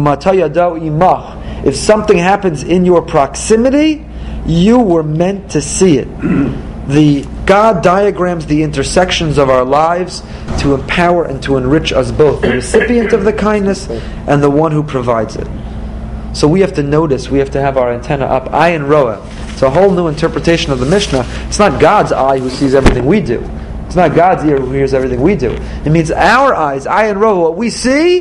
if 1.67 1.77
something 1.77 2.19
happens 2.19 2.63
in 2.63 2.87
your 2.87 3.03
proximity, 3.03 4.07
you 4.47 4.79
were 4.79 5.03
meant 5.03 5.51
to 5.51 5.61
see 5.61 5.99
it. 5.99 6.07
the 6.89 7.27
God 7.45 7.83
diagrams 7.83 8.47
the 8.47 8.63
intersections 8.63 9.39
of 9.39 9.51
our 9.51 9.65
lives 9.65 10.23
to 10.61 10.75
empower 10.75 11.25
and 11.25 11.43
to 11.43 11.57
enrich 11.57 11.93
us 11.93 12.11
both, 12.11 12.41
the 12.41 12.51
recipient 12.51 13.13
of 13.13 13.25
the 13.25 13.33
kindness 13.33 13.89
and 13.89 14.43
the 14.43 14.51
one 14.51 14.73
who 14.73 14.83
provides 14.83 15.37
it. 15.37 15.47
So 16.37 16.47
we 16.47 16.61
have 16.61 16.75
to 16.75 16.83
notice, 16.83 17.31
we 17.31 17.38
have 17.38 17.50
to 17.52 17.62
have 17.62 17.78
our 17.78 17.90
antenna 17.90 18.26
up. 18.26 18.50
Ayin 18.50 18.87
roa. 18.87 19.26
It's 19.49 19.62
a 19.62 19.71
whole 19.71 19.90
new 19.90 20.07
interpretation 20.09 20.71
of 20.71 20.81
the 20.81 20.85
Mishnah. 20.85 21.25
It's 21.49 21.59
not 21.59 21.81
God's 21.81 22.12
eye 22.12 22.38
who 22.38 22.50
sees 22.50 22.75
everything 22.75 23.07
we 23.07 23.23
do. 23.23 23.40
It's 23.87 23.97
not 23.97 24.14
God's 24.14 24.45
ear 24.45 24.61
who 24.61 24.71
hears 24.71 24.93
everything 24.93 25.23
we 25.23 25.35
do. 25.35 25.52
It 25.52 25.90
means 25.90 26.11
our 26.11 26.55
eyes, 26.55 26.85
ayin 26.85 27.19
roa. 27.19 27.40
What 27.40 27.57
we 27.57 27.71
see, 27.71 28.21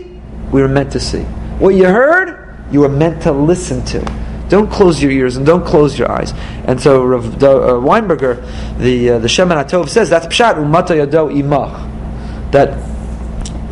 we 0.50 0.62
were 0.62 0.70
meant 0.70 0.94
to 0.94 1.00
see. 1.02 1.24
What 1.60 1.76
you 1.76 1.88
heard, 1.88 2.58
you 2.72 2.80
were 2.80 2.90
meant 2.90 3.22
to 3.24 3.34
listen 3.34 3.84
to. 3.88 4.00
Don't 4.48 4.72
close 4.72 5.04
your 5.04 5.12
ears 5.12 5.36
and 5.36 5.46
don't 5.46 5.66
close 5.66 6.00
your 6.00 6.10
eyes. 6.10 6.32
And 6.64 6.80
so 6.80 7.04
Rav 7.04 7.44
uh, 7.44 7.50
Weinberger, 7.82 8.78
the 8.78 9.10
uh, 9.10 9.20
the 9.20 9.28
Shemen 9.28 9.62
HaTov 9.62 9.90
says 9.90 10.10
that's 10.10 10.28
pshat 10.28 10.54
umata 10.54 10.96
yado 10.96 11.36
imach. 11.36 12.52
That 12.54 12.80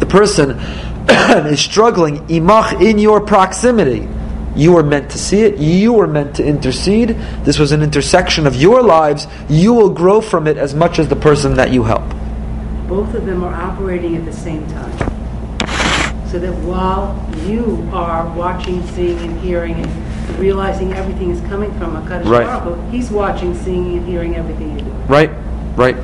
the 0.02 0.06
person 0.06 0.60
is 1.48 1.62
struggling 1.62 2.28
imach 2.28 2.82
in 2.86 2.98
your 3.00 3.22
proximity. 3.22 4.10
You 4.56 4.74
were 4.74 4.84
meant 4.84 5.10
to 5.12 5.18
see 5.18 5.42
it. 5.42 5.58
You 5.58 5.94
were 5.94 6.08
meant 6.08 6.36
to 6.36 6.46
intercede. 6.46 7.10
This 7.44 7.58
was 7.58 7.72
an 7.72 7.82
intersection 7.82 8.46
of 8.46 8.56
your 8.56 8.84
lives. 8.84 9.28
You 9.50 9.74
will 9.74 9.90
grow 9.90 10.22
from 10.22 10.48
it 10.48 10.58
as 10.58 10.76
much 10.76 11.00
as 11.00 11.08
the 11.08 11.16
person 11.16 11.56
that 11.56 11.72
you 11.72 11.84
help. 11.84 12.08
Both 12.88 13.14
of 13.16 13.26
them 13.26 13.44
are 13.44 13.54
operating 13.54 14.16
at 14.16 14.26
the 14.26 14.34
same 14.34 14.68
time. 14.68 14.92
So 16.30 16.40
that 16.40 16.54
while 16.64 17.14
you 17.46 17.88
are 17.94 18.32
watching, 18.36 18.86
seeing, 18.88 19.18
and 19.20 19.40
hearing, 19.40 19.76
and 19.76 20.40
realizing 20.40 20.94
everything 20.94 21.32
is 21.32 21.42
coming 21.42 21.72
from 21.78 21.96
HaKadosh 21.96 22.26
right. 22.26 22.64
Baruch 22.64 22.92
he's 22.92 23.12
watching, 23.12 23.56
seeing, 23.56 23.98
and 23.98 24.08
hearing 24.08 24.36
everything 24.36 24.78
you 24.78 24.86
do. 24.86 24.92
Right, 25.08 25.32
right. 25.76 25.96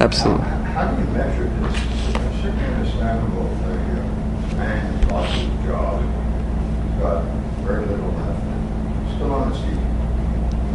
Absolutely. 0.00 0.44
How, 0.44 0.62
how 0.62 0.94
do 0.94 1.02
you 1.02 1.08
measure 1.10 1.44
this? 1.44 1.74
It's 1.74 2.42
certainly 2.42 2.64
understandable 2.64 3.44
that 3.44 3.70
a 3.70 4.00
uh, 4.00 4.56
man 4.56 5.08
lost 5.08 5.32
his 5.32 5.66
job, 5.66 6.04
but 7.00 7.37
very 7.68 7.84
little 7.84 8.08
left. 8.16 8.40
Still 9.14 9.30
on 9.30 9.50
the 9.50 9.56
seat. 9.60 9.76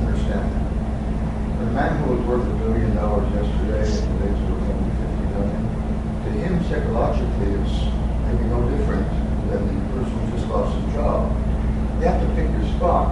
Understand 0.06 0.46
that. 0.46 1.58
But 1.58 1.66
a 1.66 1.72
man 1.74 2.04
who 2.04 2.14
was 2.14 2.22
worth 2.30 2.46
a 2.46 2.54
billion 2.62 2.96
dollars 2.96 3.26
yesterday 3.34 3.82
and 3.82 4.06
today's 4.22 4.38
worth 4.46 4.70
only 4.70 4.94
50 5.02 5.26
million, 5.34 5.62
to 6.22 6.30
him 6.38 6.54
psychologically 6.70 7.50
it's 7.58 7.90
maybe 8.30 8.46
no 8.46 8.62
different 8.70 9.10
than 9.50 9.66
the 9.66 9.82
person 9.98 10.14
who 10.22 10.38
just 10.38 10.48
lost 10.54 10.78
his 10.78 10.94
job. 10.94 11.34
You 11.98 12.06
have 12.06 12.22
to 12.22 12.30
pick 12.36 12.46
your 12.54 12.78
spot. 12.78 13.10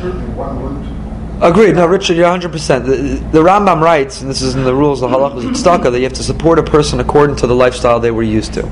Certainly 0.00 0.32
one 0.32 0.62
wouldn't 0.62 1.00
Agreed. 1.42 1.74
No, 1.74 1.86
Richard, 1.86 2.18
you're 2.18 2.26
100%. 2.26 2.84
The, 2.84 3.16
the 3.32 3.42
Rambam 3.42 3.80
writes, 3.80 4.20
and 4.20 4.28
this 4.28 4.42
is 4.42 4.54
in 4.54 4.64
the 4.64 4.74
rules 4.74 5.02
of 5.02 5.10
halachas 5.10 5.44
of 5.46 5.52
tzedakah, 5.52 5.90
that 5.90 5.98
you 5.98 6.04
have 6.04 6.12
to 6.14 6.22
support 6.22 6.58
a 6.58 6.62
person 6.62 7.00
according 7.00 7.36
to 7.36 7.46
the 7.46 7.54
lifestyle 7.54 7.98
they 7.98 8.10
were 8.10 8.22
used 8.22 8.52
to. 8.54 8.62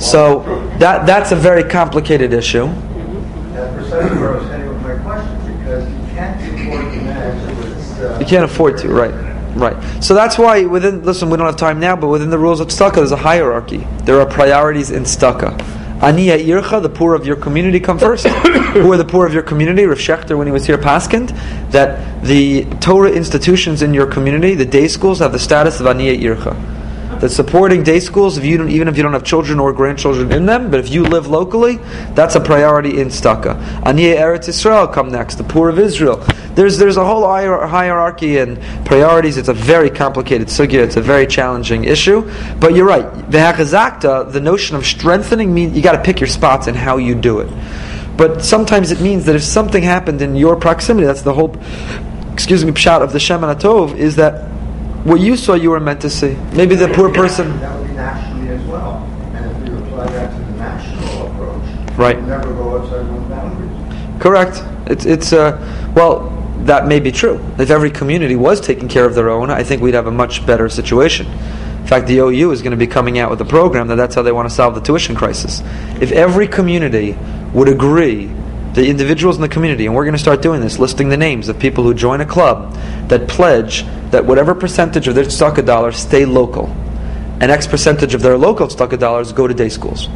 So 0.00 0.40
that 0.78 1.06
that's 1.06 1.30
a 1.30 1.36
very 1.36 1.62
complicated 1.62 2.32
issue 2.32 2.66
my 4.02 4.96
question, 5.02 5.58
because 5.58 5.90
you 5.90 6.14
can't 6.14 6.36
afford 6.40 6.92
to 6.92 7.00
manage 7.02 8.20
you 8.20 8.26
can't 8.26 8.44
afford 8.44 8.78
to, 8.78 8.88
right. 8.88 9.14
Right. 9.56 10.04
So 10.04 10.14
that's 10.14 10.36
why 10.36 10.66
within 10.66 11.02
listen, 11.02 11.30
we 11.30 11.38
don't 11.38 11.46
have 11.46 11.56
time 11.56 11.80
now, 11.80 11.96
but 11.96 12.08
within 12.08 12.28
the 12.28 12.38
rules 12.38 12.60
of 12.60 12.68
tzedakah, 12.68 12.96
there's 12.96 13.12
a 13.12 13.16
hierarchy. 13.16 13.86
There 14.02 14.20
are 14.20 14.26
priorities 14.26 14.90
in 14.90 15.04
tzedakah. 15.04 15.56
Aniya 16.00 16.44
ircha, 16.44 16.82
the 16.82 16.90
poor 16.90 17.14
of 17.14 17.26
your 17.26 17.36
community, 17.36 17.80
come 17.80 17.98
first. 17.98 18.26
Who 18.74 18.92
are 18.92 18.98
the 18.98 19.04
poor 19.04 19.26
of 19.26 19.32
your 19.32 19.42
community? 19.42 19.86
Rav 19.86 20.30
when 20.30 20.46
he 20.46 20.52
was 20.52 20.66
here, 20.66 20.76
paskind 20.76 21.30
that 21.70 22.22
the 22.22 22.64
Torah 22.80 23.10
institutions 23.10 23.80
in 23.80 23.94
your 23.94 24.06
community, 24.06 24.54
the 24.54 24.66
day 24.66 24.88
schools, 24.88 25.20
have 25.20 25.32
the 25.32 25.38
status 25.38 25.80
of 25.80 25.86
aniya 25.86 26.20
ircha 26.20 26.75
that 27.20 27.30
supporting 27.30 27.82
day 27.82 28.00
schools, 28.00 28.38
if 28.38 28.44
you 28.44 28.56
don't, 28.56 28.70
even 28.70 28.88
if 28.88 28.96
you 28.96 29.02
don't 29.02 29.12
have 29.12 29.24
children 29.24 29.58
or 29.58 29.72
grandchildren 29.72 30.32
in 30.32 30.46
them, 30.46 30.70
but 30.70 30.80
if 30.80 30.90
you 30.90 31.02
live 31.04 31.26
locally, 31.26 31.76
that's 32.14 32.34
a 32.34 32.40
priority 32.40 33.00
in 33.00 33.08
tzedakah. 33.08 33.82
Aniyah 33.82 34.16
Eretz 34.16 34.48
Israel 34.48 34.86
come 34.88 35.10
next, 35.10 35.36
the 35.36 35.44
poor 35.44 35.68
of 35.68 35.78
Israel. 35.78 36.24
There's 36.54 36.78
there's 36.78 36.96
a 36.96 37.04
whole 37.04 37.26
hierarchy 37.26 38.38
and 38.38 38.58
priorities. 38.86 39.36
It's 39.36 39.48
a 39.48 39.54
very 39.54 39.90
complicated 39.90 40.48
sugya. 40.48 40.82
It's 40.82 40.96
a 40.96 41.02
very 41.02 41.26
challenging 41.26 41.84
issue. 41.84 42.30
But 42.58 42.74
you're 42.74 42.86
right. 42.86 43.04
V'hachazakta, 43.04 44.32
the 44.32 44.40
notion 44.40 44.74
of 44.74 44.86
strengthening 44.86 45.52
means 45.52 45.76
you 45.76 45.82
got 45.82 45.92
to 45.92 46.02
pick 46.02 46.18
your 46.18 46.28
spots 46.28 46.66
and 46.66 46.76
how 46.76 46.96
you 46.96 47.14
do 47.14 47.40
it. 47.40 47.50
But 48.16 48.42
sometimes 48.42 48.90
it 48.90 49.00
means 49.02 49.26
that 49.26 49.36
if 49.36 49.42
something 49.42 49.82
happened 49.82 50.22
in 50.22 50.34
your 50.36 50.56
proximity, 50.56 51.06
that's 51.06 51.20
the 51.20 51.34
whole, 51.34 51.54
excuse 52.32 52.64
me, 52.64 52.72
pshat 52.72 53.02
of 53.02 53.12
the 53.12 53.18
Shemen 53.18 53.54
HaTov, 53.54 53.94
is 53.96 54.16
that 54.16 54.50
what 55.06 55.20
you 55.20 55.36
saw 55.36 55.54
you 55.54 55.70
were 55.70 55.80
meant 55.80 56.00
to 56.00 56.10
see. 56.10 56.34
Maybe 56.52 56.74
the 56.74 56.88
poor 56.88 57.12
person. 57.12 57.58
That 57.60 57.78
would 57.78 57.88
be 57.88 57.94
nationally 57.94 58.48
as 58.48 58.62
well. 58.64 59.04
And 59.34 59.68
if 59.68 59.72
we 59.72 59.78
apply 59.78 60.06
that 60.08 60.36
to 60.36 60.44
the 60.44 60.58
national 60.58 61.26
approach, 61.28 61.96
right. 61.98 62.22
never 62.24 62.52
go 62.52 62.78
outside 62.78 63.06
those 63.06 63.28
boundaries. 63.28 64.20
Correct. 64.20 64.62
It's 64.90 65.06
it's 65.06 65.32
uh 65.32 65.92
well 65.94 66.32
that 66.64 66.88
may 66.88 66.98
be 66.98 67.12
true. 67.12 67.40
If 67.58 67.70
every 67.70 67.90
community 67.90 68.34
was 68.34 68.60
taking 68.60 68.88
care 68.88 69.04
of 69.04 69.14
their 69.14 69.30
own, 69.30 69.50
I 69.50 69.62
think 69.62 69.80
we'd 69.80 69.94
have 69.94 70.08
a 70.08 70.12
much 70.12 70.44
better 70.44 70.68
situation. 70.68 71.26
In 71.26 71.86
fact, 71.86 72.08
the 72.08 72.18
OU 72.18 72.50
is 72.50 72.62
going 72.62 72.72
to 72.72 72.76
be 72.76 72.88
coming 72.88 73.20
out 73.20 73.30
with 73.30 73.40
a 73.40 73.44
program 73.44 73.86
that 73.88 73.94
that's 73.94 74.16
how 74.16 74.22
they 74.22 74.32
want 74.32 74.48
to 74.48 74.54
solve 74.54 74.74
the 74.74 74.80
tuition 74.80 75.14
crisis. 75.14 75.62
If 76.00 76.10
every 76.10 76.48
community 76.48 77.16
would 77.52 77.68
agree 77.68 78.26
the 78.72 78.88
individuals 78.88 79.36
in 79.36 79.42
the 79.42 79.48
community, 79.48 79.86
and 79.86 79.94
we're 79.94 80.04
going 80.04 80.16
to 80.16 80.20
start 80.20 80.42
doing 80.42 80.60
this, 80.60 80.80
listing 80.80 81.08
the 81.08 81.16
names 81.16 81.48
of 81.48 81.58
people 81.58 81.84
who 81.84 81.94
join 81.94 82.20
a 82.20 82.26
club 82.26 82.74
that 83.08 83.28
pledge 83.28 83.84
that 84.10 84.24
whatever 84.24 84.54
percentage 84.54 85.08
of 85.08 85.14
their 85.14 85.24
tzedakah 85.24 85.66
dollars 85.66 85.96
stay 85.96 86.24
local, 86.24 86.66
and 87.40 87.50
X 87.50 87.66
percentage 87.66 88.14
of 88.14 88.22
their 88.22 88.38
local 88.38 88.66
tzedakah 88.66 88.98
dollars 88.98 89.32
go 89.32 89.46
to 89.46 89.54
day 89.54 89.68
schools. 89.68 90.08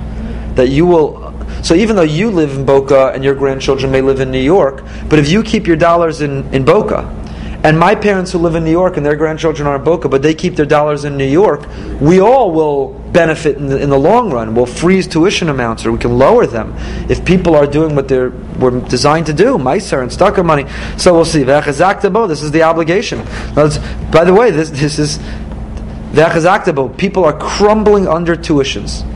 That 0.55 0.69
you 0.69 0.87
will, 0.87 1.35
so 1.63 1.75
even 1.75 1.97
though 1.97 2.03
you 2.03 2.31
live 2.31 2.57
in 2.57 2.65
Boca 2.65 3.13
and 3.15 3.23
your 3.23 3.35
grandchildren 3.35 3.93
may 3.93 4.01
live 4.01 4.21
in 4.21 4.31
New 4.31 4.41
York, 4.41 4.85
but 5.09 5.19
if 5.19 5.29
you 5.29 5.43
keep 5.43 5.67
your 5.67 5.77
dollars 5.77 6.21
in, 6.21 6.53
in 6.55 6.65
Boca, 6.65 7.20
and 7.63 7.79
my 7.79 7.95
parents 7.95 8.33
who 8.33 8.39
live 8.39 8.55
in 8.55 8.65
New 8.65 8.71
York 8.71 8.97
and 8.97 9.05
their 9.05 9.17
grandchildren 9.17 9.69
are 9.69 9.77
in 9.77 9.85
Boca, 9.85 10.09
but 10.09 10.23
they 10.23 10.35
keep 10.35 10.57
their 10.57 10.67
dollars 10.67 11.05
in 11.05 11.17
New 11.17 11.27
York, 11.27 11.67
we 12.01 12.21
all 12.21 12.53
will 12.53 12.99
benefit 13.13 13.57
in 13.57 13.67
the, 13.67 13.81
in 13.81 13.91
the 13.91 13.99
long 13.99 14.33
run. 14.33 14.55
We'll 14.55 14.67
freeze 14.67 15.07
tuition 15.07 15.49
amounts 15.49 15.85
or 15.85 15.93
we 15.93 15.99
can 15.99 16.17
lower 16.17 16.47
them 16.47 16.75
if 17.11 17.25
people 17.25 17.55
are 17.55 17.67
doing 17.67 17.95
what 17.95 18.09
they're 18.09 18.33
were 18.61 18.81
designed 18.89 19.27
to 19.27 19.33
do, 19.33 19.57
Meiser 19.57 20.03
and 20.03 20.11
tzedakah 20.11 20.45
money. 20.45 20.67
So 20.99 21.15
we'll 21.15 21.25
see. 21.25 21.43
This 21.43 22.43
is 22.43 22.51
the 22.51 22.63
obligation. 22.63 23.25
By 23.55 24.25
the 24.25 24.35
way, 24.35 24.51
this, 24.51 24.71
this 24.71 24.99
is 24.99 25.19
people 26.97 27.25
are 27.25 27.39
crumbling 27.39 28.07
under 28.07 28.37
tuitions. 28.37 29.07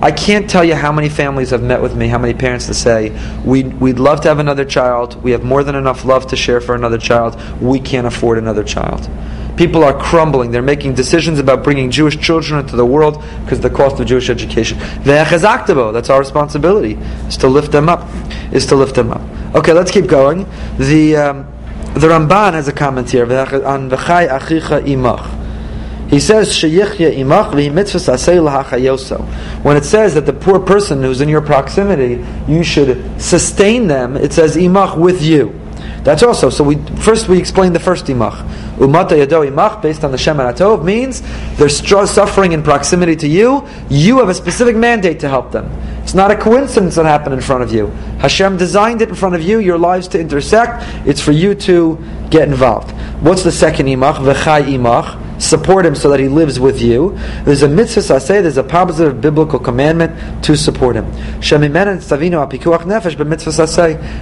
I 0.00 0.12
can't 0.12 0.48
tell 0.48 0.64
you 0.64 0.76
how 0.76 0.92
many 0.92 1.08
families 1.08 1.50
have 1.50 1.62
met 1.62 1.82
with 1.82 1.96
me, 1.96 2.06
how 2.06 2.18
many 2.18 2.32
parents 2.32 2.66
to 2.66 2.74
say, 2.74 3.10
we'd, 3.44 3.80
we'd 3.80 3.98
love 3.98 4.20
to 4.20 4.28
have 4.28 4.38
another 4.38 4.64
child, 4.64 5.20
we 5.22 5.32
have 5.32 5.42
more 5.42 5.64
than 5.64 5.74
enough 5.74 6.04
love 6.04 6.28
to 6.28 6.36
share 6.36 6.60
for 6.60 6.76
another 6.76 6.98
child, 6.98 7.40
we 7.60 7.80
can't 7.80 8.06
afford 8.06 8.38
another 8.38 8.62
child. 8.62 9.10
People 9.56 9.82
are 9.82 9.92
crumbling. 9.92 10.52
They're 10.52 10.62
making 10.62 10.94
decisions 10.94 11.40
about 11.40 11.64
bringing 11.64 11.90
Jewish 11.90 12.16
children 12.16 12.60
into 12.60 12.76
the 12.76 12.86
world 12.86 13.20
because 13.42 13.58
of 13.58 13.62
the 13.62 13.70
cost 13.70 13.98
of 13.98 14.06
Jewish 14.06 14.30
education. 14.30 14.78
That's 15.02 16.10
our 16.10 16.20
responsibility, 16.20 16.92
is 17.26 17.36
to 17.38 17.48
lift 17.48 17.72
them 17.72 17.88
up. 17.88 18.08
Is 18.52 18.66
to 18.66 18.76
lift 18.76 18.94
them 18.94 19.10
up. 19.10 19.20
Okay, 19.56 19.72
let's 19.72 19.90
keep 19.90 20.06
going. 20.06 20.46
The, 20.78 21.16
um, 21.16 21.52
the 21.94 22.06
Ramban 22.06 22.52
has 22.52 22.68
a 22.68 22.72
comment 22.72 23.10
here 23.10 23.24
on 23.24 23.90
V'chai 23.90 24.28
Achicha 24.28 24.80
Imach. 24.86 25.37
He 26.08 26.20
says, 26.20 26.48
imach 26.48 27.52
When 29.62 29.76
it 29.76 29.84
says 29.84 30.14
that 30.14 30.24
the 30.26 30.32
poor 30.32 30.58
person 30.58 31.02
who's 31.02 31.20
in 31.20 31.28
your 31.28 31.42
proximity, 31.42 32.24
you 32.50 32.64
should 32.64 33.20
sustain 33.20 33.88
them, 33.88 34.16
it 34.16 34.32
says 34.32 34.56
imach 34.56 34.96
with 34.96 35.20
you. 35.22 35.60
That's 36.04 36.22
also, 36.22 36.48
so 36.48 36.64
we 36.64 36.76
first 37.00 37.28
we 37.28 37.38
explained 37.38 37.74
the 37.74 37.80
first 37.80 38.06
imach. 38.06 38.42
Umata 38.76 39.10
yado 39.10 39.46
imach, 39.46 39.82
based 39.82 40.04
on 40.04 40.10
the 40.10 40.16
Shem 40.16 40.38
Atov, 40.38 40.82
means 40.82 41.22
they're 41.56 41.68
suffering 41.68 42.52
in 42.52 42.62
proximity 42.62 43.14
to 43.16 43.28
you. 43.28 43.68
You 43.90 44.20
have 44.20 44.30
a 44.30 44.34
specific 44.34 44.76
mandate 44.76 45.20
to 45.20 45.28
help 45.28 45.52
them. 45.52 45.70
It's 46.02 46.14
not 46.14 46.30
a 46.30 46.36
coincidence 46.36 46.94
that 46.94 47.04
happened 47.04 47.34
in 47.34 47.42
front 47.42 47.62
of 47.62 47.72
you. 47.72 47.88
Hashem 48.20 48.56
designed 48.56 49.02
it 49.02 49.10
in 49.10 49.14
front 49.14 49.34
of 49.34 49.42
you, 49.42 49.58
your 49.58 49.76
lives 49.76 50.08
to 50.08 50.18
intersect. 50.18 50.82
It's 51.06 51.20
for 51.20 51.32
you 51.32 51.54
to 51.56 52.02
get 52.30 52.48
involved. 52.48 52.92
What's 53.20 53.42
the 53.42 53.52
second 53.52 53.86
imach? 53.86 54.14
V'chai 54.14 54.62
imach 54.62 55.27
support 55.38 55.86
him 55.86 55.94
so 55.94 56.10
that 56.10 56.20
he 56.20 56.28
lives 56.28 56.60
with 56.60 56.80
you. 56.80 57.16
There's 57.44 57.62
a 57.62 57.68
mitzvah 57.68 58.14
I 58.14 58.18
say 58.18 58.40
there's 58.40 58.56
a 58.56 58.64
positive 58.64 59.20
biblical 59.20 59.58
commandment 59.58 60.44
to 60.44 60.56
support 60.56 60.96
him. 60.96 61.06
Nefesh, 61.40 63.16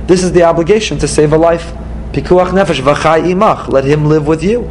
this 0.06 0.22
is 0.22 0.32
the 0.32 0.42
obligation 0.42 0.98
to 0.98 1.08
save 1.08 1.32
a 1.32 1.38
life. 1.38 1.72
Pikuach 2.12 2.50
nefesh 2.50 2.80
v'chai 2.80 3.32
imach, 3.32 3.68
let 3.68 3.84
him 3.84 4.06
live 4.06 4.26
with 4.26 4.42
you. 4.42 4.62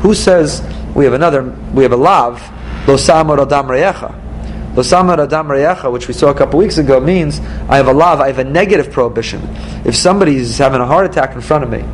Who 0.00 0.14
says 0.14 0.62
we 0.94 1.04
have 1.04 1.14
another? 1.14 1.42
We 1.72 1.82
have 1.82 1.92
a 1.92 1.96
lav 1.96 2.42
lo 2.86 2.96
samar 2.96 3.40
adam 3.40 3.66
reyecha. 3.66 4.76
Lo 4.76 4.82
samar 4.82 5.20
adam 5.20 5.48
reyecha, 5.48 5.90
which 5.90 6.08
we 6.08 6.14
saw 6.14 6.30
a 6.30 6.34
couple 6.34 6.58
weeks 6.58 6.78
ago, 6.78 7.00
means 7.00 7.40
I 7.68 7.76
have 7.76 7.88
a 7.88 7.92
lav, 7.92 8.20
I 8.20 8.26
have 8.26 8.38
a 8.38 8.44
negative 8.44 8.92
prohibition. 8.92 9.40
If 9.84 9.96
somebody 9.96 10.36
is 10.36 10.58
having 10.58 10.80
a 10.80 10.86
heart 10.86 11.06
attack 11.06 11.34
in 11.34 11.40
front 11.40 11.64
of 11.64 11.70
me 11.70 11.84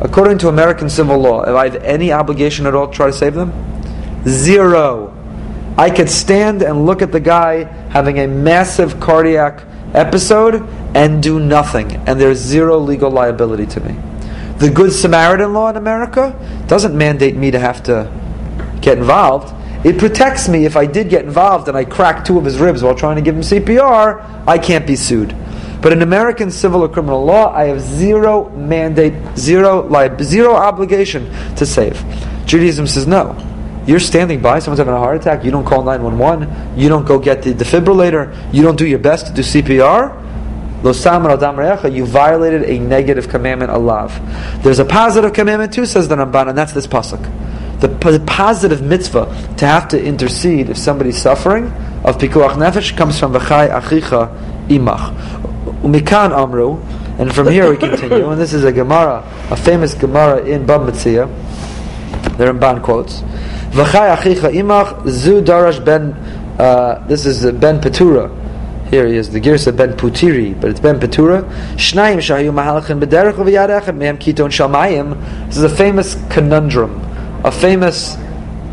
According 0.00 0.38
to 0.38 0.48
American 0.48 0.88
civil 0.88 1.18
law, 1.18 1.42
if 1.42 1.54
I 1.54 1.68
have 1.68 1.82
any 1.82 2.10
obligation 2.10 2.66
at 2.66 2.74
all 2.74 2.88
to 2.88 2.92
try 2.92 3.06
to 3.06 3.12
save 3.12 3.34
them, 3.34 3.52
zero. 4.26 5.16
I 5.76 5.90
could 5.90 6.08
stand 6.08 6.62
and 6.62 6.86
look 6.86 7.02
at 7.02 7.12
the 7.12 7.20
guy 7.20 7.64
having 7.90 8.18
a 8.18 8.26
massive 8.26 8.98
cardiac 8.98 9.62
episode 9.94 10.66
and 10.94 11.22
do 11.22 11.38
nothing, 11.38 11.96
and 12.06 12.20
there's 12.20 12.38
zero 12.38 12.78
legal 12.78 13.10
liability 13.10 13.66
to 13.66 13.80
me. 13.80 13.96
The 14.58 14.70
Good 14.70 14.92
Samaritan 14.92 15.52
law 15.52 15.70
in 15.70 15.76
America 15.76 16.36
doesn't 16.66 16.96
mandate 16.96 17.36
me 17.36 17.50
to 17.50 17.58
have 17.58 17.82
to 17.84 18.10
get 18.80 18.98
involved. 18.98 19.54
It 19.86 19.98
protects 19.98 20.48
me 20.48 20.66
if 20.66 20.76
I 20.76 20.84
did 20.86 21.08
get 21.08 21.24
involved 21.24 21.68
and 21.68 21.76
I 21.76 21.84
crack 21.84 22.24
two 22.24 22.38
of 22.38 22.44
his 22.44 22.58
ribs 22.58 22.82
while 22.82 22.94
trying 22.94 23.16
to 23.16 23.22
give 23.22 23.34
him 23.34 23.42
CPR, 23.42 24.44
I 24.46 24.58
can't 24.58 24.86
be 24.86 24.96
sued. 24.96 25.34
But 25.80 25.92
in 25.92 26.02
American 26.02 26.50
civil 26.50 26.82
or 26.82 26.88
criminal 26.88 27.24
law, 27.24 27.54
I 27.54 27.64
have 27.64 27.80
zero 27.80 28.50
mandate, 28.50 29.14
zero 29.36 29.88
li- 29.88 30.22
zero 30.22 30.54
obligation 30.54 31.30
to 31.56 31.64
save. 31.64 32.02
Judaism 32.44 32.86
says 32.86 33.06
no. 33.06 33.36
You're 33.86 34.00
standing 34.00 34.40
by, 34.40 34.58
someone's 34.58 34.78
having 34.78 34.92
a 34.92 34.98
heart 34.98 35.16
attack, 35.16 35.42
you 35.42 35.50
don't 35.50 35.64
call 35.64 35.82
911, 35.82 36.78
you 36.78 36.88
don't 36.88 37.06
go 37.06 37.18
get 37.18 37.42
the 37.42 37.54
defibrillator, 37.54 38.52
you 38.52 38.62
don't 38.62 38.76
do 38.76 38.86
your 38.86 38.98
best 38.98 39.26
to 39.26 39.32
do 39.32 39.42
CPR. 39.42 40.18
You 40.82 42.06
violated 42.06 42.62
a 42.64 42.78
negative 42.78 43.28
commandment, 43.28 43.70
Allah. 43.70 44.08
There's 44.62 44.78
a 44.78 44.84
positive 44.84 45.32
commandment 45.32 45.74
too, 45.74 45.84
says 45.84 46.08
the 46.08 46.16
Ramban, 46.16 46.48
and 46.48 46.56
that's 46.56 46.72
this 46.72 46.86
pasuk. 46.86 47.20
The, 47.80 48.22
positive 48.26 48.82
mitzvah 48.82 49.26
to 49.58 49.66
have 49.66 49.88
to 49.88 50.02
intercede 50.02 50.70
if 50.70 50.78
somebody's 50.78 51.20
suffering 51.20 51.66
of 52.04 52.18
pikuach 52.18 52.52
nefesh 52.52 52.96
comes 52.96 53.18
from 53.18 53.32
v'chai 53.32 53.70
achicha 53.70 54.68
imach. 54.68 55.49
Umikan 55.82 56.30
Amru, 56.32 56.78
and 57.18 57.34
from 57.34 57.48
here 57.48 57.70
we 57.70 57.76
continue, 57.78 58.28
and 58.28 58.38
this 58.38 58.52
is 58.52 58.64
a 58.64 58.72
Gemara, 58.72 59.24
a 59.50 59.56
famous 59.56 59.94
Gemara 59.94 60.44
in 60.44 60.66
Bava 60.66 60.90
Metzia. 60.90 61.26
The 62.36 62.44
Ramban 62.52 62.82
quotes, 62.82 63.22
V'chai 63.70 64.14
achicha 64.14 64.52
imach 64.52 65.08
zu 65.08 65.40
darash 65.40 65.82
ben, 65.82 66.12
uh, 66.60 67.06
this 67.06 67.24
is 67.24 67.50
Ben 67.52 67.80
Petura, 67.80 68.30
here 68.90 69.06
he 69.06 69.16
is, 69.16 69.30
the 69.30 69.40
Girsa 69.40 69.74
Ben 69.74 69.94
Putiri, 69.94 70.60
but 70.60 70.68
it's 70.68 70.80
Ben 70.80 71.00
Petura. 71.00 71.44
Shnayim 71.76 72.18
shahayu 72.18 72.52
mahalachin 72.52 73.00
b'derech 73.00 73.36
v'yad 73.36 73.82
mehem 73.96 74.18
kiton 74.18 74.50
shamayim. 74.50 75.46
This 75.46 75.56
is 75.56 75.62
a 75.62 75.74
famous 75.74 76.16
conundrum, 76.28 77.00
a 77.42 77.50
famous 77.50 78.18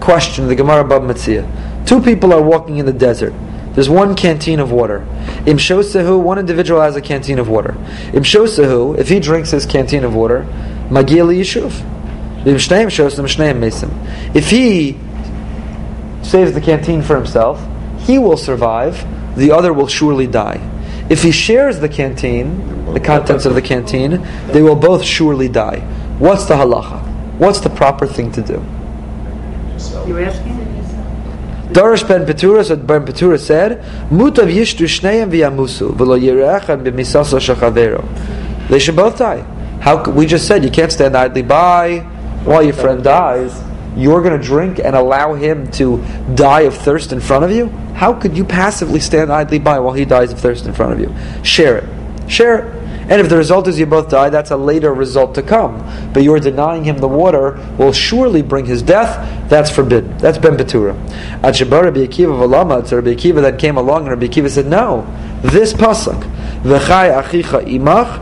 question, 0.02 0.50
the 0.50 0.56
Gemara 0.56 0.84
Bava 0.84 1.10
Metzia. 1.10 1.88
Two 1.88 2.02
people 2.02 2.34
are 2.34 2.42
walking 2.42 2.80
in 2.80 2.86
the 2.86 2.92
desert. 2.92 3.34
There's 3.78 3.90
one 3.92 4.16
canteen 4.16 4.60
of 4.60 4.72
water. 4.72 5.02
Im 5.46 5.58
shosahu, 5.58 6.20
one 6.20 6.40
individual 6.40 6.82
has 6.82 6.96
a 6.96 7.02
canteen 7.02 7.38
of 7.38 7.48
water. 7.48 7.76
Im 8.12 8.24
shosahu, 8.24 8.98
if 8.98 9.08
he 9.08 9.20
drinks 9.20 9.52
his 9.52 9.68
canteen 9.68 10.04
of 10.04 10.16
water, 10.16 10.48
magil 10.90 11.30
yishuv. 11.30 11.84
If 14.36 14.50
he 14.50 14.98
saves 16.24 16.54
the 16.54 16.62
canteen 16.62 17.04
for 17.04 17.16
himself, 17.18 17.64
he 18.00 18.18
will 18.18 18.36
survive. 18.36 19.06
The 19.38 19.52
other 19.52 19.72
will 19.72 19.86
surely 19.86 20.26
die. 20.26 20.60
If 21.12 21.22
he 21.22 21.32
shares 21.32 21.80
the 21.80 21.88
canteen, 21.88 22.96
the 22.96 23.00
contents 23.00 23.46
of 23.46 23.54
the 23.54 23.62
canteen, 23.62 24.28
they 24.48 24.64
will 24.64 24.76
both 24.76 25.04
surely 25.04 25.50
die. 25.50 25.82
What's 26.18 26.46
the 26.46 26.56
halacha? 26.56 27.38
What's 27.38 27.60
the 27.60 27.70
proper 27.70 28.08
thing 28.08 28.32
to 28.32 28.42
do? 28.42 28.54
You're 30.08 30.24
asking? 30.24 30.58
Darish 31.72 32.08
ben 32.08 32.26
Petura, 32.26 32.64
so 32.64 32.76
Ben 32.76 33.06
Petura 33.06 33.40
said, 33.40 33.82
Mutav 34.10 34.52
yishtu 34.54 34.86
shneim 34.86 35.30
v'yamusu, 35.30 35.92
v'lo 35.92 36.20
yirechad 36.20 36.84
b'misasa 36.84 37.40
shachavero. 37.40 38.04
They 38.70 38.80
should 38.80 38.96
both 38.96 39.18
die. 39.18 39.42
How 39.82 40.04
we 40.10 40.26
just 40.26 40.48
said 40.48 40.64
you 40.64 40.72
can't 40.72 40.92
stand 40.92 41.16
idly 41.16 41.44
by 41.44 42.00
while 42.44 42.64
your 42.64 42.74
friend 42.74 43.04
dies. 43.04 43.62
You're 43.96 44.22
going 44.22 44.40
to 44.40 44.46
drink 44.46 44.80
and 44.80 44.96
allow 44.96 45.34
him 45.34 45.70
to 45.72 46.04
die 46.36 46.62
of 46.62 46.76
thirst 46.76 47.12
in 47.12 47.20
front 47.20 47.44
of 47.46 47.52
you? 47.52 47.68
How 47.96 48.14
could 48.14 48.38
you 48.38 48.46
passively 48.46 49.00
stand 49.00 49.32
idly 49.32 49.60
by 49.60 49.80
while 49.80 49.94
he 49.94 50.06
dies 50.06 50.32
of 50.32 50.40
thirst 50.40 50.66
in 50.66 50.74
front 50.74 50.94
of 50.94 51.00
you? 51.00 51.14
Share 51.44 51.78
it. 51.78 52.30
Share 52.30 52.60
it. 52.60 52.77
And 53.10 53.22
if 53.22 53.30
the 53.30 53.38
result 53.38 53.70
is 53.70 53.80
you 53.80 53.86
both 53.86 54.10
die, 54.10 54.30
that's 54.30 54.52
a 54.52 54.58
later 54.58 54.94
result 54.94 55.34
to 55.36 55.42
come. 55.42 55.78
But 56.14 56.24
you're 56.24 56.42
denying 56.42 56.84
him 56.84 56.98
the 56.98 57.08
water 57.08 57.54
will 57.78 57.94
surely 57.94 58.42
bring 58.42 58.66
his 58.66 58.82
death. 58.82 59.50
That's 59.50 59.72
forbidden. 59.72 60.18
That's 60.18 60.38
Ben 60.38 60.58
Betura. 60.58 60.94
At 61.42 61.56
Shabbat 61.56 61.84
Rabbi 61.84 62.00
Akiva 62.02 62.38
Valama, 62.38 62.86
so 62.86 62.98
Rabbi 62.98 63.14
Akiva 63.14 63.42
then 63.42 63.58
came 63.58 63.78
along 63.78 64.08
and 64.08 64.10
Rabbi 64.10 64.26
Akiva 64.26 64.50
said, 64.50 64.68
No, 64.68 65.06
this 65.42 65.72
pasuk, 65.72 66.22
V'chai 66.64 67.24
achicha 67.24 67.66
imach, 67.66 68.20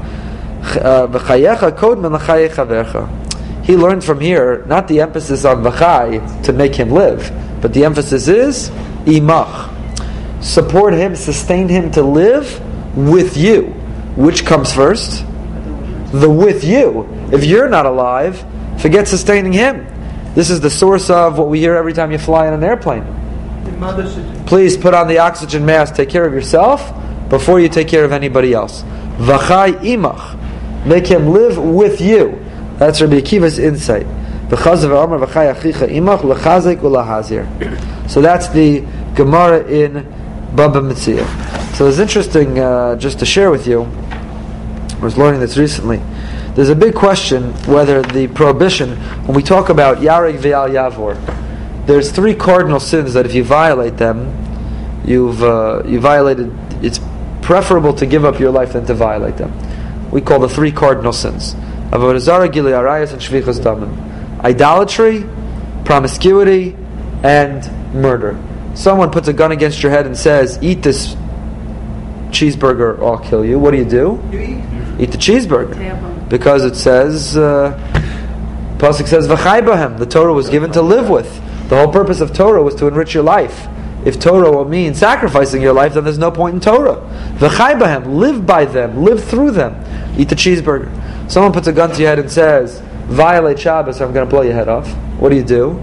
uh, 0.78 1.08
v'chayecha 1.08 1.76
kod 1.76 2.00
men 2.00 3.64
He 3.64 3.76
learned 3.76 4.04
from 4.04 4.20
here 4.20 4.64
not 4.68 4.88
the 4.88 5.02
emphasis 5.02 5.46
on 5.46 5.64
v'chai 5.64 6.44
to 6.44 6.54
make 6.54 6.76
him 6.76 6.92
live, 6.92 7.32
but 7.60 7.74
the 7.74 7.86
emphasis 7.86 8.28
is 8.28 8.70
imach. 9.06 9.72
Support 10.44 10.94
him, 10.94 11.16
sustain 11.16 11.70
him 11.70 11.90
to 11.94 12.04
live 12.04 12.62
with 12.96 13.36
you. 13.36 13.75
Which 14.16 14.46
comes 14.46 14.74
first? 14.74 15.26
The 16.12 16.30
with 16.30 16.64
you. 16.64 17.08
If 17.32 17.44
you're 17.44 17.68
not 17.68 17.86
alive, 17.86 18.44
forget 18.80 19.08
sustaining 19.08 19.54
him. 19.54 19.88
This 20.36 20.50
is 20.50 20.62
the 20.62 20.70
source 20.70 21.10
of 21.10 21.38
what 21.38 21.50
we 21.50 21.60
hear 21.60 21.76
every 21.76 21.94
time 21.94 22.12
you 22.12 22.18
fly 22.18 22.48
in 22.48 22.54
an 22.54 22.64
airplane. 22.64 23.04
Please 24.46 24.78
put 24.78 24.94
on 24.94 25.08
the 25.08 25.20
oxygen 25.20 25.66
mask, 25.66 25.96
take 25.96 26.10
care 26.10 26.26
of 26.26 26.34
yourself 26.34 26.94
before 27.30 27.60
you 27.60 27.68
take 27.68 27.88
care 27.88 28.06
of 28.06 28.12
anybody 28.12 28.54
else. 28.54 28.84
V'chai 29.18 29.74
imach. 29.80 30.86
Make 30.86 31.08
him 31.08 31.28
live 31.28 31.58
with 31.58 32.00
you. 32.00 32.40
That's 32.78 33.02
Rabbi 33.02 33.16
Akiva's 33.22 33.58
insight. 33.58 34.06
So 38.08 38.22
that's 38.22 38.48
the 38.50 38.82
Gemara 39.16 39.64
in 39.68 39.94
Baba 40.56 40.82
Metzia. 40.82 41.65
So 41.76 41.88
it's 41.88 42.00
interesting, 42.00 42.58
uh, 42.58 42.96
just 42.96 43.20
to 43.20 43.26
share 43.26 43.52
with 43.52 43.68
you, 43.68 43.82
I 43.82 45.00
was 45.02 45.18
learning 45.18 45.42
this 45.42 45.58
recently. 45.58 45.98
there's 46.56 46.70
a 46.70 46.76
big 46.76 46.96
question 46.96 47.52
whether 47.66 48.02
the 48.02 48.28
prohibition, 48.30 48.96
when 49.26 49.36
we 49.36 49.44
talk 49.44 49.68
about 49.68 49.98
Yarig 49.98 50.38
Ve'al 50.38 50.70
Yavor, 50.70 51.18
there's 51.86 52.12
three 52.12 52.34
cardinal 52.34 52.80
sins 52.80 53.14
that 53.16 53.26
if 53.26 53.34
you 53.34 53.44
violate 53.44 53.98
them, 53.98 54.32
you've 55.06 55.44
uh, 55.44 55.84
you 55.86 56.00
violated. 56.00 56.50
It's 56.82 57.02
preferable 57.42 57.94
to 57.96 58.06
give 58.06 58.24
up 58.24 58.40
your 58.40 58.52
life 58.52 58.72
than 58.72 58.86
to 58.86 58.94
violate 58.94 59.36
them. 59.36 59.52
We 60.12 60.22
call 60.22 60.40
the 60.40 60.48
three 60.48 60.72
cardinal 60.72 61.12
sins: 61.12 61.56
Avodah 61.92 62.22
Zarah, 62.22 62.46
and 62.46 62.54
Shfichas 62.56 63.60
Damim. 63.60 64.40
Idolatry, 64.46 65.26
promiscuity, 65.84 66.74
and 67.22 67.70
murder. 67.94 68.42
Someone 68.76 69.12
puts 69.12 69.28
a 69.28 69.34
gun 69.34 69.52
against 69.52 69.84
your 69.84 69.92
head 69.92 70.06
and 70.06 70.18
says, 70.18 70.58
"Eat 70.62 70.82
this 70.82 71.18
cheeseburger, 72.36 73.00
I'll 73.00 73.18
kill 73.18 73.44
you." 73.46 73.58
What 73.58 73.72
do 73.72 73.78
you 73.78 73.86
do? 73.86 74.22
You 74.32 74.40
eat? 74.40 74.64
Eat 74.98 75.12
the 75.12 75.18
cheeseburger 75.18 76.30
because 76.30 76.64
it 76.64 76.76
says 76.76 77.36
uh, 77.36 77.74
Pasuk 78.78 79.08
says 79.08 79.28
v'chai. 79.28 79.98
The 79.98 80.06
Torah 80.06 80.34
was 80.34 80.50
given 80.50 80.72
to 80.74 80.82
live 80.82 81.10
with. 81.10 81.30
The 81.70 81.78
whole 81.78 81.92
purpose 81.92 82.22
of 82.22 82.34
Torah 82.34 82.62
was 82.62 82.76
to 82.76 82.88
enrich 82.88 83.14
your 83.14 83.24
life. 83.24 83.68
If 84.06 84.20
Torah 84.20 84.52
will 84.52 84.66
mean 84.66 84.94
sacrificing 84.94 85.62
your 85.62 85.74
life, 85.74 85.96
then 85.96 86.04
there's 86.04 86.20
no 86.20 86.30
point 86.30 86.56
in 86.56 86.62
Torah. 86.62 86.98
V'chai. 87.38 88.06
Live 88.06 88.46
by 88.46 88.66
them. 88.66 89.04
Live 89.04 89.24
through 89.24 89.52
them. 89.52 89.74
Eat 90.18 90.30
the 90.30 90.36
cheeseburger. 90.36 90.92
Someone 91.30 91.52
puts 91.52 91.68
a 91.68 91.74
gun 91.74 91.92
to 91.92 92.00
your 92.00 92.10
head 92.10 92.20
and 92.20 92.32
says, 92.32 92.82
"Violate 93.08 93.60
Shabbos, 93.60 94.02
I'm 94.02 94.14
going 94.14 94.26
to 94.26 94.30
blow 94.30 94.42
your 94.42 94.54
head 94.54 94.68
off." 94.68 94.88
What 95.20 95.30
do 95.30 95.36
you 95.36 95.44
do? 95.44 95.82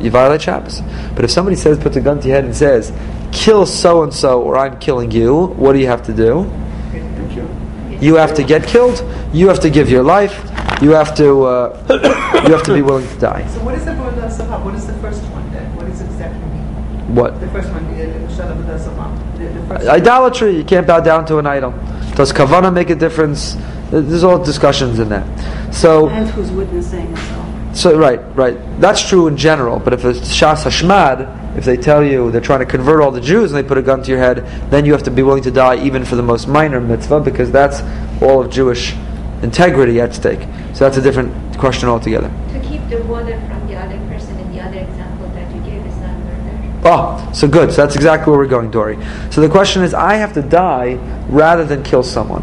You 0.00 0.10
violate 0.10 0.42
Shabbos. 0.42 0.80
But 1.14 1.24
if 1.24 1.30
somebody 1.30 1.56
says, 1.56 1.78
puts 1.78 1.96
a 1.96 2.00
gun 2.00 2.20
to 2.20 2.28
your 2.28 2.36
head 2.36 2.44
and 2.44 2.56
says, 2.56 2.92
"Kill 3.32 3.66
so 3.66 4.02
and 4.02 4.12
so, 4.12 4.42
or 4.42 4.56
I'm 4.56 4.78
killing 4.78 5.10
you," 5.10 5.46
what 5.56 5.74
do 5.74 5.78
you 5.78 5.86
have 5.86 6.02
to 6.04 6.12
do? 6.12 6.50
You 8.00 8.16
have 8.16 8.34
to 8.34 8.42
get 8.42 8.66
killed. 8.66 9.04
You 9.32 9.48
have 9.48 9.60
to 9.60 9.70
give 9.70 9.88
your 9.88 10.02
life. 10.02 10.34
You 10.82 10.90
have 10.90 11.14
to. 11.16 11.44
Uh, 11.44 11.86
you 12.46 12.52
have 12.52 12.62
to 12.64 12.74
be 12.74 12.82
willing 12.82 13.06
to 13.08 13.18
die. 13.18 13.46
So 13.48 13.64
what 13.64 13.74
is 13.74 13.84
the? 13.84 13.94
What 13.94 14.74
is 14.74 14.86
the 14.86 14.92
first 14.94 15.22
one 15.32 15.50
then? 15.52 15.74
What 15.76 15.86
does 15.86 16.00
it 16.00 16.04
exactly 16.06 16.40
mean? 16.40 17.14
What? 17.14 17.40
The 17.40 17.48
first 17.48 17.70
one, 17.70 17.84
the 17.96 18.04
Shala 18.34 18.56
Buddha 18.56 19.38
The, 19.38 19.60
the 19.60 19.66
first 19.66 19.86
Idolatry. 19.88 20.56
You 20.56 20.64
can't 20.64 20.86
bow 20.86 21.00
down 21.00 21.24
to 21.26 21.38
an 21.38 21.46
idol. 21.46 21.72
Does 22.14 22.32
kavana 22.32 22.72
make 22.72 22.90
a 22.90 22.94
difference? 22.94 23.56
There's 23.90 24.24
all 24.24 24.42
discussions 24.42 24.98
in 24.98 25.08
that. 25.10 25.74
So, 25.74 26.08
And 26.08 26.28
who's 26.30 26.50
witnessing 26.50 27.12
it 27.12 27.32
all. 27.32 27.74
so 27.74 27.96
right, 27.96 28.20
right. 28.36 28.56
That's 28.80 29.06
true 29.06 29.26
in 29.28 29.36
general. 29.36 29.78
But 29.78 29.92
if 29.92 30.04
it's 30.04 30.20
shas 30.20 30.64
hashmad, 30.64 31.56
if 31.56 31.64
they 31.64 31.76
tell 31.76 32.02
you 32.02 32.30
they're 32.32 32.40
trying 32.40 32.60
to 32.60 32.66
convert 32.66 33.00
all 33.00 33.10
the 33.12 33.20
Jews 33.20 33.52
and 33.52 33.58
they 33.62 33.66
put 33.66 33.78
a 33.78 33.82
gun 33.82 34.02
to 34.02 34.10
your 34.10 34.18
head, 34.18 34.38
then 34.70 34.84
you 34.84 34.92
have 34.92 35.04
to 35.04 35.10
be 35.10 35.22
willing 35.22 35.42
to 35.44 35.50
die 35.52 35.84
even 35.84 36.04
for 36.04 36.16
the 36.16 36.22
most 36.22 36.48
minor 36.48 36.80
mitzvah 36.80 37.20
because 37.20 37.52
that's 37.52 37.80
all 38.22 38.40
of 38.40 38.50
Jewish 38.50 38.94
integrity 39.42 40.00
at 40.00 40.14
stake. 40.14 40.40
So 40.72 40.84
that's 40.84 40.96
a 40.96 41.02
different 41.02 41.56
question 41.58 41.88
altogether. 41.88 42.28
To 42.54 42.60
keep 42.60 42.88
the 42.88 43.02
water 43.04 43.38
from 43.48 43.66
the 43.68 43.76
other 43.76 43.98
person 44.08 44.36
in 44.40 44.52
the 44.52 44.60
other 44.60 44.78
example 44.80 45.28
that 45.28 45.54
you 45.54 45.60
gave 45.62 45.86
is 45.86 45.96
not 45.98 46.18
murder. 46.18 46.80
Oh, 46.84 47.30
so 47.32 47.46
good. 47.46 47.70
So 47.72 47.82
that's 47.82 47.94
exactly 47.94 48.30
where 48.32 48.40
we're 48.40 48.46
going, 48.48 48.72
Dory. 48.72 48.98
So 49.30 49.40
the 49.40 49.48
question 49.48 49.82
is, 49.84 49.94
I 49.94 50.14
have 50.14 50.32
to 50.34 50.42
die 50.42 50.94
rather 51.28 51.64
than 51.64 51.84
kill 51.84 52.02
someone. 52.02 52.42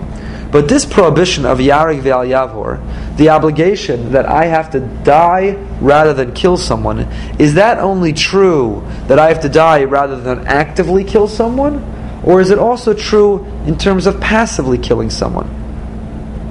But 0.52 0.68
this 0.68 0.86
prohibition 0.86 1.46
of 1.46 1.60
Yarig 1.60 2.02
Ve'al 2.02 2.28
Yavor, 2.28 3.16
the 3.16 3.30
obligation 3.30 4.12
that 4.12 4.26
I 4.26 4.46
have 4.46 4.70
to 4.72 4.82
die 5.04 5.54
rather 5.80 6.14
than 6.14 6.34
kill 6.34 6.58
someone, 6.58 7.00
is 7.40 7.54
that 7.54 7.80
only 7.80 8.12
true 8.12 8.86
that 9.08 9.18
I 9.18 9.30
have 9.30 9.42
to 9.42 9.50
die 9.50 9.86
rather 9.86 10.20
than 10.20 10.46
actively 10.48 11.06
kill 11.06 11.30
someone? 11.30 11.82
Or 12.24 12.42
is 12.42 12.52
it 12.52 12.60
also 12.60 12.94
true 12.94 13.46
in 13.66 13.78
terms 13.78 14.06
of 14.06 14.20
passively 14.20 14.78
killing 14.78 15.10
someone? 15.10 15.50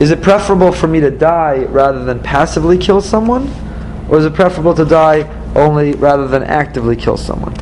Is 0.01 0.11
it 0.11 0.23
preferable 0.23 0.73
for 0.73 0.87
me 0.87 1.01
to 1.01 1.11
die 1.11 1.65
rather 1.65 2.03
than 2.03 2.21
passively 2.21 2.79
kill 2.79 3.03
someone? 3.03 3.53
Or 4.09 4.19
is 4.19 4.25
it 4.25 4.33
preferable 4.33 4.75
to 4.75 4.87
die 4.87 5.29
only 5.55 5.93
rather 5.93 6.27
than 6.27 6.43
actively 6.43 6.97
kill 6.97 7.19
someone? 7.19 7.55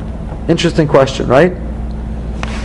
Interesting 0.47 0.87
question, 0.87 1.27
right? 1.27 1.53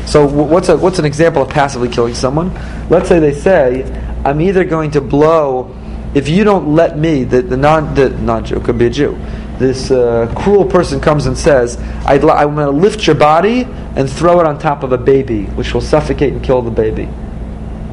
So 0.07 0.27
what's 0.27 0.69
a, 0.69 0.77
what's 0.77 0.99
an 0.99 1.05
example 1.05 1.43
of 1.43 1.49
passively 1.49 1.89
killing 1.89 2.15
someone? 2.15 2.53
Let's 2.89 3.09
say 3.09 3.19
they 3.19 3.33
say, 3.33 3.85
I'm 4.25 4.41
either 4.41 4.65
going 4.65 4.91
to 4.93 5.01
blow, 5.01 5.75
if 6.15 6.29
you 6.29 6.45
don't 6.45 6.75
let 6.75 6.99
me, 6.99 7.25
the, 7.25 7.43
the 7.43 7.57
non 7.57 7.95
the 7.95 8.11
non-Jew 8.11 8.61
could 8.61 8.79
be 8.79 8.87
a 8.87 8.91
Jew. 8.91 9.19
This 9.59 9.91
uh, 9.91 10.33
cruel 10.37 10.65
person 10.65 11.01
comes 11.01 11.27
and 11.27 11.39
says, 11.39 11.79
I'd 12.07 12.25
li- 12.25 12.31
I'm 12.31 12.55
going 12.55 12.67
to 12.67 12.73
lift 12.73 13.07
your 13.07 13.17
body 13.17 13.63
and 13.97 14.11
throw 14.11 14.41
it 14.41 14.47
on 14.47 14.59
top 14.59 14.83
of 14.83 14.93
a 14.93 14.99
baby, 14.99 15.45
which 15.45 15.73
will 15.73 15.81
suffocate 15.81 16.33
and 16.33 16.43
kill 16.43 16.61
the 16.61 16.71
baby. 16.71 17.09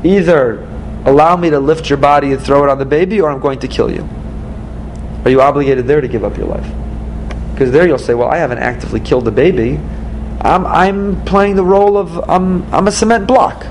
Either 0.04 0.68
allow 1.06 1.36
me 1.36 1.50
to 1.50 1.60
lift 1.60 1.90
your 1.90 1.98
body 1.98 2.32
and 2.34 2.42
throw 2.42 2.64
it 2.64 2.70
on 2.70 2.80
the 2.80 2.86
baby, 2.86 3.22
or 3.22 3.30
I'm 3.30 3.40
going 3.40 3.60
to 3.60 3.68
kill 3.68 3.92
you. 3.92 4.08
Are 5.24 5.30
you 5.30 5.42
obligated 5.42 5.86
there 5.88 6.02
to 6.02 6.08
give 6.08 6.24
up 6.24 6.38
your 6.38 6.48
life? 6.48 6.66
Because 7.54 7.72
there 7.72 7.88
you'll 7.88 8.00
say, 8.00 8.16
well, 8.16 8.30
I 8.30 8.38
haven't 8.38 8.58
actively 8.58 9.00
killed 9.00 9.26
the 9.26 9.32
baby. 9.32 9.80
I'm, 10.44 10.66
I'm 10.66 11.24
playing 11.26 11.56
the 11.56 11.64
role 11.64 11.98
of, 11.98 12.18
I'm, 12.30 12.64
I'm 12.74 12.88
a 12.88 12.92
cement 12.92 13.28
block. 13.28 13.66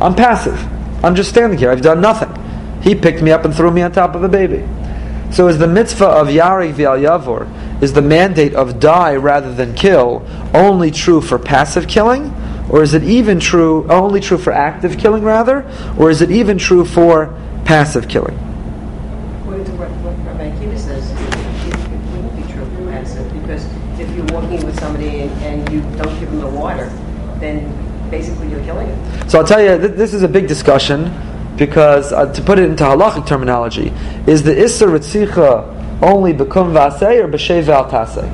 I'm 0.00 0.14
passive. 0.14 0.58
I'm 1.04 1.14
just 1.14 1.30
standing 1.30 1.58
here. 1.58 1.70
I've 1.70 1.82
done 1.82 2.00
nothing. 2.00 2.30
He 2.82 2.94
picked 2.94 3.22
me 3.22 3.30
up 3.30 3.44
and 3.44 3.54
threw 3.54 3.70
me 3.70 3.82
on 3.82 3.92
top 3.92 4.14
of 4.14 4.22
a 4.22 4.28
baby. 4.28 4.66
So 5.32 5.48
is 5.48 5.58
the 5.58 5.66
mitzvah 5.66 6.06
of 6.06 6.28
Yarig 6.28 6.74
V'al 6.74 7.00
Yavor, 7.00 7.82
is 7.82 7.92
the 7.92 8.02
mandate 8.02 8.54
of 8.54 8.78
die 8.78 9.16
rather 9.16 9.52
than 9.52 9.74
kill 9.74 10.24
only 10.52 10.90
true 10.90 11.20
for 11.20 11.38
passive 11.38 11.88
killing? 11.88 12.32
Or 12.70 12.82
is 12.82 12.94
it 12.94 13.02
even 13.02 13.40
true, 13.40 13.86
only 13.90 14.20
true 14.20 14.38
for 14.38 14.52
active 14.52 14.96
killing 14.96 15.24
rather? 15.24 15.64
Or 15.98 16.10
is 16.10 16.22
it 16.22 16.30
even 16.30 16.56
true 16.56 16.84
for 16.84 17.38
passive 17.64 18.08
killing? 18.08 18.36
According 19.42 19.64
to 19.66 19.72
what, 19.72 19.90
Rabbi 20.26 20.76
says, 20.76 21.10
it 21.10 21.18
wouldn't 22.12 22.36
be 22.36 22.52
true 22.52 22.64
for 22.64 22.90
passive, 22.90 23.32
because 23.40 23.64
if 23.98 24.08
you're 24.16 24.26
walking 24.26 24.64
with 24.64 24.78
somebody 24.78 25.22
and, 25.22 25.30
and 25.42 25.53
you 25.74 25.80
don't 25.96 26.18
give 26.20 26.30
them 26.30 26.40
the 26.40 26.48
water, 26.48 26.86
then 27.38 28.10
basically 28.10 28.48
you're 28.48 28.62
killing 28.64 28.86
them. 28.88 29.28
So 29.28 29.38
I'll 29.38 29.46
tell 29.46 29.62
you, 29.62 29.78
th- 29.78 29.92
this 29.92 30.14
is 30.14 30.22
a 30.22 30.28
big 30.28 30.46
discussion 30.46 31.12
because 31.56 32.12
uh, 32.12 32.32
to 32.32 32.42
put 32.42 32.58
it 32.58 32.68
into 32.70 32.84
halachic 32.84 33.26
terminology, 33.26 33.92
is 34.26 34.42
the 34.42 34.52
Isser 34.52 34.88
Ritzicha 34.88 36.02
only 36.02 36.32
bekum 36.32 36.72
vasei 36.72 37.22
or 37.22 37.28
b'shei 37.28 37.62
ve'al 37.62 37.88
tasei? 37.90 38.28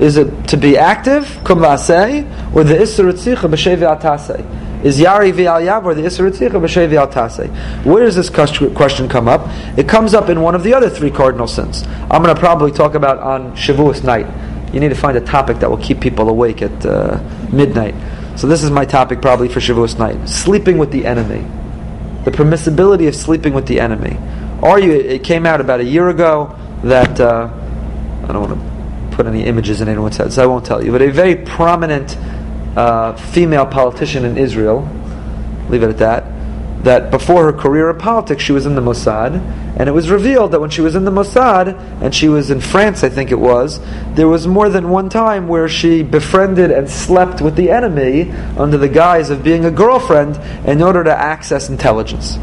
Is 0.00 0.16
it 0.16 0.48
to 0.48 0.56
be 0.56 0.78
active, 0.78 1.40
kum 1.44 1.58
vasei, 1.58 2.24
or 2.54 2.64
the 2.64 2.74
Isser 2.74 3.10
Ritzicha 3.10 3.50
b'shei 3.50 3.76
ve'al 3.76 4.00
tasei? 4.00 4.84
Is 4.84 4.98
Yari 4.98 5.32
ve'al 5.32 5.62
yav 5.62 5.84
or 5.84 5.94
the 5.94 6.02
Isser 6.02 6.30
Ritzicha 6.30 6.52
b'shei 6.52 6.88
ve'al 6.88 7.12
tasei? 7.12 7.48
Where 7.84 8.04
does 8.04 8.16
this 8.16 8.30
question 8.30 9.08
come 9.08 9.28
up? 9.28 9.46
It 9.78 9.88
comes 9.88 10.14
up 10.14 10.28
in 10.28 10.40
one 10.40 10.54
of 10.54 10.62
the 10.62 10.72
other 10.72 10.88
three 10.88 11.10
cardinal 11.10 11.48
sins. 11.48 11.84
I'm 12.10 12.22
going 12.22 12.34
to 12.34 12.40
probably 12.40 12.72
talk 12.72 12.94
about 12.94 13.18
on 13.18 13.52
Shavuos 13.52 14.04
night. 14.04 14.26
You 14.72 14.80
need 14.80 14.90
to 14.90 14.94
find 14.94 15.16
a 15.16 15.20
topic 15.20 15.58
that 15.58 15.70
will 15.70 15.78
keep 15.78 16.00
people 16.00 16.28
awake 16.28 16.62
at 16.62 16.86
uh, 16.86 17.20
midnight. 17.52 17.94
So 18.38 18.46
this 18.46 18.62
is 18.62 18.70
my 18.70 18.84
topic 18.84 19.20
probably 19.20 19.48
for 19.48 19.60
Shavuos 19.60 19.98
night: 19.98 20.28
sleeping 20.28 20.78
with 20.78 20.92
the 20.92 21.06
enemy 21.06 21.44
the 22.24 22.30
permissibility 22.30 23.08
of 23.08 23.14
sleeping 23.14 23.54
with 23.54 23.66
the 23.66 23.80
enemy. 23.80 24.16
Are 24.62 24.78
you? 24.78 24.92
It 24.92 25.24
came 25.24 25.46
out 25.46 25.60
about 25.60 25.80
a 25.80 25.84
year 25.84 26.08
ago 26.08 26.56
that 26.84 27.18
uh, 27.18 27.48
I 28.24 28.32
don't 28.32 28.50
want 28.50 28.60
to 28.60 29.16
put 29.16 29.26
any 29.26 29.44
images 29.44 29.80
in 29.80 29.88
anyone's 29.88 30.18
head, 30.18 30.32
so 30.32 30.42
I 30.42 30.46
won't 30.46 30.66
tell 30.66 30.84
you. 30.84 30.92
But 30.92 31.02
a 31.02 31.10
very 31.10 31.36
prominent 31.36 32.16
uh, 32.76 33.14
female 33.16 33.66
politician 33.66 34.24
in 34.24 34.36
Israel, 34.36 34.88
leave 35.70 35.82
it 35.82 35.88
at 35.88 35.98
that. 35.98 36.24
That 36.84 37.10
before 37.10 37.44
her 37.44 37.52
career 37.52 37.90
in 37.90 37.98
politics, 37.98 38.42
she 38.42 38.52
was 38.52 38.64
in 38.64 38.74
the 38.74 38.80
Mossad, 38.80 39.34
and 39.76 39.86
it 39.88 39.92
was 39.92 40.08
revealed 40.08 40.52
that 40.52 40.60
when 40.60 40.70
she 40.70 40.80
was 40.80 40.94
in 40.94 41.04
the 41.04 41.10
Mossad, 41.10 41.78
and 42.00 42.14
she 42.14 42.28
was 42.28 42.50
in 42.50 42.60
France, 42.60 43.04
I 43.04 43.10
think 43.10 43.30
it 43.30 43.38
was, 43.38 43.80
there 44.14 44.28
was 44.28 44.46
more 44.46 44.70
than 44.70 44.88
one 44.88 45.10
time 45.10 45.46
where 45.46 45.68
she 45.68 46.02
befriended 46.02 46.70
and 46.70 46.88
slept 46.88 47.42
with 47.42 47.54
the 47.54 47.70
enemy 47.70 48.30
under 48.56 48.78
the 48.78 48.88
guise 48.88 49.28
of 49.28 49.44
being 49.44 49.66
a 49.66 49.70
girlfriend 49.70 50.40
in 50.66 50.80
order 50.82 51.04
to 51.04 51.14
access 51.14 51.68
intelligence. 51.68 52.38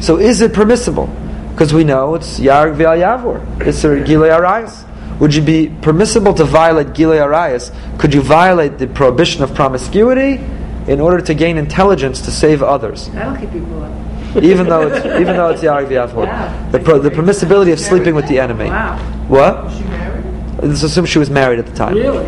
So 0.00 0.18
is 0.18 0.42
it 0.42 0.52
permissible? 0.52 1.06
Because 1.52 1.72
we 1.72 1.84
know 1.84 2.14
it's 2.14 2.38
Yarg 2.38 2.76
Ve'al 2.76 3.00
Yavor. 3.00 3.66
It's 3.66 3.82
Gilei 3.82 4.30
Arayas. 4.30 4.86
Would 5.20 5.34
you 5.34 5.42
be 5.42 5.68
permissible 5.82 6.32
to 6.34 6.44
violate 6.44 6.88
Gilei 6.88 7.20
Arayas? 7.20 7.70
Could 7.98 8.14
you 8.14 8.22
violate 8.22 8.78
the 8.78 8.86
prohibition 8.86 9.42
of 9.42 9.54
promiscuity 9.54 10.40
in 10.86 11.00
order 11.00 11.20
to 11.20 11.34
gain 11.34 11.56
intelligence 11.56 12.20
to 12.22 12.30
save 12.30 12.62
others? 12.62 13.08
That'll 13.10 13.36
keep 13.36 13.52
people 13.52 13.82
up. 13.82 14.42
even 14.42 14.68
though 14.68 14.88
it's 14.88 15.04
even 15.04 15.36
though 15.36 15.50
it's 15.50 15.62
Yarg 15.62 15.88
Ve'al 15.88 16.12
Wow. 16.14 16.70
The, 16.70 16.78
pro, 16.78 16.98
the 16.98 17.10
permissibility 17.10 17.72
of 17.72 17.80
sleeping 17.80 18.14
with 18.14 18.28
the 18.28 18.38
enemy. 18.38 18.66
Wow. 18.66 18.98
What? 19.28 19.64
Was 19.64 19.76
she 19.76 19.84
married? 19.84 20.24
Let's 20.62 20.82
assume 20.82 21.06
she 21.06 21.18
was 21.18 21.30
married 21.30 21.58
at 21.58 21.66
the 21.66 21.74
time. 21.74 21.94
Really? 21.94 22.26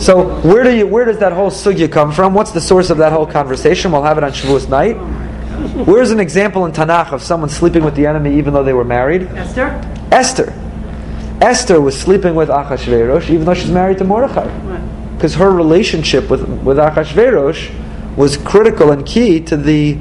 So 0.00 0.40
where 0.40 0.64
do 0.64 0.76
you 0.76 0.86
where 0.86 1.04
does 1.04 1.18
that 1.18 1.32
whole 1.32 1.50
sugya 1.50 1.90
come 1.90 2.12
from? 2.12 2.34
What's 2.34 2.52
the 2.52 2.60
source 2.60 2.90
of 2.90 2.98
that 2.98 3.12
whole 3.12 3.26
conversation? 3.26 3.92
We'll 3.92 4.02
have 4.02 4.18
it 4.18 4.24
on 4.24 4.32
Shavuos 4.32 4.68
night. 4.68 4.96
Oh 4.96 5.84
Where's 5.84 6.10
an 6.10 6.20
example 6.20 6.66
in 6.66 6.72
Tanakh 6.72 7.12
of 7.12 7.22
someone 7.22 7.50
sleeping 7.50 7.84
with 7.84 7.94
the 7.94 8.06
enemy 8.06 8.36
even 8.38 8.52
though 8.54 8.64
they 8.64 8.72
were 8.72 8.84
married? 8.84 9.22
Esther? 9.22 9.80
Esther. 10.12 10.52
Esther 11.40 11.80
was 11.80 11.98
sleeping 11.98 12.34
with 12.34 12.48
Achashverosh 12.48 13.30
even 13.30 13.44
though 13.44 13.54
she's 13.54 13.70
married 13.70 13.98
to 13.98 14.04
Mordechai. 14.04 14.48
Because 15.18 15.34
her 15.34 15.50
relationship 15.50 16.30
with, 16.30 16.42
with 16.62 16.76
Achashverosh 16.76 18.16
was 18.16 18.36
critical 18.36 18.92
and 18.92 19.04
key 19.04 19.40
to 19.40 19.56
the 19.56 19.94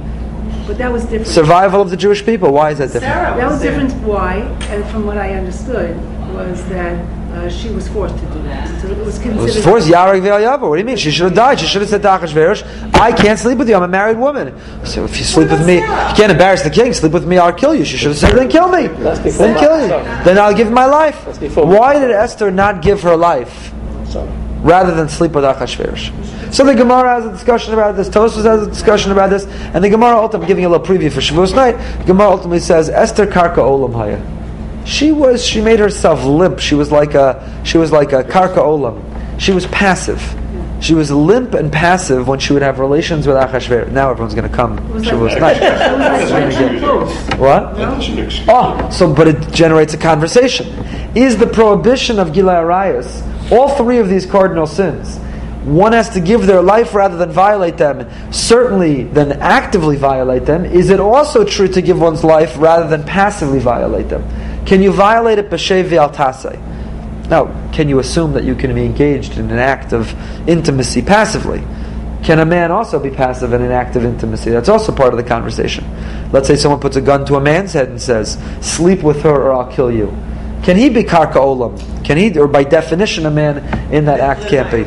But 0.67 0.77
that 0.77 0.91
was 0.93 1.03
different. 1.03 1.25
Survival 1.27 1.81
of 1.81 1.89
the 1.89 1.97
Jewish 1.97 2.23
people. 2.23 2.53
Why 2.53 2.69
is 2.69 2.77
that 2.77 2.93
different? 2.93 3.13
Sarah 3.13 3.35
That 3.35 3.43
was 3.45 3.53
was 3.53 3.61
there. 3.63 3.79
different. 3.79 4.03
Why? 4.05 4.33
And 4.69 4.85
from 4.91 5.07
what 5.07 5.17
I 5.17 5.33
understood 5.33 5.95
was 6.33 6.63
that 6.69 6.93
uh, 7.33 7.49
she 7.49 7.69
was 7.69 7.87
forced 7.87 8.15
to 8.15 8.25
do 8.27 8.43
that. 8.43 8.67
So 8.81 8.87
it 8.89 8.97
was 8.97 9.17
It 9.17 9.23
considered. 9.23 9.43
was 9.55 9.63
forced 9.63 9.87
Yarek 9.89 10.21
V'Ayavar. 10.21 10.69
What 10.69 10.75
do 10.75 10.79
you 10.81 10.85
mean? 10.85 10.97
She 10.97 11.09
should 11.11 11.25
have 11.25 11.33
died. 11.35 11.59
She 11.59 11.65
should 11.67 11.81
have 11.81 11.89
said 11.89 12.01
to 12.03 12.07
Achashverosh, 12.09 12.93
I 12.95 13.11
can't 13.11 13.39
sleep 13.39 13.57
with 13.57 13.69
you. 13.69 13.75
I'm 13.75 13.83
a 13.83 13.87
married 13.87 14.17
woman. 14.19 14.53
So 14.85 15.03
if 15.05 15.17
you 15.17 15.23
sleep 15.23 15.49
with 15.49 15.65
me, 15.65 15.75
you 15.75 16.13
can't 16.19 16.31
embarrass 16.31 16.61
the 16.61 16.69
king. 16.69 16.93
Sleep 16.93 17.11
with 17.11 17.25
me, 17.27 17.37
I'll 17.39 17.53
kill 17.53 17.73
you. 17.73 17.85
She 17.85 17.97
should 17.97 18.09
have 18.09 18.17
said, 18.17 18.35
then 18.35 18.49
kill 18.49 18.69
me. 18.69 18.85
Then 18.87 19.57
kill 19.57 19.81
you. 19.81 19.87
Then 20.25 20.37
I'll 20.37 20.53
give 20.55 20.69
my 20.71 20.85
life. 20.85 21.17
Why 21.55 21.97
did 21.99 22.11
Esther 22.11 22.51
not 22.51 22.81
give 22.83 23.01
her 23.01 23.15
life 23.15 23.71
So, 23.71 23.76
rather 24.61 24.93
than 24.93 25.09
sleep 25.09 25.33
with 25.33 25.43
Achashverosh? 25.43 26.53
So 26.53 26.65
the 26.65 26.75
Gemara 26.75 27.15
has 27.15 27.25
a 27.25 27.31
discussion 27.31 27.73
about 27.73 27.95
this. 27.95 28.09
Tosfos 28.09 28.45
has 28.45 28.65
a 28.65 28.69
discussion 28.69 29.11
about 29.11 29.29
this, 29.29 29.45
and 29.45 29.83
the 29.83 29.89
Gemara 29.89 30.17
ultimately, 30.17 30.45
I'm 30.45 30.47
giving 30.47 30.65
a 30.65 30.69
little 30.69 30.85
preview 30.85 31.11
for 31.11 31.19
Shavuos 31.19 31.53
night. 31.53 31.73
The 31.99 32.05
Gemara 32.05 32.29
ultimately 32.29 32.59
says 32.59 32.89
Esther 32.89 33.27
Karka 33.27 33.57
Olam 33.57 33.93
Haya. 33.93 34.21
She 34.85 35.11
was. 35.11 35.45
She 35.45 35.59
made 35.59 35.79
herself 35.79 36.23
limp. 36.23 36.59
She 36.59 36.75
was 36.75 36.91
like 36.91 37.13
a. 37.13 37.61
She 37.65 37.77
was 37.77 37.91
like 37.91 38.13
a 38.13 38.23
Karka 38.23 38.57
Olam. 38.57 39.03
She 39.39 39.51
was 39.51 39.67
passive. 39.67 40.21
She 40.79 40.93
was 40.93 41.11
limp 41.11 41.53
and 41.53 41.71
passive 41.71 42.27
when 42.27 42.39
she 42.39 42.53
would 42.53 42.61
have 42.61 42.79
relations 42.79 43.27
with 43.27 43.35
Achashverosh. 43.35 43.91
Now 43.91 44.11
everyone's 44.11 44.35
going 44.35 44.49
to 44.49 44.55
come. 44.55 44.77
Shavuos 45.01 45.39
night. 45.39 45.57
it 45.61 45.97
was 45.97 46.31
like 46.31 46.53
French 46.53 46.79
clothes. 46.79 47.39
What? 47.39 47.73
Oh, 48.47 48.89
so 48.91 49.13
but 49.13 49.27
it 49.27 49.51
generates 49.51 49.93
a 49.93 49.97
conversation. 49.97 50.67
Is 51.15 51.37
the 51.37 51.47
prohibition 51.47 52.19
of 52.19 52.29
Gilai 52.29 52.63
Arayas 52.63 53.23
all 53.51 53.69
three 53.69 53.99
of 53.99 54.09
these 54.09 54.25
cardinal 54.25 54.67
sins? 54.67 55.17
One 55.63 55.91
has 55.91 56.09
to 56.11 56.21
give 56.21 56.45
their 56.45 56.61
life 56.61 56.93
rather 56.93 57.17
than 57.17 57.29
violate 57.29 57.77
them. 57.77 58.09
Certainly, 58.31 59.03
than 59.03 59.33
actively 59.33 59.97
violate 59.97 60.45
them. 60.45 60.63
Is 60.63 60.89
it 60.89 61.01
also 61.01 61.43
true 61.43 61.67
to 61.67 61.81
give 61.81 61.99
one's 61.99 62.23
life 62.23 62.55
rather 62.57 62.87
than 62.87 63.03
passively 63.03 63.59
violate 63.59 64.07
them? 64.07 64.23
Can 64.65 64.81
you 64.81 64.93
violate 64.93 65.39
it 65.39 65.49
b'shev 65.49 65.89
v'altasei? 65.89 66.57
Now, 67.27 67.69
can 67.73 67.89
you 67.89 67.99
assume 67.99 68.31
that 68.33 68.45
you 68.45 68.55
can 68.55 68.73
be 68.73 68.85
engaged 68.85 69.37
in 69.37 69.51
an 69.51 69.59
act 69.59 69.91
of 69.91 70.13
intimacy 70.47 71.01
passively? 71.01 71.61
Can 72.23 72.39
a 72.39 72.45
man 72.45 72.71
also 72.71 72.99
be 72.99 73.09
passive 73.09 73.51
in 73.51 73.61
an 73.61 73.71
act 73.71 73.97
of 73.97 74.05
intimacy? 74.05 74.49
That's 74.49 74.69
also 74.69 74.93
part 74.93 75.13
of 75.13 75.17
the 75.17 75.23
conversation. 75.23 75.85
Let's 76.31 76.47
say 76.47 76.55
someone 76.55 76.79
puts 76.79 76.95
a 76.95 77.01
gun 77.01 77.25
to 77.25 77.35
a 77.35 77.41
man's 77.41 77.73
head 77.73 77.89
and 77.89 78.01
says, 78.01 78.37
"Sleep 78.61 79.03
with 79.03 79.21
her, 79.23 79.35
or 79.35 79.53
I'll 79.53 79.71
kill 79.71 79.91
you." 79.91 80.13
Can 80.63 80.77
he 80.77 80.89
be 80.89 81.03
karka 81.03 81.35
olam? 81.35 82.05
Can 82.05 82.17
he, 82.17 82.37
or 82.37 82.47
by 82.47 82.63
definition, 82.63 83.25
a 83.25 83.31
man 83.31 83.57
in 83.91 84.05
that 84.05 84.19
act 84.19 84.47
can't 84.49 84.69
be? 84.71 84.83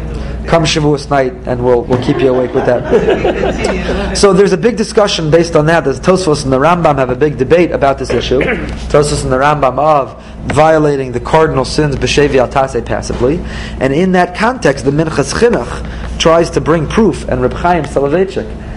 Come 0.46 0.64
Shavuos 0.64 1.10
night, 1.10 1.32
and 1.46 1.64
we'll 1.64 1.82
we'll 1.82 2.02
keep 2.02 2.18
you 2.18 2.34
awake 2.34 2.54
with 2.54 2.66
that. 2.66 4.16
So 4.16 4.32
there's 4.32 4.52
a 4.52 4.58
big 4.58 4.76
discussion 4.76 5.30
based 5.30 5.54
on 5.54 5.66
that. 5.66 5.84
There's 5.84 6.00
Tosfos 6.00 6.44
and 6.44 6.52
the 6.52 6.58
Rambam 6.58 6.96
have 6.96 7.10
a 7.10 7.14
big 7.14 7.36
debate 7.36 7.70
about 7.72 7.98
this 7.98 8.10
issue. 8.10 8.40
Tosfos 8.90 9.22
and 9.22 9.32
the 9.32 9.36
Rambam 9.36 9.78
of 9.78 10.20
violating 10.52 11.12
the 11.12 11.20
cardinal 11.20 11.64
sins 11.64 11.96
b'shevi 11.96 12.36
al 12.36 12.48
taseh 12.48 12.84
passively, 12.84 13.38
and 13.80 13.92
in 13.92 14.12
that 14.12 14.34
context, 14.34 14.84
the 14.84 14.90
Minchas 14.90 15.34
Chinuch 15.34 16.18
tries 16.18 16.50
to 16.50 16.60
bring 16.60 16.88
proof, 16.88 17.28
and 17.28 17.42
Reb 17.42 17.52
Chaim 17.52 17.84
Soloveitchik 17.84 18.69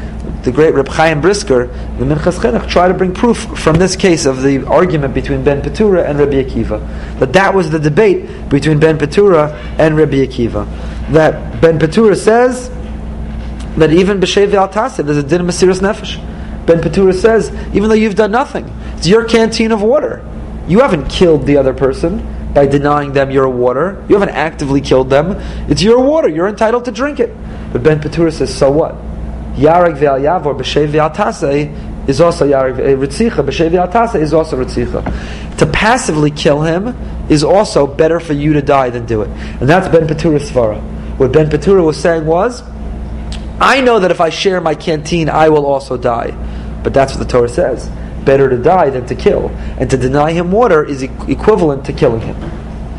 the 0.43 0.51
great 0.51 0.73
Reb 0.73 0.87
Chaim 0.89 1.21
Brisker, 1.21 1.67
the 1.97 2.05
Minchas 2.05 2.39
Chinuch, 2.39 2.69
try 2.69 2.87
to 2.87 2.93
bring 2.93 3.13
proof 3.13 3.37
from 3.57 3.77
this 3.77 3.95
case 3.95 4.25
of 4.25 4.41
the 4.41 4.65
argument 4.67 5.13
between 5.13 5.43
Ben 5.43 5.61
Petura 5.61 6.07
and 6.07 6.19
Rabbi 6.19 6.43
Akiva. 6.43 7.19
That 7.19 7.33
that 7.33 7.53
was 7.53 7.69
the 7.69 7.79
debate 7.79 8.49
between 8.49 8.79
Ben 8.79 8.97
Petura 8.97 9.53
and 9.79 9.95
Rabbi 9.95 10.25
Akiva. 10.25 10.65
That 11.11 11.61
Ben 11.61 11.79
Petura 11.79 12.15
says 12.15 12.69
that 13.77 13.91
even 13.91 14.19
b'shev 14.19 14.53
al 14.53 14.69
tasib 14.69 15.05
there's 15.05 15.17
a 15.17 15.23
din 15.23 15.41
of 15.41 15.47
Nefesh. 15.47 16.65
Ben 16.65 16.79
Petura 16.79 17.13
says, 17.13 17.49
even 17.75 17.89
though 17.89 17.95
you've 17.95 18.15
done 18.15 18.31
nothing, 18.31 18.65
it's 18.95 19.07
your 19.07 19.25
canteen 19.25 19.71
of 19.71 19.81
water. 19.81 20.25
You 20.67 20.79
haven't 20.79 21.09
killed 21.09 21.45
the 21.45 21.57
other 21.57 21.73
person 21.73 22.53
by 22.53 22.67
denying 22.67 23.13
them 23.13 23.31
your 23.31 23.49
water. 23.49 24.03
You 24.07 24.15
haven't 24.15 24.35
actively 24.35 24.79
killed 24.79 25.09
them. 25.09 25.31
It's 25.69 25.81
your 25.81 25.99
water. 25.99 26.29
You're 26.29 26.47
entitled 26.47 26.85
to 26.85 26.91
drink 26.91 27.19
it. 27.19 27.35
But 27.73 27.83
Ben 27.83 27.99
Petura 27.99 28.31
says, 28.31 28.55
so 28.55 28.71
what? 28.71 28.95
Yarek 29.55 29.97
ve'al 29.97 30.19
yavor 30.19 30.57
b'shev 30.59 30.89
ve'al 30.89 32.09
is 32.09 32.19
also 32.19 32.47
yarek 32.47 32.79
eh, 32.79 32.95
ritzicha 32.95 33.45
b'shev 33.45 33.71
ve'al 33.71 34.15
is 34.15 34.33
also 34.33 34.63
ritzicha. 34.63 35.57
To 35.57 35.65
passively 35.67 36.31
kill 36.31 36.61
him 36.61 36.95
is 37.29 37.43
also 37.43 37.85
better 37.87 38.19
for 38.19 38.33
you 38.33 38.53
to 38.53 38.61
die 38.61 38.89
than 38.89 39.05
do 39.05 39.21
it. 39.21 39.29
And 39.29 39.69
that's 39.69 39.87
Ben 39.87 40.07
Petura's 40.07 40.49
svara. 40.51 40.81
What 41.17 41.31
Ben 41.31 41.49
Petura 41.49 41.85
was 41.85 41.99
saying 41.99 42.25
was, 42.25 42.63
I 43.59 43.81
know 43.81 43.99
that 43.99 44.11
if 44.11 44.19
I 44.19 44.29
share 44.29 44.59
my 44.59 44.73
canteen, 44.75 45.29
I 45.29 45.49
will 45.49 45.65
also 45.65 45.95
die. 45.95 46.31
But 46.83 46.93
that's 46.93 47.13
what 47.13 47.19
the 47.19 47.31
Torah 47.31 47.47
says. 47.47 47.89
Better 48.25 48.49
to 48.49 48.57
die 48.57 48.89
than 48.89 49.05
to 49.05 49.15
kill. 49.15 49.49
And 49.77 49.89
to 49.89 49.97
deny 49.97 50.31
him 50.31 50.51
water 50.51 50.83
is 50.83 51.03
e- 51.03 51.09
equivalent 51.27 51.85
to 51.85 51.93
killing 51.93 52.21
him. 52.21 52.35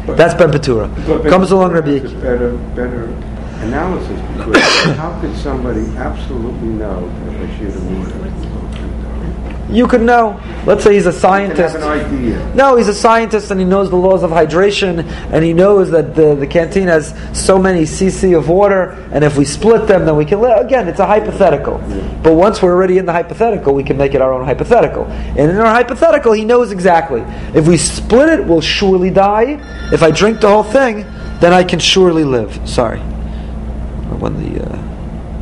That's 0.07 0.35
Ben 0.35 0.51
Petura. 0.51 0.89
But 1.07 1.29
Comes 1.29 1.51
along 1.51 1.73
Rabbi 1.73 1.99
Akiva. 1.99 2.23
better, 2.23 2.57
better 2.75 3.34
analysis 3.65 4.21
because 4.37 4.63
how 4.97 5.19
could 5.21 5.35
somebody 5.37 5.87
absolutely 5.97 6.69
know 6.69 7.09
that 7.09 7.39
they 7.39 7.57
should 7.59 7.71
have 7.73 7.99
water? 7.99 8.21
You 9.71 9.89
could 9.89 10.03
know. 10.03 10.39
Let's 10.67 10.85
say 10.85 10.95
he's 10.95 11.07
a 11.07 11.11
Have 11.11 11.21
scientist. 11.21 11.75
an 11.75 11.83
idea. 11.83 12.55
No, 12.55 12.77
he's 12.77 12.87
a 12.87 12.95
scientist 12.95 13.51
and 13.51 13.59
he 13.59 13.67
knows 13.67 13.91
the 13.91 13.97
laws 13.97 14.23
of 14.23 14.31
hydration 14.31 15.03
and 15.33 15.43
he 15.43 15.53
knows 15.53 15.91
that 15.91 16.15
the, 16.15 16.35
the 16.35 16.47
canteen 16.47 16.87
has 16.87 17.15
so 17.33 17.59
many 17.59 17.83
cc 17.83 18.37
of 18.37 18.49
water 18.49 18.91
and 19.11 19.25
if 19.25 19.37
we 19.37 19.45
split 19.45 19.89
them 19.89 20.05
then 20.05 20.17
we 20.17 20.25
can 20.27 20.41
live. 20.41 20.65
Again, 20.65 20.87
it's 20.87 21.01
a 21.01 21.07
hypothetical. 21.07 21.79
But 22.23 22.35
once 22.35 22.63
we're 22.63 22.73
already 22.73 22.99
in 22.99 23.07
the 23.07 23.13
hypothetical, 23.13 23.75
we 23.75 23.83
can 23.83 23.97
make 23.97 24.15
it 24.15 24.21
our 24.21 24.33
own 24.33 24.45
hypothetical. 24.45 25.07
And 25.07 25.51
in 25.51 25.57
our 25.57 25.75
hypothetical, 25.75 26.33
he 26.33 26.45
knows 26.45 26.71
exactly. 26.71 27.23
If 27.59 27.67
we 27.67 27.77
split 27.79 28.29
it, 28.29 28.47
we'll 28.47 28.61
surely 28.61 29.11
die. 29.11 29.59
If 29.93 30.03
I 30.03 30.11
drink 30.11 30.41
the 30.41 30.49
whole 30.49 30.63
thing, 30.63 31.07
then 31.41 31.53
I 31.53 31.65
can 31.65 31.79
surely 31.81 32.23
live. 32.23 32.61
Sorry. 32.69 33.01
When 34.21 34.43
the 34.43 34.65
uh, 34.65 34.77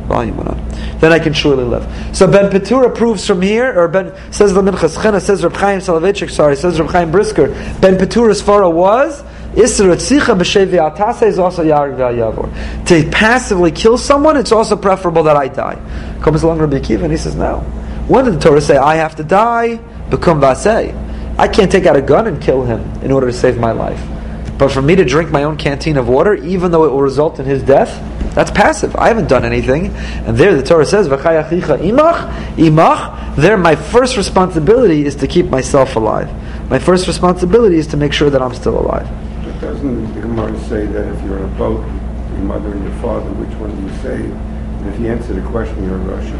volume 0.07 0.37
went 0.37 0.49
on. 0.49 0.69
Then 0.99 1.11
I 1.11 1.19
can 1.19 1.33
surely 1.33 1.63
live. 1.63 1.83
So 2.15 2.27
Ben 2.27 2.51
Petura 2.51 2.93
proves 2.93 3.25
from 3.25 3.41
here, 3.41 3.77
or 3.77 3.87
Ben 3.87 4.13
says 4.31 4.53
the 4.53 4.61
Minchas 4.61 4.97
Chinuch, 4.97 5.21
says 5.21 5.43
Reb 5.43 5.53
Chaim 5.53 5.79
Soloveitchik, 5.79 6.29
sorry, 6.29 6.55
says 6.55 6.79
Reb 6.79 6.89
Chaim 6.89 7.11
Brisker. 7.11 7.47
Ben 7.79 7.97
Petura's 7.97 8.41
svara 8.41 8.71
was 8.71 9.23
is 9.55 9.79
also. 11.39 11.63
To 12.85 13.09
passively 13.11 13.71
kill 13.71 13.97
someone, 13.97 14.37
it's 14.37 14.51
also 14.51 14.75
preferable 14.75 15.23
that 15.23 15.35
I 15.35 15.47
die. 15.47 15.79
Comes 16.21 16.43
along 16.43 16.59
Rabbi 16.59 16.79
Akiva 16.79 17.03
and 17.03 17.11
he 17.11 17.17
says, 17.17 17.35
no. 17.35 17.59
When 18.07 18.25
did 18.25 18.35
the 18.35 18.39
Torah 18.39 18.61
say 18.61 18.77
I 18.77 18.95
have 18.95 19.15
to 19.17 19.23
die? 19.23 19.77
Become 20.09 20.41
vasei. 20.41 20.93
I 21.37 21.47
can't 21.47 21.71
take 21.71 21.85
out 21.85 21.95
a 21.95 22.01
gun 22.01 22.27
and 22.27 22.41
kill 22.41 22.63
him 22.65 22.81
in 23.03 23.11
order 23.11 23.27
to 23.27 23.33
save 23.33 23.57
my 23.59 23.71
life. 23.71 24.01
But 24.57 24.71
for 24.71 24.81
me 24.81 24.95
to 24.95 25.05
drink 25.05 25.31
my 25.31 25.43
own 25.43 25.57
canteen 25.57 25.97
of 25.97 26.07
water, 26.07 26.33
even 26.35 26.71
though 26.71 26.85
it 26.85 26.91
will 26.91 27.01
result 27.01 27.39
in 27.39 27.45
his 27.45 27.63
death, 27.63 27.91
that's 28.33 28.51
passive. 28.51 28.95
I 28.95 29.07
haven't 29.07 29.27
done 29.27 29.45
anything. 29.45 29.87
And 30.25 30.37
there 30.37 30.55
the 30.55 30.63
Torah 30.63 30.85
says, 30.85 31.07
"V'chai 31.07 31.43
imach, 31.43 32.29
imach. 32.55 33.35
There, 33.35 33.57
my 33.57 33.75
first 33.75 34.17
responsibility 34.17 35.05
is 35.05 35.15
to 35.17 35.27
keep 35.27 35.47
myself 35.47 35.95
alive. 35.95 36.29
My 36.69 36.79
first 36.79 37.07
responsibility 37.07 37.77
is 37.77 37.87
to 37.87 37.97
make 37.97 38.13
sure 38.13 38.29
that 38.29 38.41
I'm 38.41 38.53
still 38.53 38.79
alive. 38.79 39.07
But 39.43 39.59
doesn't 39.61 40.13
the 40.13 40.21
Gemara 40.21 40.59
say 40.61 40.85
that 40.85 41.07
if 41.13 41.23
you're 41.23 41.39
on 41.39 41.45
a 41.45 41.57
boat, 41.57 41.81
your 42.33 42.45
mother 42.45 42.71
and 42.71 42.83
your 42.83 42.93
father, 43.01 43.29
which 43.33 43.55
one 43.59 43.75
do 43.75 43.81
you 43.81 44.01
save? 44.01 44.31
And 44.31 44.93
if 44.93 44.99
you 44.99 45.07
answer 45.07 45.33
the 45.33 45.47
question, 45.49 45.83
you're 45.83 45.97
Russian. 45.97 46.39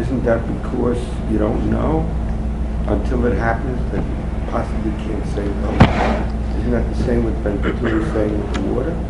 Isn't 0.00 0.24
that 0.24 0.40
because 0.46 0.98
you 1.30 1.38
don't 1.38 1.70
know 1.70 2.08
until 2.86 3.26
it 3.26 3.36
happens 3.36 3.78
that 3.92 4.04
you 4.04 4.50
possibly 4.50 4.92
can't 5.04 5.26
save 5.26 5.54
them? 5.62 5.74
Isn't 6.60 6.70
that 6.72 6.94
the 6.94 7.02
same 7.04 7.24
with 7.24 7.42
Ben 7.44 7.62
saying 8.12 8.38
with 8.38 8.54
the 8.54 8.60
water? 8.72 9.09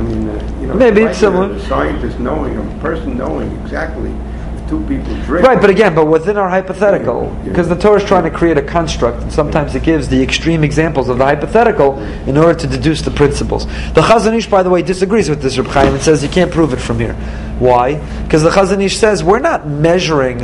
I 0.00 0.02
mean, 0.02 0.28
uh, 0.30 0.60
you 0.60 0.66
know, 0.66 0.74
Maybe 0.74 1.02
it's 1.02 1.18
similar. 1.18 1.48
there, 1.48 1.58
The 1.58 1.66
scientist 1.66 2.18
knowing, 2.18 2.56
a 2.56 2.78
person 2.80 3.18
knowing 3.18 3.52
exactly 3.60 4.10
if 4.10 4.68
two 4.70 4.80
people 4.86 5.14
drink. 5.24 5.46
Right, 5.46 5.60
but 5.60 5.68
again, 5.68 5.94
but 5.94 6.06
within 6.06 6.38
our 6.38 6.48
hypothetical, 6.48 7.28
because 7.44 7.68
the 7.68 7.76
Torah 7.76 8.00
is 8.00 8.04
trying 8.04 8.24
to 8.24 8.30
create 8.30 8.56
a 8.56 8.62
construct, 8.62 9.22
and 9.22 9.30
sometimes 9.30 9.74
it 9.74 9.82
gives 9.82 10.08
the 10.08 10.22
extreme 10.22 10.64
examples 10.64 11.10
of 11.10 11.18
the 11.18 11.24
hypothetical 11.26 11.98
in 12.26 12.38
order 12.38 12.58
to 12.58 12.66
deduce 12.66 13.02
the 13.02 13.10
principles. 13.10 13.66
The 13.66 14.00
Chazon 14.00 14.34
Ish, 14.38 14.46
by 14.46 14.62
the 14.62 14.70
way, 14.70 14.80
disagrees 14.80 15.28
with 15.28 15.42
this 15.42 15.58
Reb 15.58 15.66
Chaim 15.66 15.92
and 15.92 16.02
says 16.02 16.22
you 16.22 16.30
can't 16.30 16.50
prove 16.50 16.72
it 16.72 16.80
from 16.80 16.98
here. 16.98 17.12
Why? 17.58 17.96
Because 18.22 18.42
the 18.42 18.50
Chazon 18.50 18.80
Ish 18.82 18.96
says 18.96 19.22
we're 19.22 19.38
not 19.38 19.68
measuring 19.68 20.40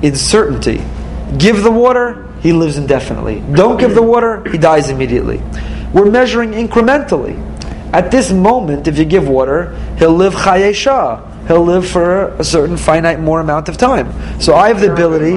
in 0.00 0.16
certainty. 0.16 0.82
Give 1.36 1.62
the 1.62 1.70
water, 1.70 2.32
he 2.40 2.54
lives 2.54 2.78
indefinitely. 2.78 3.42
Don't 3.52 3.78
give 3.78 3.94
the 3.94 4.02
water, 4.02 4.42
he 4.50 4.56
dies 4.56 4.88
immediately. 4.88 5.42
We're 5.92 6.10
measuring 6.10 6.52
incrementally. 6.52 7.42
At 7.92 8.10
this 8.10 8.32
moment, 8.32 8.88
if 8.88 8.98
you 8.98 9.04
give 9.04 9.28
water, 9.28 9.74
he'll 9.98 10.12
live 10.14 10.34
chaye 10.34 10.74
shah. 10.74 11.22
He'll 11.46 11.64
live 11.64 11.88
for 11.88 12.34
a 12.38 12.44
certain 12.44 12.76
finite 12.76 13.20
more 13.20 13.40
amount 13.40 13.68
of 13.68 13.76
time. 13.76 14.12
So 14.40 14.54
I 14.56 14.68
have 14.68 14.80
the 14.80 14.92
ability. 14.92 15.36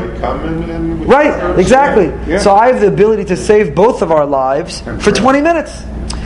Right, 1.05 1.59
exactly. 1.59 2.07
Yeah. 2.27 2.39
So 2.39 2.53
I 2.55 2.71
have 2.71 2.81
the 2.81 2.87
ability 2.87 3.25
to 3.25 3.37
save 3.37 3.75
both 3.75 4.01
of 4.01 4.11
our 4.11 4.25
lives 4.25 4.81
for 4.99 5.11
20 5.11 5.41
minutes. 5.41 5.83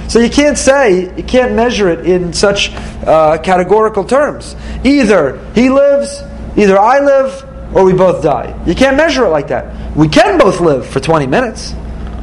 So 0.08 0.20
you 0.20 0.30
can't 0.30 0.58
say, 0.58 1.14
you 1.18 1.24
can't 1.24 1.54
measure 1.54 1.90
it 1.90 2.06
in 2.06 2.32
such 2.34 2.72
uh, 3.06 3.38
categorical 3.40 4.06
terms. 4.06 4.56
Either 4.86 5.44
he 5.54 5.70
lives, 5.70 6.22
either 6.56 6.80
I 6.80 7.00
live, 7.00 7.50
or 7.76 7.84
we 7.84 7.94
both 7.94 8.22
die. 8.24 8.58
You 8.66 8.76
can't 8.76 8.96
measure 8.96 9.26
it 9.26 9.30
like 9.30 9.48
that. 9.50 9.96
We 9.98 10.08
can 10.08 10.38
both 10.38 10.62
live 10.62 10.86
for 10.88 11.00
20 11.00 11.28
minutes. 11.28 11.74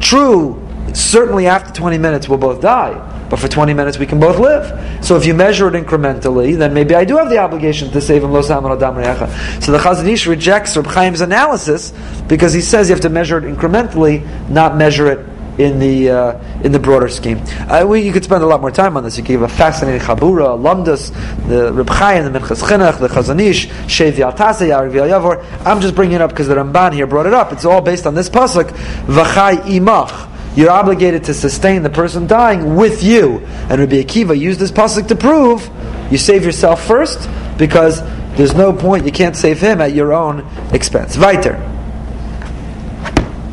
True, 0.00 0.66
certainly 0.94 1.46
after 1.46 1.72
20 1.72 1.98
minutes 1.98 2.28
we'll 2.28 2.38
both 2.38 2.60
die. 2.60 2.94
But 3.30 3.38
for 3.38 3.48
20 3.48 3.72
minutes 3.72 3.96
we 3.96 4.06
can 4.06 4.18
both 4.20 4.38
live. 4.38 5.04
So 5.04 5.16
if 5.16 5.24
you 5.24 5.34
measure 5.34 5.68
it 5.68 5.74
incrementally, 5.74 6.58
then 6.58 6.74
maybe 6.74 6.94
I 6.94 7.04
do 7.04 7.16
have 7.16 7.30
the 7.30 7.38
obligation 7.38 7.90
to 7.92 8.00
save 8.00 8.24
him 8.24 8.32
lo 8.32 8.42
So 8.42 8.58
the 8.58 9.78
Chazon 9.78 10.06
Ish 10.06 10.26
rejects 10.26 10.76
Reb 10.76 10.92
Chaim's 10.92 11.20
analysis 11.20 11.92
because 12.28 12.52
he 12.52 12.60
says 12.60 12.88
you 12.88 12.94
have 12.94 13.02
to 13.02 13.08
measure 13.08 13.38
it 13.38 13.44
incrementally, 13.44 14.26
not 14.50 14.76
measure 14.76 15.06
it 15.06 15.26
in 15.60 15.78
the 15.78 16.10
uh, 16.10 16.60
in 16.64 16.72
the 16.72 16.78
broader 16.78 17.08
scheme. 17.08 17.40
Uh, 17.68 17.84
we, 17.86 18.00
you 18.00 18.12
could 18.12 18.24
spend 18.24 18.42
a 18.42 18.46
lot 18.46 18.60
more 18.60 18.70
time 18.70 18.96
on 18.96 19.04
this. 19.04 19.16
You 19.16 19.22
could 19.22 19.32
give 19.32 19.42
a 19.42 19.48
fascinating 19.48 20.00
chabura, 20.00 20.58
lumdus, 20.58 21.12
the 21.48 21.72
Reb 21.72 21.88
Chaim, 21.88 22.32
the 22.32 22.38
Minchas 22.38 22.62
Chinuch, 22.62 22.98
the 22.98 23.08
Chazon 23.08 23.40
Ish, 23.40 23.68
Shev 23.68 24.12
Yaltase, 24.12 24.68
Yavor. 24.68 25.44
I'm 25.66 25.80
just 25.80 25.94
bringing 25.94 26.16
it 26.16 26.20
up 26.22 26.30
because 26.30 26.48
the 26.48 26.54
Ramban 26.54 26.94
here 26.94 27.06
brought 27.06 27.26
it 27.26 27.34
up. 27.34 27.52
It's 27.52 27.64
all 27.64 27.80
based 27.80 28.06
on 28.06 28.14
this 28.14 28.28
pasuk, 28.28 28.70
V'chai 29.06 29.56
imach. 29.56 30.29
You're 30.56 30.70
obligated 30.70 31.24
to 31.24 31.34
sustain 31.34 31.82
the 31.82 31.90
person 31.90 32.26
dying 32.26 32.76
with 32.76 33.02
you. 33.02 33.38
And 33.68 33.80
Rabbi 33.80 34.02
Akiva 34.02 34.38
used 34.38 34.58
this 34.58 34.72
pasuk 34.72 35.08
to 35.08 35.14
prove 35.14 35.70
you 36.10 36.18
save 36.18 36.44
yourself 36.44 36.84
first 36.84 37.28
because 37.56 38.02
there's 38.36 38.54
no 38.54 38.72
point 38.72 39.06
you 39.06 39.12
can't 39.12 39.36
save 39.36 39.60
him 39.60 39.80
at 39.80 39.94
your 39.94 40.12
own 40.12 40.46
expense. 40.72 41.16
Weiter. 41.16 41.54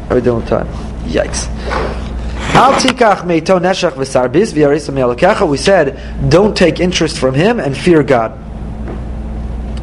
Are 0.10 0.16
we 0.16 0.22
doing 0.22 0.46
time? 0.46 0.68
Yikes. 1.06 1.48
We 5.50 5.58
said, 5.58 6.30
don't 6.30 6.58
take 6.58 6.80
interest 6.80 7.20
from 7.20 7.36
him 7.36 7.60
and 7.60 7.78
fear 7.78 8.04
God. 8.04 8.32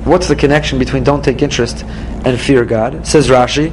What's 0.05 0.27
the 0.27 0.37
connection 0.37 0.79
between 0.79 1.05
don't 1.05 1.25
take 1.25 1.43
interest 1.43 1.85
and 2.25 2.41
fear 2.41 2.65
God? 2.65 3.07
Says 3.07 3.29
Rashi. 3.29 3.73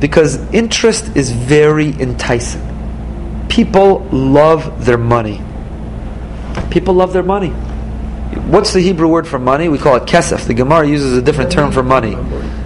Because 0.00 0.36
interest 0.52 1.16
is 1.16 1.30
very 1.30 1.88
enticing. 2.00 3.46
People 3.48 4.00
love 4.10 4.84
their 4.84 4.98
money. 4.98 5.40
People 6.70 6.94
love 6.94 7.12
their 7.12 7.22
money. 7.22 7.50
What's 8.48 8.72
the 8.72 8.80
Hebrew 8.80 9.08
word 9.08 9.28
for 9.28 9.38
money? 9.38 9.68
We 9.68 9.78
call 9.78 9.96
it 9.96 10.04
kesef. 10.04 10.46
The 10.46 10.54
Gemara 10.54 10.88
uses 10.88 11.16
a 11.16 11.22
different 11.22 11.52
term 11.52 11.70
for 11.70 11.82
money. 11.82 12.16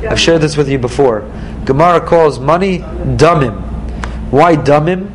I've 0.08 0.20
shared 0.20 0.40
this 0.40 0.56
with 0.56 0.68
you 0.68 0.78
before. 0.78 1.28
Gemara 1.64 2.00
calls 2.00 2.38
money 2.38 2.78
damim. 2.78 3.60
Why 4.30 4.54
damim? 4.56 5.10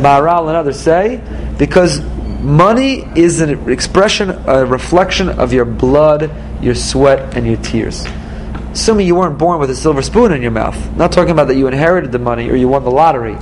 Maharal 0.00 0.48
and 0.48 0.56
others 0.56 0.80
say 0.80 1.20
because 1.58 2.00
money 2.40 3.06
is 3.14 3.40
an 3.40 3.70
expression, 3.70 4.30
a 4.30 4.64
reflection 4.64 5.28
of 5.28 5.52
your 5.52 5.66
blood, 5.66 6.30
your 6.62 6.74
sweat, 6.74 7.36
and 7.36 7.46
your 7.46 7.56
tears. 7.58 8.06
Assuming 8.72 9.06
you 9.06 9.16
weren't 9.16 9.38
born 9.38 9.58
with 9.58 9.70
a 9.70 9.74
silver 9.74 10.00
spoon 10.00 10.32
in 10.32 10.42
your 10.42 10.52
mouth. 10.52 10.96
Not 10.96 11.10
talking 11.10 11.32
about 11.32 11.48
that 11.48 11.56
you 11.56 11.66
inherited 11.66 12.12
the 12.12 12.20
money 12.20 12.48
or 12.50 12.54
you 12.54 12.68
won 12.68 12.84
the 12.84 12.90
lottery. 12.90 13.36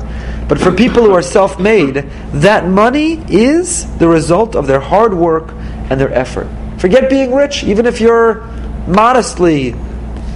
But 0.48 0.58
for 0.58 0.72
people 0.72 1.02
who 1.02 1.12
are 1.12 1.20
self 1.20 1.60
made, 1.60 1.96
that 2.32 2.66
money 2.66 3.22
is 3.28 3.84
the 3.98 4.08
result 4.08 4.56
of 4.56 4.66
their 4.66 4.80
hard 4.80 5.12
work 5.12 5.52
and 5.90 6.00
their 6.00 6.12
effort. 6.12 6.48
Forget 6.78 7.10
being 7.10 7.34
rich, 7.34 7.62
even 7.64 7.84
if 7.84 8.00
you're 8.00 8.46
modestly 8.86 9.74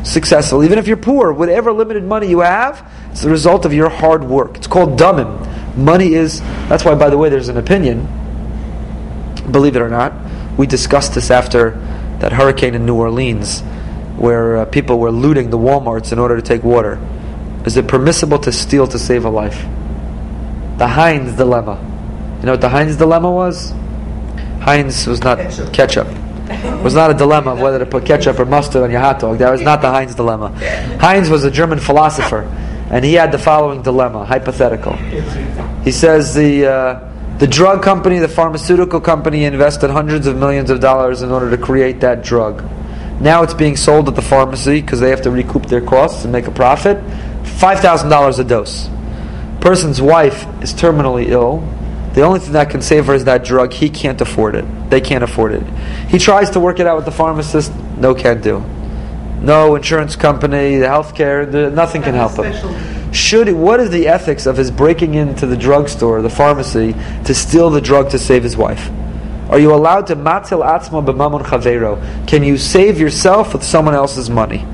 successful, 0.03 0.62
even 0.64 0.78
if 0.78 0.87
you're 0.87 0.97
poor, 0.97 1.33
whatever 1.33 1.72
limited 1.72 2.05
money 2.05 2.28
you 2.28 2.41
have, 2.41 2.87
it's 3.11 3.22
the 3.22 3.30
result 3.30 3.64
of 3.64 3.72
your 3.72 3.89
hard 3.89 4.24
work. 4.24 4.57
It's 4.57 4.66
called 4.66 4.99
damim. 4.99 5.76
Money 5.76 6.14
is, 6.14 6.41
that's 6.68 6.85
why, 6.85 6.95
by 6.95 7.09
the 7.09 7.16
way, 7.16 7.28
there's 7.28 7.49
an 7.49 7.57
opinion, 7.57 8.07
believe 9.51 9.76
it 9.76 9.80
or 9.80 9.89
not. 9.89 10.12
We 10.59 10.66
discussed 10.66 11.14
this 11.14 11.30
after 11.30 11.80
that 12.23 12.33
hurricane 12.33 12.77
in 12.77 12.87
New 12.87 12.95
Orleans, 12.95 13.62
where 14.16 14.59
uh, 14.59 14.64
people 14.66 15.01
were 15.01 15.11
looting 15.11 15.51
the 15.51 15.59
Walmarts 15.59 16.12
in 16.12 16.20
order 16.20 16.37
to 16.37 16.43
take 16.43 16.62
water. 16.62 17.01
Is 17.66 17.77
it 17.77 17.89
permissible 17.89 18.39
to 18.39 18.53
steal 18.53 18.87
to 18.87 18.99
save 18.99 19.25
a 19.25 19.29
life? 19.29 19.61
The 20.79 20.87
Heinz 20.87 21.37
dilemma. 21.37 21.81
You 22.39 22.47
know 22.47 22.53
what 22.53 22.61
the 22.61 22.68
Heinz 22.68 22.97
dilemma 22.97 23.29
was? 23.31 23.73
Heinz 24.61 25.05
was 25.09 25.20
not 25.25 25.39
ketchup. 25.39 25.73
ketchup. 25.73 26.07
It 26.49 26.85
was 26.85 26.95
not 26.95 27.11
a 27.11 27.14
dilemma 27.14 27.55
of 27.55 27.61
whether 27.61 27.81
to 27.81 27.87
put 27.87 28.07
ketchup 28.07 28.39
or 28.39 28.45
mustard 28.45 28.85
on 28.85 28.93
your 28.93 29.01
hot 29.01 29.18
dog. 29.18 29.39
That 29.39 29.51
was 29.51 29.61
not 29.61 29.81
the 29.81 29.91
Heinz 29.91 30.14
dilemma. 30.14 30.51
Heinz 31.01 31.29
was 31.29 31.43
a 31.43 31.51
German 31.51 31.81
philosopher, 31.81 32.43
and 32.89 33.05
he 33.05 33.14
had 33.14 33.33
the 33.33 33.39
following 33.39 33.83
dilemma, 33.83 34.25
hypothetical. 34.25 34.95
He 35.83 35.91
says 35.91 36.35
the 36.37 36.66
uh, 36.66 37.12
the 37.43 37.49
drug 37.49 37.82
company, 37.82 38.20
the 38.20 38.28
pharmaceutical 38.28 39.01
company, 39.01 39.43
invested 39.43 39.90
hundreds 39.90 40.28
of 40.28 40.36
millions 40.36 40.70
of 40.70 40.78
dollars 40.78 41.22
in 41.22 41.32
order 41.32 41.51
to 41.51 41.59
create 41.59 41.99
that 41.99 42.22
drug. 42.22 42.62
Now 43.20 43.43
it's 43.43 43.53
being 43.53 43.76
sold 43.76 44.09
at 44.09 44.14
the 44.14 44.22
pharmacy 44.22 44.80
because 44.80 45.01
they 45.01 45.11
have 45.11 45.22
to 45.22 45.30
recoup 45.32 45.66
their 45.66 45.80
costs 45.80 46.22
and 46.22 46.32
make 46.32 46.47
a 46.47 46.53
profit. 46.53 47.03
Five 47.59 47.80
thousand 47.80 48.11
dollars 48.11 48.38
a 48.38 48.45
dose. 48.45 48.88
Person's 49.61 50.01
wife 50.01 50.47
is 50.62 50.72
terminally 50.72 51.30
ill 51.30 51.66
the 52.14 52.20
only 52.20 52.40
thing 52.40 52.53
that 52.53 52.68
can 52.68 52.82
save 52.82 53.07
her 53.07 53.14
is 53.14 53.24
that 53.24 53.43
drug. 53.45 53.72
He 53.72 53.88
can't 53.88 54.20
afford 54.20 54.55
it. 54.55 54.66
They 54.90 55.01
can't 55.01 55.24
afford 55.24 55.53
it. 55.53 55.62
He 56.11 56.18
tries 56.18 56.51
to 56.51 56.61
work 56.61 56.78
it 56.78 56.86
out 56.86 56.97
with 56.97 57.07
the 57.07 57.11
pharmacist. 57.11 57.72
No, 57.97 58.14
can't 58.14 58.43
do. 58.43 58.61
No 59.40 59.74
insurance 59.76 60.14
company, 60.14 60.76
the 60.76 60.86
healthcare, 60.86 61.51
the, 61.51 61.70
nothing 61.70 62.03
can 62.03 62.14
help 62.14 62.36
him. 62.36 62.53
Should 63.13 63.53
what 63.53 63.79
is 63.79 63.91
the 63.91 64.09
ethics 64.09 64.47
of 64.47 64.57
his 64.57 64.71
breaking 64.71 65.15
into 65.15 65.47
the 65.47 65.57
drugstore, 65.57 66.23
the 66.23 66.31
pharmacy, 66.31 66.95
to 67.25 67.35
steal 67.35 67.69
the 67.69 67.81
drug 67.81 68.11
to 68.11 68.19
save 68.19 68.43
his 68.43 68.57
wife? 68.57 68.91
Are 69.51 69.59
you 69.59 69.75
allowed 69.75 70.07
to 70.07 70.17
matil 70.17 70.65
atzma 70.65 71.05
b'mamun 71.05 71.43
chavero? 71.43 72.01
Can 72.27 72.43
you 72.43 72.57
save 72.57 72.99
yourself 72.99 73.53
with 73.53 73.63
someone 73.63 73.95
else's 73.95 74.31
money? 74.31 74.65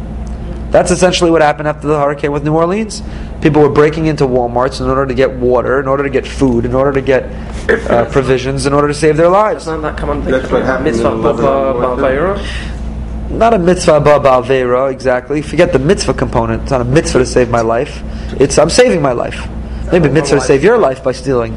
That's 0.71 0.93
essentially 0.93 1.31
what 1.33 1.43
happened 1.43 1.67
after 1.67 1.89
the 1.89 1.99
hurricane 1.99 2.31
with 2.31 2.45
New 2.45 2.55
Orleans. 2.55 3.03
People 3.41 3.63
were 3.63 3.71
breaking 3.71 4.07
into 4.07 4.25
Walmarts 4.25 4.81
in 4.81 4.87
order 4.87 5.07
to 5.07 5.15
get 5.15 5.33
water, 5.33 5.81
in 5.81 5.89
order 5.89 6.05
to 6.05 6.11
get 6.11 6.27
food, 6.27 6.65
in 6.65 6.75
order 6.75 6.93
to 6.93 7.01
get 7.01 7.25
uh, 7.91 8.05
provisions, 8.13 8.67
in 8.67 8.73
order 8.73 8.87
to 8.87 8.95
save 8.95 9.17
their 9.17 9.29
lives. 9.29 9.65
Doesn't 9.65 9.83
that 9.83 9.97
come 9.97 10.11
under 10.11 10.31
the 10.31 10.81
mitzvah 10.83 11.09
balveira? 11.09 12.78
Not 13.31 13.53
a 13.53 13.59
mitzvah 13.59 14.01
balveira, 14.01 14.91
exactly. 14.91 15.43
Forget 15.43 15.73
the 15.73 15.79
mitzvah 15.79 16.15
component. 16.15 16.63
It's 16.63 16.71
not 16.71 16.81
a 16.81 16.85
mitzvah 16.85 17.19
to 17.19 17.27
save 17.27 17.51
my 17.51 17.61
life. 17.61 18.03
It's 18.41 18.59
I'm 18.59 18.71
saving 18.71 19.03
my 19.03 19.13
life. 19.13 19.47
Maybe 19.93 20.09
mitzvah 20.09 20.37
to 20.37 20.41
save 20.41 20.65
your 20.65 20.79
life 20.79 21.05
by 21.05 21.13
stealing. 21.13 21.55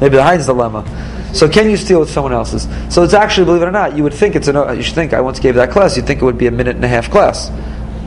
Maybe 0.00 0.16
the 0.16 0.22
Heinz 0.22 0.46
dilemma. 0.46 0.84
So 1.32 1.48
can 1.48 1.70
you 1.70 1.76
steal 1.76 2.00
with 2.00 2.10
someone 2.10 2.32
else's? 2.32 2.68
So 2.92 3.02
it's 3.02 3.14
actually, 3.14 3.46
believe 3.46 3.62
it 3.62 3.66
or 3.66 3.70
not, 3.70 3.96
you 3.96 4.02
would 4.02 4.14
think 4.14 4.36
it's 4.36 4.48
a. 4.48 4.74
You 4.74 4.82
should 4.82 4.94
think. 4.94 5.12
I 5.12 5.20
once 5.20 5.38
gave 5.38 5.54
that 5.56 5.70
class. 5.70 5.96
You'd 5.96 6.06
think 6.06 6.20
it 6.20 6.24
would 6.24 6.38
be 6.38 6.46
a 6.46 6.50
minute 6.50 6.76
and 6.76 6.84
a 6.84 6.88
half 6.88 7.10
class. 7.10 7.50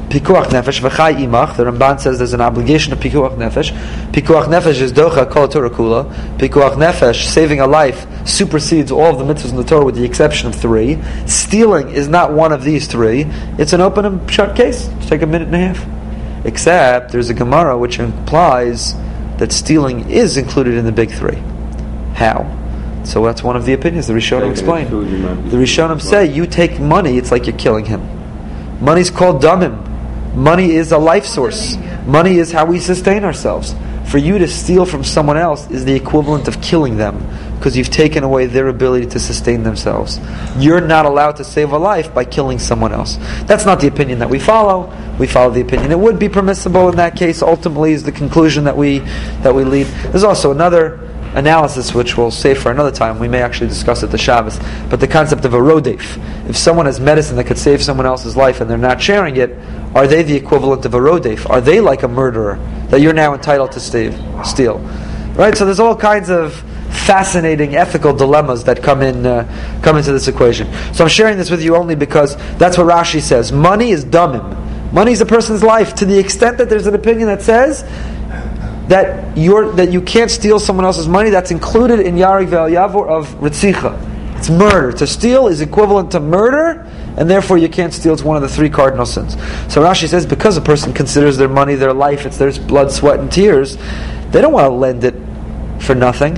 Pikuach 0.09 0.47
nefesh 0.47 0.81
v'chai 0.81 1.15
imach. 1.17 1.55
The 1.55 1.65
Ramban 1.65 1.99
says 1.99 2.17
there's 2.17 2.33
an 2.33 2.41
obligation 2.41 2.93
of 2.93 2.99
pikuach 2.99 3.37
nefesh. 3.37 3.71
Pikuach 4.11 4.45
nefesh 4.45 4.81
is 4.81 4.91
docha 4.91 5.29
kol 5.29 5.47
Torah 5.47 5.69
kula. 5.69 6.11
Pikuach 6.37 6.73
nefesh, 6.73 7.25
saving 7.25 7.59
a 7.59 7.67
life, 7.67 8.07
supersedes 8.25 8.91
all 8.91 9.19
of 9.19 9.19
the 9.19 9.33
mitzvahs 9.33 9.51
in 9.51 9.57
the 9.57 9.63
Torah 9.63 9.85
with 9.85 9.95
the 9.95 10.03
exception 10.03 10.47
of 10.47 10.55
three. 10.55 10.97
Stealing 11.27 11.89
is 11.89 12.07
not 12.07 12.33
one 12.33 12.51
of 12.51 12.63
these 12.63 12.87
three. 12.87 13.27
It's 13.59 13.71
an 13.73 13.81
open 13.81 14.03
and 14.05 14.31
shut 14.31 14.55
case. 14.55 14.87
It's 14.87 15.09
take 15.09 15.21
a 15.21 15.27
minute 15.27 15.47
and 15.49 15.55
a 15.55 15.73
half. 15.73 16.45
Except 16.45 17.11
there's 17.11 17.29
a 17.29 17.35
Gemara 17.35 17.77
which 17.77 17.99
implies 17.99 18.95
that 19.37 19.51
stealing 19.51 20.09
is 20.09 20.37
included 20.37 20.73
in 20.73 20.85
the 20.85 20.91
big 20.91 21.11
three. 21.11 21.37
How? 22.15 22.55
So 23.03 23.23
that's 23.25 23.43
one 23.43 23.55
of 23.55 23.65
the 23.65 23.73
opinions 23.73 24.07
the 24.07 24.13
Rishonim 24.13 24.49
explain. 24.49 24.89
The 24.89 25.57
Rishonim 25.57 26.01
say 26.01 26.25
you 26.25 26.47
take 26.47 26.79
money, 26.79 27.17
it's 27.17 27.31
like 27.31 27.45
you're 27.45 27.57
killing 27.57 27.85
him. 27.85 28.01
Money's 28.81 29.11
called 29.11 29.41
damim. 29.43 29.85
Money 30.33 30.71
is 30.71 30.91
a 30.91 30.97
life 30.97 31.25
source. 31.25 31.77
Money 32.05 32.37
is 32.37 32.51
how 32.51 32.65
we 32.65 32.79
sustain 32.79 33.23
ourselves. 33.23 33.75
For 34.09 34.17
you 34.17 34.39
to 34.39 34.47
steal 34.47 34.85
from 34.85 35.03
someone 35.03 35.37
else 35.37 35.69
is 35.69 35.85
the 35.85 35.93
equivalent 35.93 36.47
of 36.47 36.61
killing 36.61 36.97
them 36.97 37.23
because 37.57 37.77
you've 37.77 37.91
taken 37.91 38.23
away 38.23 38.47
their 38.47 38.69
ability 38.69 39.05
to 39.07 39.19
sustain 39.19 39.61
themselves. 39.61 40.19
You're 40.57 40.81
not 40.81 41.05
allowed 41.05 41.35
to 41.35 41.43
save 41.43 41.73
a 41.73 41.77
life 41.77 42.11
by 42.13 42.25
killing 42.25 42.57
someone 42.57 42.91
else. 42.91 43.17
That's 43.43 43.65
not 43.65 43.81
the 43.81 43.87
opinion 43.87 44.17
that 44.19 44.29
we 44.29 44.39
follow. 44.39 44.91
We 45.19 45.27
follow 45.27 45.51
the 45.51 45.61
opinion 45.61 45.91
it 45.91 45.99
would 45.99 46.17
be 46.17 46.29
permissible 46.29 46.89
in 46.89 46.95
that 46.95 47.15
case. 47.15 47.43
Ultimately, 47.43 47.91
is 47.93 48.03
the 48.03 48.11
conclusion 48.11 48.63
that 48.63 48.75
we 48.75 48.99
that 49.43 49.53
we 49.53 49.63
lead. 49.63 49.85
There's 49.85 50.23
also 50.23 50.51
another 50.51 51.09
analysis, 51.35 51.93
which 51.93 52.17
we'll 52.17 52.31
save 52.31 52.59
for 52.59 52.71
another 52.71 52.91
time. 52.91 53.19
We 53.19 53.27
may 53.27 53.41
actually 53.41 53.67
discuss 53.67 54.03
it 54.03 54.07
the 54.07 54.17
Shabbos. 54.17 54.59
But 54.89 54.99
the 54.99 55.07
concept 55.07 55.45
of 55.45 55.53
a 55.53 55.59
rodef. 55.59 56.49
If 56.49 56.57
someone 56.57 56.85
has 56.85 56.99
medicine 56.99 57.35
that 57.37 57.45
could 57.45 57.57
save 57.57 57.83
someone 57.83 58.05
else's 58.05 58.35
life 58.35 58.61
and 58.61 58.69
they're 58.69 58.77
not 58.77 59.01
sharing 59.01 59.37
it, 59.37 59.57
are 59.95 60.07
they 60.07 60.23
the 60.23 60.35
equivalent 60.35 60.85
of 60.85 60.93
a 60.93 60.99
rodef? 60.99 61.49
Are 61.49 61.61
they 61.61 61.81
like 61.81 62.03
a 62.03 62.07
murderer 62.07 62.57
that 62.89 63.01
you're 63.01 63.13
now 63.13 63.33
entitled 63.33 63.71
to 63.73 63.79
steal? 63.79 64.79
Right? 65.35 65.57
So 65.57 65.65
there's 65.65 65.79
all 65.79 65.95
kinds 65.95 66.29
of 66.29 66.53
fascinating 66.89 67.75
ethical 67.75 68.13
dilemmas 68.13 68.63
that 68.65 68.83
come 68.83 69.01
in 69.01 69.25
uh, 69.25 69.79
come 69.81 69.97
into 69.97 70.11
this 70.11 70.27
equation. 70.27 70.71
So 70.93 71.03
I'm 71.03 71.09
sharing 71.09 71.37
this 71.37 71.49
with 71.49 71.63
you 71.63 71.75
only 71.75 71.95
because 71.95 72.35
that's 72.57 72.77
what 72.77 72.87
Rashi 72.87 73.21
says. 73.21 73.51
Money 73.51 73.91
is 73.91 74.05
damim. 74.05 74.91
Money 74.91 75.11
is 75.11 75.21
a 75.21 75.25
person's 75.25 75.63
life 75.63 75.95
to 75.95 76.05
the 76.05 76.17
extent 76.17 76.57
that 76.57 76.69
there's 76.69 76.87
an 76.87 76.95
opinion 76.95 77.27
that 77.27 77.41
says 77.41 77.83
that 78.89 79.37
you're 79.37 79.71
that 79.73 79.91
you 79.91 80.01
can't 80.01 80.31
steal 80.31 80.59
someone 80.59 80.85
else's 80.85 81.07
money. 81.07 81.29
That's 81.29 81.51
included 81.51 81.99
in 81.99 82.15
Yarig 82.15 82.47
Vel 82.47 82.69
Yavor 82.69 83.07
of 83.07 83.27
Ritzicha. 83.35 84.37
It's 84.37 84.49
murder. 84.49 84.91
To 84.93 85.05
steal 85.05 85.47
is 85.47 85.61
equivalent 85.61 86.11
to 86.11 86.19
murder, 86.19 86.89
and 87.17 87.29
therefore 87.29 87.57
you 87.57 87.69
can't 87.69 87.93
steal. 87.93 88.13
It's 88.13 88.23
one 88.23 88.35
of 88.35 88.41
the 88.41 88.49
three 88.49 88.69
cardinal 88.69 89.05
sins. 89.05 89.33
So 89.71 89.81
Rashi 89.81 90.07
says 90.07 90.25
because 90.25 90.57
a 90.57 90.61
person 90.61 90.93
considers 90.93 91.37
their 91.37 91.49
money 91.49 91.75
their 91.75 91.93
life, 91.93 92.25
it's 92.25 92.37
their 92.37 92.51
blood, 92.51 92.91
sweat, 92.91 93.19
and 93.19 93.31
tears, 93.31 93.77
they 94.31 94.41
don't 94.41 94.53
want 94.53 94.65
to 94.65 94.69
lend 94.69 95.03
it 95.03 95.15
for 95.81 95.95
nothing, 95.95 96.35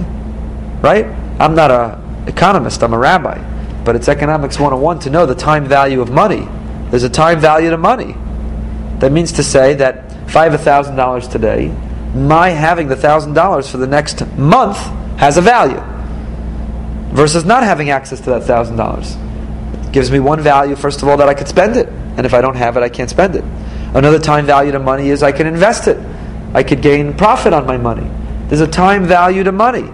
right? 0.81 1.05
I'm 1.39 1.55
not 1.55 1.71
a 1.71 2.01
economist. 2.27 2.83
I'm 2.83 2.93
a 2.93 2.97
rabbi, 2.97 3.37
but 3.83 3.95
it's 3.95 4.07
economics 4.07 4.59
101 4.59 4.99
to 4.99 5.09
know 5.09 5.25
the 5.25 5.35
time 5.35 5.65
value 5.65 6.01
of 6.01 6.11
money. 6.11 6.47
There's 6.89 7.03
a 7.03 7.09
time 7.09 7.39
value 7.39 7.69
to 7.69 7.77
money. 7.77 8.15
That 8.99 9.11
means 9.11 9.31
to 9.33 9.43
say 9.43 9.73
that 9.75 10.11
if 10.27 10.35
I 10.35 10.47
have 10.47 10.61
thousand 10.61 10.95
dollars 10.95 11.27
today, 11.27 11.75
my 12.13 12.49
having 12.49 12.87
the 12.87 12.95
thousand 12.95 13.33
dollars 13.33 13.69
for 13.69 13.77
the 13.77 13.87
next 13.87 14.25
month 14.37 14.77
has 15.17 15.37
a 15.37 15.41
value 15.41 15.81
versus 17.13 17.45
not 17.45 17.63
having 17.63 17.89
access 17.89 18.19
to 18.21 18.29
that 18.31 18.43
thousand 18.43 18.75
dollars. 18.75 19.15
Gives 19.91 20.11
me 20.11 20.19
one 20.19 20.39
value, 20.41 20.75
first 20.75 21.01
of 21.01 21.07
all, 21.07 21.17
that 21.17 21.27
I 21.27 21.33
could 21.33 21.47
spend 21.47 21.75
it. 21.75 21.87
And 22.17 22.25
if 22.25 22.33
I 22.33 22.41
don't 22.41 22.55
have 22.55 22.77
it, 22.77 22.83
I 22.83 22.89
can't 22.89 23.09
spend 23.09 23.35
it. 23.35 23.43
Another 23.93 24.19
time 24.19 24.45
value 24.45 24.71
to 24.71 24.79
money 24.79 25.09
is 25.09 25.21
I 25.21 25.31
can 25.31 25.47
invest 25.47 25.87
it. 25.87 25.97
I 26.53 26.63
could 26.63 26.81
gain 26.81 27.13
profit 27.13 27.53
on 27.53 27.65
my 27.65 27.77
money. 27.77 28.09
There's 28.47 28.61
a 28.61 28.67
time 28.67 29.05
value 29.05 29.43
to 29.43 29.51
money. 29.51 29.89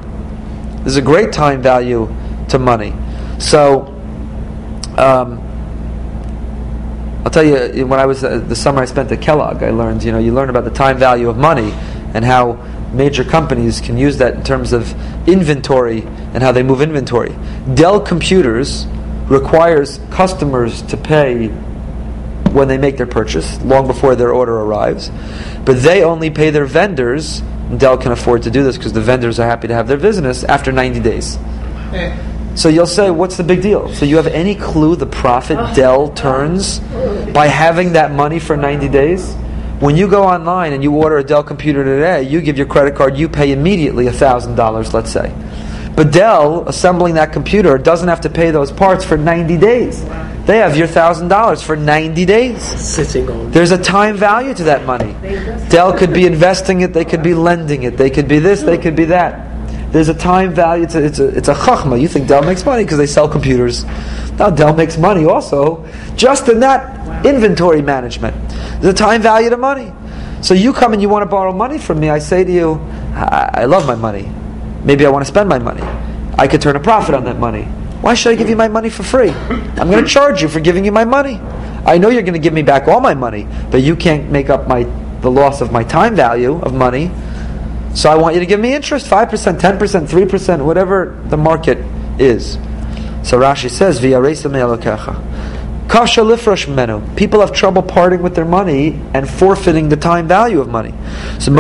There's 0.82 0.98
a 0.98 1.02
great 1.02 1.34
time 1.34 1.62
value 1.62 2.14
to 2.50 2.60
money. 2.60 2.94
So, 3.40 3.88
um, 4.98 5.44
I'll 7.24 7.32
tell 7.32 7.44
you, 7.44 7.86
when 7.86 8.00
I 8.00 8.06
was 8.06 8.24
uh, 8.24 8.38
the 8.38 8.56
summer 8.56 8.82
I 8.82 8.86
spent 8.86 9.12
at 9.12 9.22
Kellogg, 9.22 9.62
I 9.62 9.72
learned, 9.72 10.04
you 10.04 10.12
know, 10.12 10.18
you 10.18 10.32
learn 10.32 10.50
about 10.50 10.64
the 10.64 10.72
time 10.72 10.98
value 10.98 11.30
of 11.30 11.38
money 11.38 11.72
and 12.14 12.24
how 12.24 12.54
major 12.94 13.24
companies 13.24 13.82
can 13.82 13.98
use 13.98 14.18
that 14.18 14.36
in 14.36 14.44
terms 14.44 14.74
of 14.74 14.90
inventory 15.28 16.04
and 16.34 16.42
how 16.42 16.52
they 16.52 16.64
move 16.64 16.82
inventory. 16.82 17.36
Dell 17.74 18.00
Computers 18.00 18.88
requires 19.28 20.00
customers 20.10 20.82
to 20.84 20.98
pay 20.98 21.48
when 22.54 22.68
they 22.68 22.78
make 22.78 22.98
their 22.98 23.08
purchase, 23.08 23.62
long 23.64 23.88
before 23.88 24.16
their 24.16 24.32
order 24.32 24.56
arrives, 24.60 25.12
but 25.66 25.82
they 25.82 26.04
only 26.04 26.30
pay 26.30 26.50
their 26.50 26.66
vendors. 26.66 27.42
Dell 27.78 27.98
can 27.98 28.12
afford 28.12 28.44
to 28.44 28.52
do 28.52 28.64
this 28.64 28.78
because 28.78 28.94
the 28.94 29.02
vendors 29.02 29.40
are 29.40 29.48
happy 29.48 29.68
to 29.68 29.74
have 29.74 29.88
their 29.88 29.98
business 29.98 30.44
after 30.46 30.72
90 30.72 31.02
days. 31.02 31.38
Eh. 31.94 32.18
So 32.56 32.70
you'll 32.70 32.88
say, 32.88 33.12
what's 33.12 33.38
the 33.38 33.44
big 33.44 33.62
deal? 33.62 33.94
So 33.94 34.06
you 34.06 34.16
have 34.16 34.28
any 34.28 34.56
clue 34.56 34.96
the 34.96 35.06
profit 35.06 35.58
ah. 35.58 35.74
Dell 35.76 36.10
turns 36.10 36.80
by 37.34 37.48
having 37.48 37.94
that 37.94 38.12
money 38.12 38.40
for 38.40 38.58
90 38.58 38.90
days? 38.90 39.36
When 39.80 39.96
you 39.96 40.08
go 40.08 40.24
online 40.24 40.74
and 40.74 40.82
you 40.82 40.96
order 40.96 41.20
a 41.20 41.24
Dell 41.24 41.44
computer 41.44 41.84
today, 41.84 42.24
you 42.24 42.42
give 42.42 42.58
your 42.58 42.66
credit 42.66 42.96
card, 42.96 43.16
you 43.16 43.30
pay 43.30 43.52
immediately 43.52 44.06
$1,000, 44.06 44.94
let's 44.94 45.12
say. 45.12 45.32
But 45.98 46.12
Dell, 46.12 46.70
assembling 46.70 47.16
that 47.16 47.34
computer, 47.34 47.76
doesn't 47.80 48.08
have 48.08 48.22
to 48.22 48.30
pay 48.30 48.52
those 48.52 48.72
parts 48.72 49.04
for 49.04 49.18
90 49.18 49.58
days. 49.58 50.04
They 50.46 50.60
have 50.60 50.78
your 50.78 50.88
$1,000 50.88 51.64
for 51.64 51.76
90 51.76 52.24
days. 52.24 52.62
Sitting 52.62 53.28
on. 53.28 53.50
There's 53.50 53.72
a 53.72 53.82
time 53.82 54.16
value 54.16 54.54
to 54.54 54.64
that 54.66 54.86
money. 54.86 55.16
Dell 55.70 55.98
could 55.98 56.14
be 56.14 56.28
investing 56.28 56.82
it, 56.82 56.94
they 56.94 57.04
could 57.04 57.24
be 57.24 57.34
lending 57.34 57.82
it, 57.82 57.98
they 57.98 58.12
could 58.12 58.28
be 58.28 58.38
this, 58.38 58.62
they 58.62 58.78
could 58.78 58.96
be 58.96 59.06
that. 59.06 59.92
There's 59.92 60.08
a 60.08 60.14
time 60.14 60.54
value 60.54 60.86
to 60.86 61.04
it's 61.04 61.18
a 61.18 61.30
it's 61.30 61.48
a 61.48 61.56
chachma. 61.56 62.00
You 62.00 62.08
think 62.08 62.28
Dell 62.28 62.44
makes 62.44 62.64
money 62.64 62.84
because 62.84 63.00
they 63.00 63.08
sell 63.08 63.28
computers. 63.28 63.84
Now 64.38 64.52
Dell 64.52 64.76
makes 64.76 65.00
money 65.00 65.26
also 65.26 65.84
just 66.16 66.48
in 66.48 66.60
that 66.60 67.26
inventory 67.26 67.82
management. 67.82 68.36
There's 68.82 68.94
a 68.94 68.98
time 68.98 69.24
value 69.24 69.50
to 69.50 69.58
money. 69.58 69.92
So 70.44 70.54
you 70.54 70.74
come 70.74 70.94
and 70.94 71.02
you 71.02 71.10
want 71.10 71.24
to 71.24 71.30
borrow 71.30 71.52
money 71.54 71.80
from 71.80 72.00
me. 72.00 72.12
I 72.12 72.20
say 72.20 72.44
to 72.44 72.52
you, 72.52 72.74
I, 73.16 73.50
I 73.62 73.66
love 73.66 73.88
my 73.88 73.96
money. 73.96 74.30
Maybe 74.88 75.06
I 75.06 75.10
want 75.10 75.26
to 75.26 75.28
spend 75.28 75.50
my 75.50 75.60
money. 75.60 75.82
I 76.40 76.48
could 76.48 76.62
turn 76.62 76.78
a 76.78 76.80
profit 76.80 77.14
on 77.14 77.26
that 77.26 77.38
money. 77.38 77.64
Why 78.00 78.14
should 78.14 78.32
I 78.32 78.36
give 78.36 78.48
you 78.48 78.56
my 78.56 78.70
money 78.70 78.90
for 78.90 79.04
free? 79.04 79.32
I'm 79.32 79.92
going 79.92 80.02
to 80.02 80.10
charge 80.10 80.42
you 80.42 80.48
for 80.48 80.62
giving 80.62 80.86
you 80.86 80.94
my 80.94 81.04
money. 81.04 81.42
I 81.86 81.98
know 81.98 82.08
you're 82.08 82.22
going 82.22 82.36
to 82.36 82.40
give 82.40 82.54
me 82.54 82.62
back 82.62 82.88
all 82.88 83.02
my 83.02 83.14
money, 83.14 83.46
but 83.70 83.82
you 83.82 83.98
can't 83.98 84.32
make 84.32 84.50
up 84.50 84.66
my 84.66 84.84
the 85.20 85.30
loss 85.30 85.60
of 85.60 85.74
my 85.74 85.84
time 85.84 86.16
value 86.16 86.62
of 86.62 86.74
money. 86.74 87.12
So 87.96 88.10
I 88.10 88.16
want 88.16 88.36
you 88.36 88.40
to 88.40 88.46
give 88.46 88.62
me 88.62 88.74
interest, 88.74 89.08
5%, 89.08 89.60
10%, 89.60 90.08
3%, 90.08 90.64
whatever 90.64 91.22
the 91.26 91.38
market 91.38 91.80
is. 92.18 92.54
So 93.24 93.38
Rashi 93.38 93.70
says, 93.70 94.00
Via 94.00 94.20
Kasha 95.88 96.22
lifrosh 96.22 96.68
menu. 96.74 97.02
People 97.16 97.40
have 97.40 97.54
trouble 97.54 97.82
parting 97.82 98.22
with 98.22 98.36
their 98.36 98.46
money 98.46 99.00
and 99.14 99.30
forfeiting 99.30 99.90
the 99.90 99.96
time 99.96 100.28
value 100.28 100.60
of 100.60 100.68
money. 100.68 100.94
So 101.40 101.52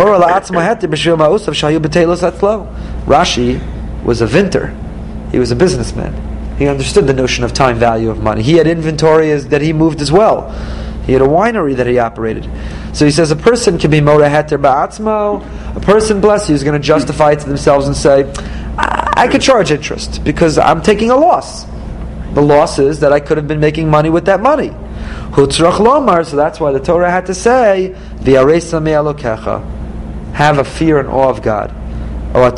Rashi 3.07 4.03
was 4.03 4.21
a 4.21 4.28
vinter. 4.28 5.32
He 5.32 5.39
was 5.39 5.51
a 5.51 5.55
businessman. 5.55 6.57
He 6.57 6.67
understood 6.67 7.07
the 7.07 7.13
notion 7.13 7.43
of 7.43 7.53
time 7.53 7.78
value 7.78 8.09
of 8.09 8.21
money. 8.21 8.41
He 8.41 8.53
had 8.53 8.67
inventory 8.67 9.32
as, 9.32 9.47
that 9.49 9.61
he 9.61 9.73
moved 9.73 10.01
as 10.01 10.11
well. 10.11 10.51
He 11.05 11.13
had 11.13 11.21
a 11.21 11.25
winery 11.25 11.75
that 11.78 11.88
he 11.88 11.99
operated. 11.99 12.49
So 12.93 13.05
he 13.05 13.11
says 13.11 13.32
a 13.32 13.36
person 13.36 13.78
can 13.78 13.91
be 13.91 14.01
mora 14.01 14.28
heter 14.28 14.59
ba'atzmo. 14.59 15.75
A 15.75 15.80
person, 15.80 16.19
bless 16.19 16.49
you, 16.49 16.55
is 16.55 16.63
going 16.63 16.80
to 16.80 16.86
justify 16.86 17.32
it 17.32 17.39
to 17.39 17.47
themselves 17.47 17.88
and 17.88 17.95
say, 17.95 18.30
I, 18.78 19.13
I 19.15 19.28
could 19.30 19.41
charge 19.41 19.71
interest 19.71 20.23
because 20.23 20.57
I'm 20.57 20.82
taking 20.82 21.11
a 21.11 21.15
loss 21.15 21.65
the 22.34 22.41
losses 22.41 22.99
that 22.99 23.11
I 23.13 23.19
could 23.19 23.38
have 23.38 23.47
been 23.47 23.59
making 23.59 23.89
money 23.89 24.09
with 24.09 24.25
that 24.25 24.41
money. 24.41 24.69
Hutzrach 25.32 25.78
lomar, 25.78 26.25
so 26.25 26.36
that's 26.36 26.59
why 26.59 26.71
the 26.71 26.80
Torah 26.80 27.11
had 27.11 27.25
to 27.28 27.34
say, 27.34 27.95
V'yareisa 28.19 29.63
Have 30.34 30.57
a 30.57 30.63
fear 30.63 30.99
and 30.99 31.09
awe 31.09 31.30
of 31.30 31.41
God. 31.41 31.73
A 32.34 32.51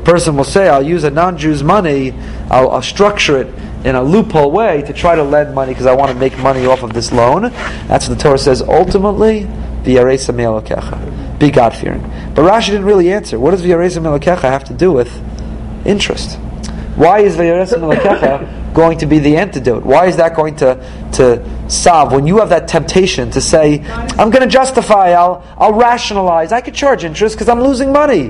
person 0.00 0.36
will 0.36 0.44
say, 0.44 0.68
I'll 0.68 0.82
use 0.82 1.04
a 1.04 1.10
non-Jew's 1.10 1.62
money, 1.64 2.12
I'll, 2.48 2.70
I'll 2.70 2.82
structure 2.82 3.38
it 3.38 3.48
in 3.84 3.96
a 3.96 4.02
loophole 4.02 4.50
way 4.52 4.82
to 4.82 4.92
try 4.92 5.16
to 5.16 5.22
lend 5.22 5.54
money 5.54 5.72
because 5.72 5.86
I 5.86 5.94
want 5.94 6.12
to 6.12 6.16
make 6.16 6.38
money 6.38 6.64
off 6.64 6.82
of 6.82 6.92
this 6.92 7.10
loan. 7.12 7.42
That's 7.88 8.08
what 8.08 8.16
the 8.16 8.22
Torah 8.22 8.38
says, 8.38 8.62
ultimately, 8.62 9.44
the 9.82 9.96
Yaresa 9.96 10.34
Me'alokecha. 10.34 11.25
Be 11.38 11.50
God-fearing. 11.50 12.00
But 12.34 12.42
Rashi 12.42 12.66
didn't 12.66 12.86
really 12.86 13.12
answer. 13.12 13.38
What 13.38 13.50
does 13.50 13.62
v'yaresa 13.62 14.02
me'alokecha 14.02 14.42
have 14.42 14.64
to 14.64 14.74
do 14.74 14.90
with 14.92 15.10
interest? 15.86 16.38
Why 16.96 17.20
is 17.20 17.36
v'yaresa 17.36 17.78
me'alokecha 17.80 18.74
going 18.74 18.98
to 18.98 19.06
be 19.06 19.18
the 19.18 19.36
antidote? 19.36 19.84
Why 19.84 20.06
is 20.06 20.16
that 20.16 20.34
going 20.34 20.56
to, 20.56 20.82
to 21.12 21.70
solve? 21.70 22.12
When 22.12 22.26
you 22.26 22.38
have 22.38 22.48
that 22.48 22.68
temptation 22.68 23.30
to 23.32 23.40
say, 23.40 23.84
I'm 23.84 24.30
going 24.30 24.42
to 24.42 24.48
justify, 24.48 25.12
I'll, 25.12 25.44
I'll 25.58 25.74
rationalize, 25.74 26.52
I 26.52 26.62
could 26.62 26.74
charge 26.74 27.04
interest 27.04 27.36
because 27.36 27.48
I'm 27.48 27.60
losing 27.60 27.92
money. 27.92 28.28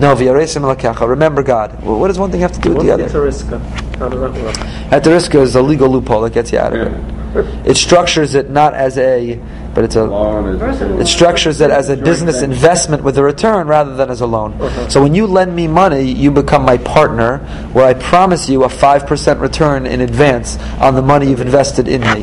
No, 0.00 0.14
v'yaresim 0.14 0.62
alakecha. 0.62 1.06
Remember 1.06 1.42
God. 1.42 1.82
Well, 1.82 1.98
what 1.98 2.08
does 2.08 2.18
one 2.18 2.30
thing 2.30 2.40
have 2.40 2.52
to 2.52 2.60
do 2.60 2.72
with 2.72 2.86
the 2.86 2.92
other? 2.92 3.08
Heter 3.08 3.28
iska? 3.28 3.60
How 3.96 4.08
does 4.08 4.20
that 4.20 4.42
work? 4.42 4.54
Heter 4.54 5.16
iska 5.16 5.40
is 5.42 5.54
a 5.54 5.62
legal 5.62 5.90
loophole 5.90 6.22
that 6.22 6.32
gets 6.32 6.52
you 6.52 6.58
out 6.58 6.74
of 6.74 6.86
it. 6.86 7.18
It 7.66 7.76
structures 7.76 8.34
it 8.34 8.48
not 8.48 8.74
as 8.74 8.96
a, 8.96 9.38
but 9.78 9.84
it's 9.84 9.94
a. 9.94 10.98
It 10.98 11.06
structures 11.06 11.60
it 11.60 11.70
as 11.70 11.88
a 11.88 11.96
business 11.96 12.42
investment 12.42 13.04
with 13.04 13.16
a 13.16 13.22
return 13.22 13.68
rather 13.68 13.94
than 13.94 14.10
as 14.10 14.20
a 14.20 14.26
loan. 14.26 14.58
So 14.90 15.00
when 15.00 15.14
you 15.14 15.24
lend 15.28 15.54
me 15.54 15.68
money, 15.68 16.02
you 16.02 16.32
become 16.32 16.64
my 16.64 16.78
partner, 16.78 17.38
where 17.72 17.84
I 17.84 17.94
promise 17.94 18.48
you 18.48 18.64
a 18.64 18.68
five 18.68 19.06
percent 19.06 19.38
return 19.38 19.86
in 19.86 20.00
advance 20.00 20.58
on 20.80 20.96
the 20.96 21.02
money 21.02 21.28
you've 21.30 21.40
invested 21.40 21.86
in 21.86 22.00
me, 22.00 22.22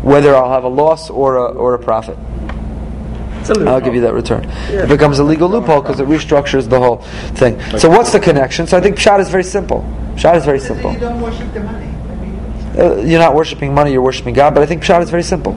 whether 0.00 0.34
I'll 0.34 0.48
have 0.48 0.64
a 0.64 0.68
loss 0.68 1.10
or 1.10 1.36
a 1.36 1.44
or 1.44 1.74
a 1.74 1.78
profit. 1.78 2.16
It's 3.40 3.50
a 3.50 3.68
I'll 3.68 3.82
give 3.82 3.94
you 3.94 4.00
that 4.00 4.14
return. 4.14 4.46
It 4.70 4.88
becomes 4.88 5.18
a 5.18 5.24
legal 5.24 5.50
loophole 5.50 5.82
because 5.82 6.00
it 6.00 6.08
restructures 6.08 6.70
the 6.70 6.80
whole 6.80 7.02
thing. 7.36 7.60
So 7.78 7.90
what's 7.90 8.12
the 8.12 8.20
connection? 8.20 8.66
So 8.66 8.78
I 8.78 8.80
think 8.80 8.96
Pshat 8.96 9.20
is 9.20 9.28
very 9.28 9.44
simple. 9.44 9.84
Pshat 10.14 10.36
is 10.36 10.46
very 10.46 10.58
simple. 10.58 10.90
You 10.94 11.00
don't 11.00 11.20
worship 11.20 11.52
the 11.52 11.60
money. 11.60 11.84
I 11.84 12.14
mean, 12.16 12.80
Uh, 12.80 13.02
you're 13.02 13.20
not 13.20 13.34
worshiping 13.34 13.74
money, 13.74 13.92
you're 13.92 14.00
worshiping 14.00 14.32
God, 14.32 14.54
but 14.54 14.62
I 14.62 14.66
think 14.66 14.82
Pshat 14.82 15.02
is 15.02 15.10
very 15.10 15.22
simple. 15.22 15.54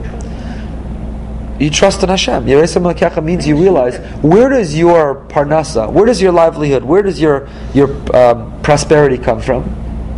You 1.58 1.70
trust 1.70 2.02
in 2.04 2.08
Hashem. 2.08 2.46
Yeresim 2.46 2.92
Lekecha 2.92 3.22
means 3.22 3.46
you 3.46 3.56
realize 3.56 3.98
where 4.22 4.48
does 4.48 4.76
your 4.78 5.24
parnasa, 5.26 5.90
where 5.90 6.06
does 6.06 6.22
your 6.22 6.30
livelihood, 6.30 6.84
where 6.84 7.02
does 7.02 7.20
your 7.20 7.48
your 7.74 7.90
um, 8.16 8.60
prosperity 8.62 9.18
come 9.18 9.40
from? 9.40 9.64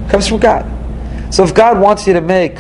It 0.07 0.11
comes 0.11 0.29
from 0.29 0.39
God. 0.39 0.67
So 1.33 1.43
if 1.45 1.55
God 1.55 1.81
wants 1.81 2.07
you 2.07 2.13
to 2.13 2.21
make 2.21 2.59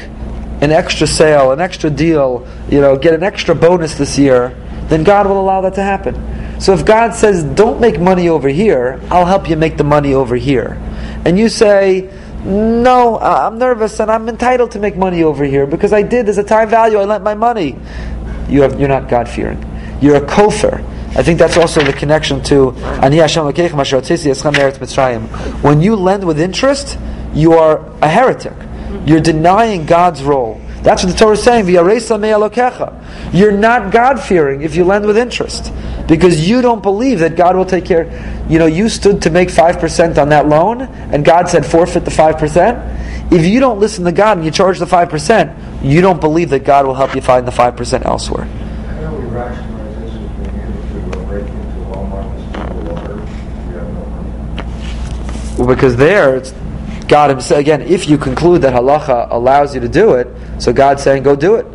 an 0.62 0.70
extra 0.70 1.06
sale, 1.06 1.52
an 1.52 1.60
extra 1.60 1.90
deal, 1.90 2.46
you 2.70 2.80
know, 2.80 2.96
get 2.96 3.12
an 3.12 3.22
extra 3.22 3.54
bonus 3.54 3.94
this 3.94 4.18
year, 4.18 4.56
then 4.88 5.04
God 5.04 5.26
will 5.26 5.40
allow 5.40 5.60
that 5.62 5.74
to 5.74 5.82
happen. 5.82 6.60
So 6.60 6.72
if 6.72 6.84
God 6.84 7.14
says, 7.14 7.42
"Don't 7.42 7.80
make 7.80 8.00
money 8.00 8.28
over 8.28 8.48
here," 8.48 9.00
I'll 9.10 9.26
help 9.26 9.48
you 9.48 9.56
make 9.56 9.76
the 9.76 9.84
money 9.84 10.14
over 10.14 10.36
here, 10.36 10.78
and 11.26 11.38
you 11.38 11.48
say, 11.50 12.08
"No, 12.44 13.16
uh, 13.16 13.46
I'm 13.46 13.58
nervous 13.58 14.00
and 14.00 14.10
I'm 14.10 14.28
entitled 14.28 14.70
to 14.72 14.78
make 14.78 14.96
money 14.96 15.22
over 15.22 15.44
here 15.44 15.66
because 15.66 15.92
I 15.92 16.02
did 16.02 16.26
There's 16.26 16.38
a 16.38 16.42
time 16.42 16.70
value. 16.70 16.98
I 16.98 17.04
lent 17.04 17.24
my 17.24 17.34
money." 17.34 17.76
You 18.50 18.62
have, 18.62 18.78
you're 18.78 18.88
not 18.88 19.08
God 19.08 19.28
fearing. 19.28 19.58
You're 20.00 20.16
a 20.16 20.20
kofir. 20.26 20.84
I 21.16 21.22
think 21.22 21.38
that's 21.38 21.56
also 21.56 21.82
the 21.82 21.92
connection 21.92 22.42
to. 22.44 22.70
When 25.62 25.80
you 25.80 25.96
lend 25.96 26.24
with 26.24 26.40
interest, 26.40 26.98
you 27.34 27.52
are 27.54 27.84
a 28.00 28.08
heretic. 28.08 28.52
You're 29.06 29.20
denying 29.20 29.86
God's 29.86 30.22
role. 30.22 30.60
That's 30.82 31.04
what 31.04 31.12
the 31.12 31.18
Torah 31.18 31.34
is 31.34 31.42
saying. 31.42 31.68
You're 33.32 33.52
not 33.52 33.92
God 33.92 34.20
fearing 34.20 34.62
if 34.62 34.74
you 34.74 34.84
lend 34.84 35.04
with 35.04 35.18
interest, 35.18 35.72
because 36.08 36.48
you 36.48 36.62
don't 36.62 36.82
believe 36.82 37.18
that 37.18 37.36
God 37.36 37.54
will 37.54 37.66
take 37.66 37.84
care. 37.84 38.06
You 38.48 38.58
know, 38.58 38.66
you 38.66 38.88
stood 38.88 39.20
to 39.22 39.30
make 39.30 39.50
five 39.50 39.78
percent 39.78 40.16
on 40.18 40.30
that 40.30 40.48
loan, 40.48 40.82
and 40.82 41.22
God 41.24 41.48
said 41.48 41.66
forfeit 41.66 42.04
the 42.06 42.10
five 42.10 42.38
percent. 42.38 42.78
If 43.30 43.44
you 43.44 43.60
don't 43.60 43.78
listen 43.78 44.04
to 44.06 44.12
God 44.12 44.38
and 44.38 44.44
you 44.44 44.50
charge 44.50 44.78
the 44.78 44.86
five 44.86 45.10
percent, 45.10 45.52
you 45.84 46.00
don't 46.00 46.20
believe 46.20 46.48
that 46.50 46.64
God 46.64 46.86
will 46.86 46.94
help 46.94 47.14
you 47.14 47.20
find 47.20 47.46
the 47.46 47.52
five 47.52 47.76
percent 47.76 48.06
elsewhere. 48.06 48.44
How 48.44 49.10
do 49.10 49.16
we 49.18 49.26
rationalize 49.26 49.96
this 50.00 50.14
as 50.14 50.18
being 50.36 50.58
able 50.60 51.12
to 51.12 51.18
break 51.26 51.46
into 51.46 51.80
Walmart 51.92 52.24
and 52.24 52.40
steal 52.50 52.66
the 52.74 52.90
water? 52.90 53.14
We 53.16 53.74
have 53.74 53.88
no 53.92 54.04
money. 54.06 55.58
Well, 55.58 55.68
because 55.68 55.94
there, 55.96 56.36
it's 56.36 56.52
God 57.10 57.30
Himself. 57.30 57.58
Again, 57.58 57.82
if 57.82 58.08
you 58.08 58.16
conclude 58.16 58.62
that 58.62 58.72
halacha 58.72 59.26
allows 59.30 59.74
you 59.74 59.80
to 59.80 59.88
do 59.88 60.14
it, 60.14 60.28
so 60.58 60.72
God's 60.72 61.02
saying, 61.02 61.24
"Go 61.24 61.34
do 61.34 61.56
it." 61.56 61.66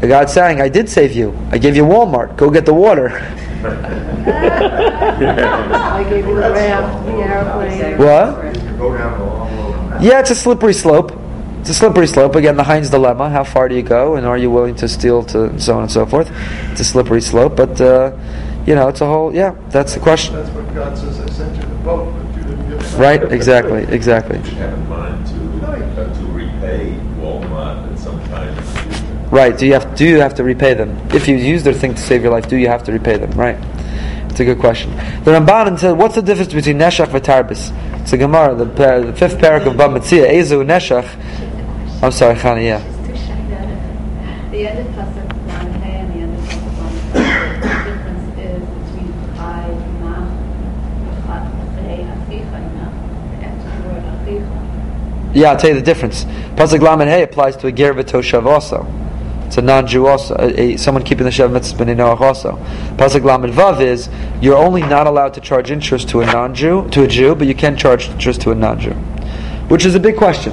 And 0.00 0.08
God's 0.08 0.32
saying, 0.32 0.62
"I 0.62 0.68
did 0.70 0.88
save 0.88 1.12
you. 1.12 1.36
I 1.52 1.58
gave 1.58 1.76
you 1.76 1.84
Walmart. 1.84 2.36
Go 2.36 2.48
get 2.48 2.64
the 2.64 2.72
water." 2.72 3.10
I 5.98 6.06
gave 6.08 6.26
you 6.26 6.34
the 6.34 6.50
ramp, 6.50 7.04
the 7.04 7.12
airplane. 7.12 7.98
What? 7.98 8.44
You 8.44 8.60
could 8.60 8.78
go 8.78 8.96
down 8.96 9.18
the 9.18 9.24
long 9.26 9.56
road 9.58 9.74
on 9.74 9.90
that. 9.90 10.02
Yeah, 10.02 10.20
it's 10.20 10.30
a 10.30 10.34
slippery 10.34 10.72
slope. 10.72 11.12
It's 11.60 11.70
a 11.70 11.74
slippery 11.74 12.06
slope. 12.06 12.34
Again, 12.34 12.56
the 12.56 12.64
Heinz 12.64 12.88
dilemma: 12.88 13.28
How 13.28 13.44
far 13.44 13.68
do 13.68 13.74
you 13.74 13.82
go, 13.82 14.14
and 14.14 14.26
are 14.26 14.38
you 14.38 14.50
willing 14.50 14.74
to 14.76 14.88
steal 14.88 15.22
to 15.24 15.44
and 15.44 15.62
so 15.62 15.76
on 15.76 15.82
and 15.82 15.92
so 15.92 16.06
forth? 16.06 16.30
It's 16.72 16.80
a 16.80 16.84
slippery 16.84 17.20
slope, 17.20 17.56
but 17.56 17.78
uh, 17.78 18.16
you 18.64 18.74
know, 18.74 18.88
it's 18.88 19.02
a 19.02 19.06
whole. 19.06 19.34
Yeah, 19.34 19.54
that's 19.68 19.92
the 19.92 20.00
question. 20.00 20.34
That's 20.34 20.50
what 20.50 20.74
God 20.74 20.96
says, 20.96 21.20
I 21.20 21.28
sent 21.28 21.56
you 21.56 21.62
the 21.62 21.74
boat, 21.84 22.14
Right? 22.98 23.22
Exactly. 23.32 23.84
Exactly. 23.84 24.42
should 24.44 24.54
have 24.54 24.74
in 24.74 24.88
mind 24.88 25.26
to, 25.28 25.66
uh, 25.66 26.18
to 26.18 26.24
repay 26.26 26.94
Walmart 27.20 27.92
at 27.92 27.98
some 27.98 28.20
time 28.28 28.48
in 28.48 28.56
the 28.56 28.62
future. 28.62 29.28
Right. 29.30 29.56
Do 29.56 29.66
you 29.66 29.72
have 29.74 29.94
do 29.94 30.04
you 30.06 30.20
have 30.20 30.34
to 30.36 30.44
repay 30.44 30.74
them? 30.74 30.96
If 31.12 31.28
you 31.28 31.36
use 31.36 31.62
their 31.62 31.74
thing 31.74 31.94
to 31.94 32.00
save 32.00 32.22
your 32.22 32.32
life, 32.32 32.48
do 32.48 32.56
you 32.56 32.68
have 32.68 32.82
to 32.84 32.92
repay 32.92 33.16
them? 33.18 33.30
Right. 33.32 33.58
It's 34.30 34.40
a 34.40 34.44
good 34.44 34.58
question. 34.58 34.90
The 35.24 35.32
Ramban 35.32 35.78
said, 35.78 35.92
"What's 35.92 36.14
the 36.14 36.22
difference 36.22 36.52
between 36.52 36.78
neshach 36.78 37.12
and 37.12 37.22
tarbis?" 37.24 37.72
It's 38.00 38.12
a 38.12 38.16
Gemara, 38.16 38.54
the, 38.54 38.66
pa- 38.66 39.00
the 39.00 39.12
fifth 39.12 39.38
parak 39.38 39.66
of 39.66 39.74
Bava 39.74 39.98
Metzia. 39.98 40.26
Ezu 40.30 40.64
neshach. 40.64 41.08
I'm 42.02 42.12
sorry, 42.12 42.36
Chana. 42.36 42.62
Yeah. 42.64 42.80
It's 42.80 43.06
too 43.06 43.16
shy. 43.16 43.34
The 44.50 44.66
end 44.66 44.78
of 44.78 44.86
Pasuk 44.94 45.28
Lam 45.48 45.72
Hey 45.82 46.00
and 46.00 46.08
the 46.14 46.18
end 46.20 46.34
of 46.38 46.42
Pasuk 46.44 46.74
Lam 46.78 46.92
Hey, 47.12 47.60
the 47.60 47.68
difference 47.90 48.26
is 48.38 48.62
between 48.74 49.10
Chai 49.36 49.64
Imam, 49.66 50.24
Chai 51.26 51.40
Achicha 52.14 52.58
Imam, 52.62 52.92
the 53.30 53.36
extra 53.44 53.72
word 53.84 54.04
Achicha. 54.08 54.58
Yeah, 55.34 55.50
I'll 55.50 55.56
tell 55.56 55.70
you 55.70 55.76
the 55.76 55.82
difference. 55.82 56.24
Pasuk 56.56 56.80
Lamed 56.80 57.08
Hey 57.08 57.22
applies 57.22 57.56
to 57.56 57.66
a 57.66 57.72
ger 57.72 57.94
v'toshav 57.94 58.46
also. 58.46 58.86
It's 59.48 59.56
a 59.56 59.62
non-Jew 59.62 60.06
also, 60.06 60.36
a, 60.38 60.74
a, 60.74 60.76
someone 60.76 61.04
keeping 61.04 61.24
the 61.24 61.30
Shev 61.30 61.50
Mitzvah 61.50 61.82
B'nai 61.82 61.96
Noach 61.96 62.20
also. 62.20 62.52
Pasuk 62.96 63.24
Lamed 63.24 63.54
Vav 63.54 63.80
is 63.80 64.10
you're 64.42 64.58
only 64.58 64.82
not 64.82 65.06
allowed 65.06 65.32
to 65.34 65.40
charge 65.40 65.70
interest 65.70 66.10
to 66.10 66.20
a 66.20 66.26
non-Jew, 66.26 66.88
to 66.90 67.04
a 67.04 67.06
Jew, 67.06 67.34
but 67.34 67.46
you 67.46 67.54
can 67.54 67.74
charge 67.74 68.10
interest 68.10 68.42
to 68.42 68.50
a 68.50 68.54
non-Jew, 68.54 68.92
which 69.68 69.86
is 69.86 69.94
a 69.94 70.00
big 70.00 70.16
question. 70.16 70.52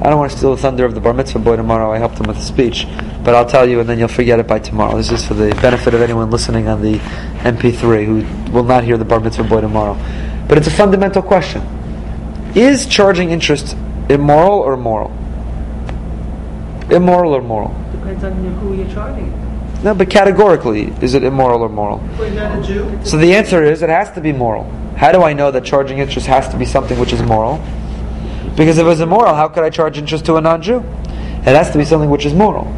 I 0.00 0.10
don't 0.10 0.18
want 0.18 0.30
to 0.30 0.38
steal 0.38 0.54
the 0.54 0.62
thunder 0.62 0.84
of 0.84 0.94
the 0.94 1.00
bar 1.00 1.12
mitzvah 1.12 1.38
boy 1.40 1.56
tomorrow. 1.56 1.92
I 1.92 1.98
helped 1.98 2.18
him 2.18 2.26
with 2.26 2.36
a 2.36 2.42
speech, 2.42 2.86
but 3.24 3.34
I'll 3.34 3.46
tell 3.46 3.68
you, 3.68 3.80
and 3.80 3.88
then 3.88 3.98
you'll 3.98 4.08
forget 4.08 4.38
it 4.38 4.46
by 4.46 4.58
tomorrow. 4.58 4.96
This 4.96 5.10
is 5.10 5.26
for 5.26 5.34
the 5.34 5.54
benefit 5.62 5.94
of 5.94 6.02
anyone 6.02 6.30
listening 6.30 6.68
on 6.68 6.82
the 6.82 6.98
MP3 7.42 8.04
who 8.04 8.52
will 8.52 8.64
not 8.64 8.84
hear 8.84 8.96
the 8.96 9.04
bar 9.04 9.18
mitzvah 9.18 9.44
boy 9.44 9.60
tomorrow. 9.60 9.94
But 10.46 10.58
it's 10.58 10.68
a 10.68 10.72
fundamental 10.72 11.22
question: 11.22 11.62
Is 12.54 12.86
charging 12.86 13.30
interest 13.30 13.76
immoral 14.08 14.60
or 14.60 14.76
moral? 14.76 15.10
Immoral 16.90 17.34
or 17.34 17.42
moral? 17.42 17.74
Depends 17.92 18.22
on 18.22 18.32
who 18.32 18.74
you're 18.74 18.90
charging. 18.92 19.32
No, 19.82 19.94
but 19.94 20.08
categorically, 20.08 20.92
is 21.02 21.14
it 21.14 21.24
immoral 21.24 21.62
or 21.62 21.68
moral? 21.68 21.98
We're 22.18 22.30
not 22.30 22.58
a 22.58 22.62
Jew. 22.62 22.98
So 23.04 23.16
the 23.16 23.34
answer 23.34 23.64
is 23.64 23.82
it 23.82 23.90
has 23.90 24.12
to 24.12 24.20
be 24.20 24.32
moral. 24.32 24.64
How 24.96 25.10
do 25.10 25.22
I 25.22 25.32
know 25.32 25.50
that 25.50 25.64
charging 25.64 25.98
interest 25.98 26.26
has 26.28 26.48
to 26.48 26.56
be 26.56 26.64
something 26.64 26.98
which 26.98 27.12
is 27.12 27.20
moral? 27.22 27.56
Because 28.56 28.78
if 28.78 28.84
it 28.84 28.88
was 28.88 29.00
immoral, 29.00 29.34
how 29.34 29.48
could 29.48 29.64
I 29.64 29.70
charge 29.70 29.98
interest 29.98 30.24
to 30.26 30.36
a 30.36 30.40
non-Jew? 30.40 30.78
It 30.78 31.54
has 31.56 31.70
to 31.72 31.78
be 31.78 31.84
something 31.84 32.08
which 32.08 32.24
is 32.24 32.32
moral. 32.32 32.72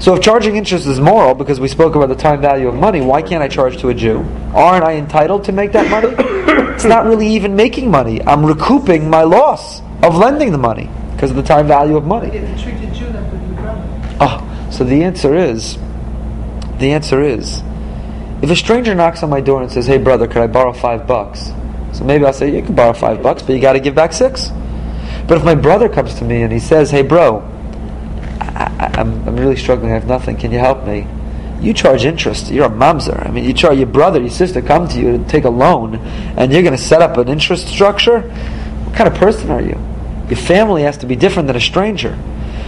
So 0.00 0.14
if 0.14 0.22
charging 0.22 0.56
interest 0.56 0.86
is 0.86 1.00
moral, 1.00 1.34
because 1.34 1.58
we 1.58 1.66
spoke 1.66 1.96
about 1.96 2.08
the 2.08 2.14
time 2.14 2.40
value 2.40 2.68
of 2.68 2.74
money, 2.74 3.00
why 3.00 3.20
can't 3.20 3.42
I 3.42 3.48
charge 3.48 3.78
to 3.78 3.88
a 3.88 3.94
Jew? 3.94 4.20
Aren't 4.54 4.84
I 4.84 4.94
entitled 4.94 5.44
to 5.44 5.52
make 5.52 5.72
that 5.72 5.90
money? 5.90 6.14
it's 6.74 6.84
not 6.84 7.04
really 7.04 7.26
even 7.26 7.56
making 7.56 7.90
money. 7.90 8.22
I'm 8.24 8.46
recouping 8.46 9.10
my 9.10 9.22
loss 9.22 9.80
of 10.04 10.14
lending 10.14 10.52
the 10.52 10.58
money 10.58 10.88
because 11.12 11.30
of 11.30 11.36
the 11.36 11.42
time 11.42 11.66
value 11.66 11.96
of 11.96 12.04
money. 12.04 12.28
If 12.28 12.64
you 12.64 12.72
Jew, 12.94 13.12
that 13.12 13.32
would 13.32 13.48
be 13.48 13.54
brother. 13.56 14.16
Oh, 14.20 14.68
so 14.70 14.84
the 14.84 15.02
answer 15.02 15.34
is, 15.34 15.76
the 16.78 16.92
answer 16.92 17.20
is, 17.20 17.62
if 18.40 18.50
a 18.50 18.56
stranger 18.56 18.94
knocks 18.94 19.24
on 19.24 19.30
my 19.30 19.40
door 19.40 19.62
and 19.62 19.70
says, 19.70 19.86
"Hey, 19.88 19.98
brother, 19.98 20.28
could 20.28 20.42
I 20.42 20.46
borrow 20.46 20.72
five 20.72 21.08
bucks?" 21.08 21.52
So 21.92 22.04
maybe 22.04 22.24
I'll 22.24 22.32
say, 22.32 22.54
"You 22.54 22.62
can 22.62 22.76
borrow 22.76 22.92
five 22.92 23.20
bucks, 23.20 23.42
but 23.42 23.54
you 23.54 23.60
got 23.60 23.72
to 23.72 23.80
give 23.80 23.96
back 23.96 24.12
six. 24.12 24.52
But 25.26 25.38
if 25.38 25.44
my 25.44 25.56
brother 25.56 25.88
comes 25.88 26.14
to 26.14 26.24
me 26.24 26.42
and 26.42 26.52
he 26.52 26.60
says, 26.60 26.92
"Hey, 26.92 27.02
bro, 27.02 27.42
I, 28.58 28.64
I, 28.64 29.00
I'm 29.00 29.28
I'm 29.28 29.36
really 29.36 29.56
struggling. 29.56 29.92
I 29.92 29.94
have 29.94 30.06
nothing. 30.06 30.36
Can 30.36 30.52
you 30.52 30.58
help 30.58 30.84
me?" 30.84 31.06
You 31.60 31.72
charge 31.72 32.04
interest. 32.04 32.50
You're 32.52 32.66
a 32.66 32.70
mamzer. 32.70 33.26
I 33.26 33.32
mean, 33.32 33.44
you 33.44 33.52
charge 33.52 33.78
your 33.78 33.88
brother, 33.88 34.20
your 34.20 34.30
sister 34.30 34.62
come 34.62 34.86
to 34.88 34.98
you 34.98 35.18
to 35.18 35.24
take 35.24 35.44
a 35.44 35.50
loan, 35.50 35.96
and 36.36 36.52
you're 36.52 36.62
going 36.62 36.76
to 36.76 36.82
set 36.82 37.02
up 37.02 37.16
an 37.16 37.28
interest 37.28 37.66
structure. 37.66 38.20
What 38.20 38.94
kind 38.94 39.08
of 39.08 39.14
person 39.18 39.50
are 39.50 39.60
you? 39.60 39.76
Your 40.28 40.36
family 40.36 40.82
has 40.82 40.98
to 40.98 41.06
be 41.06 41.16
different 41.16 41.48
than 41.48 41.56
a 41.56 41.60
stranger. 41.60 42.16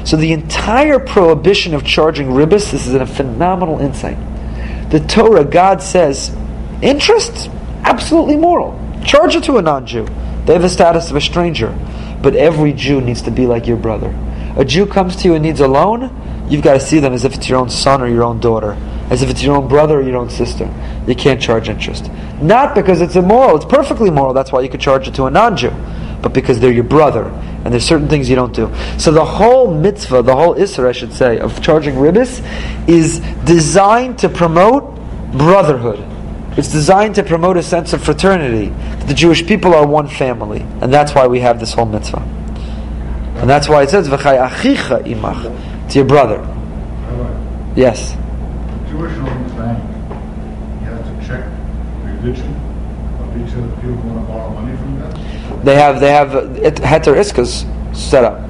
So 0.04 0.16
the 0.16 0.32
entire 0.32 0.98
prohibition 0.98 1.74
of 1.74 1.84
charging 1.84 2.28
ribis, 2.28 2.72
this 2.72 2.86
is 2.86 2.94
a 2.94 3.06
phenomenal 3.06 3.78
insight. 3.78 4.16
The 4.90 5.00
Torah, 5.00 5.44
God 5.44 5.82
says, 5.82 6.34
interest, 6.82 7.50
absolutely 7.84 8.36
moral. 8.36 8.78
Charge 9.04 9.36
it 9.36 9.44
to 9.44 9.58
a 9.58 9.62
non-Jew. 9.62 10.06
They 10.46 10.54
have 10.54 10.62
the 10.62 10.68
status 10.68 11.10
of 11.10 11.16
a 11.16 11.20
stranger. 11.20 11.78
But 12.22 12.34
every 12.34 12.72
Jew 12.72 13.00
needs 13.00 13.22
to 13.22 13.30
be 13.30 13.46
like 13.46 13.66
your 13.66 13.76
brother. 13.76 14.08
A 14.56 14.64
Jew 14.64 14.86
comes 14.86 15.16
to 15.16 15.28
you 15.28 15.34
and 15.34 15.42
needs 15.42 15.60
a 15.60 15.68
loan, 15.68 16.10
you've 16.48 16.62
got 16.62 16.74
to 16.74 16.80
see 16.80 16.98
them 16.98 17.12
as 17.12 17.24
if 17.24 17.34
it's 17.34 17.48
your 17.48 17.58
own 17.58 17.70
son 17.70 18.02
or 18.02 18.08
your 18.08 18.24
own 18.24 18.40
daughter, 18.40 18.72
as 19.10 19.22
if 19.22 19.30
it's 19.30 19.42
your 19.42 19.56
own 19.56 19.68
brother 19.68 20.00
or 20.00 20.02
your 20.02 20.16
own 20.16 20.28
sister. 20.28 20.68
You 21.06 21.14
can't 21.14 21.40
charge 21.40 21.68
interest. 21.68 22.10
Not 22.42 22.74
because 22.74 23.00
it's 23.00 23.16
immoral, 23.16 23.56
it's 23.56 23.64
perfectly 23.64 24.10
moral, 24.10 24.34
that's 24.34 24.52
why 24.52 24.60
you 24.60 24.68
could 24.68 24.80
charge 24.80 25.06
it 25.06 25.14
to 25.14 25.24
a 25.24 25.30
non-Jew, 25.30 25.70
but 26.20 26.34
because 26.34 26.58
they're 26.58 26.72
your 26.72 26.84
brother, 26.84 27.24
and 27.64 27.72
there's 27.72 27.84
certain 27.84 28.08
things 28.08 28.28
you 28.28 28.36
don't 28.36 28.54
do. 28.54 28.74
So 28.98 29.12
the 29.12 29.24
whole 29.24 29.72
mitzvah, 29.72 30.22
the 30.22 30.34
whole 30.34 30.54
isser, 30.54 30.86
I 30.86 30.92
should 30.92 31.12
say, 31.12 31.38
of 31.38 31.62
charging 31.62 31.94
ribis 31.94 32.40
is 32.88 33.20
designed 33.44 34.18
to 34.20 34.28
promote 34.28 34.96
brotherhood. 35.32 36.04
It's 36.56 36.72
designed 36.72 37.14
to 37.14 37.22
promote 37.22 37.56
a 37.56 37.62
sense 37.62 37.92
of 37.92 38.02
fraternity. 38.02 38.70
The 39.06 39.14
Jewish 39.14 39.46
people 39.46 39.74
are 39.74 39.86
one 39.86 40.08
family, 40.08 40.62
and 40.80 40.92
that's 40.92 41.14
why 41.14 41.26
we 41.26 41.40
have 41.40 41.60
this 41.60 41.74
whole 41.74 41.86
mitzvah. 41.86 42.39
And 43.40 43.48
that's 43.48 43.68
why 43.68 43.82
it 43.82 43.90
says 43.90 44.08
"V'chai 44.08 44.48
achicha 44.48 45.02
imach." 45.06 45.84
It's 45.86 45.96
your 45.96 46.04
brother. 46.04 46.38
Rabbi, 46.38 47.72
Yes. 47.74 48.16
Jewish 48.88 49.12
owned 49.18 49.56
bank, 49.56 49.82
you 50.82 50.86
have 50.90 51.04
to 51.04 51.26
check 51.26 51.44
religion 52.04 52.54
of 53.20 53.36
each 53.40 53.54
of 53.54 53.74
people 53.76 53.94
want 54.10 54.26
to 54.26 54.32
borrow 54.32 54.50
money 54.50 54.76
from 54.76 54.98
them? 55.00 55.64
They 55.64 55.74
have 55.76 56.00
they 56.00 56.10
have 56.12 56.34
uh, 56.34 56.42
heter 56.86 57.14
iskas 57.16 57.64
set 57.96 58.24
up. 58.24 58.46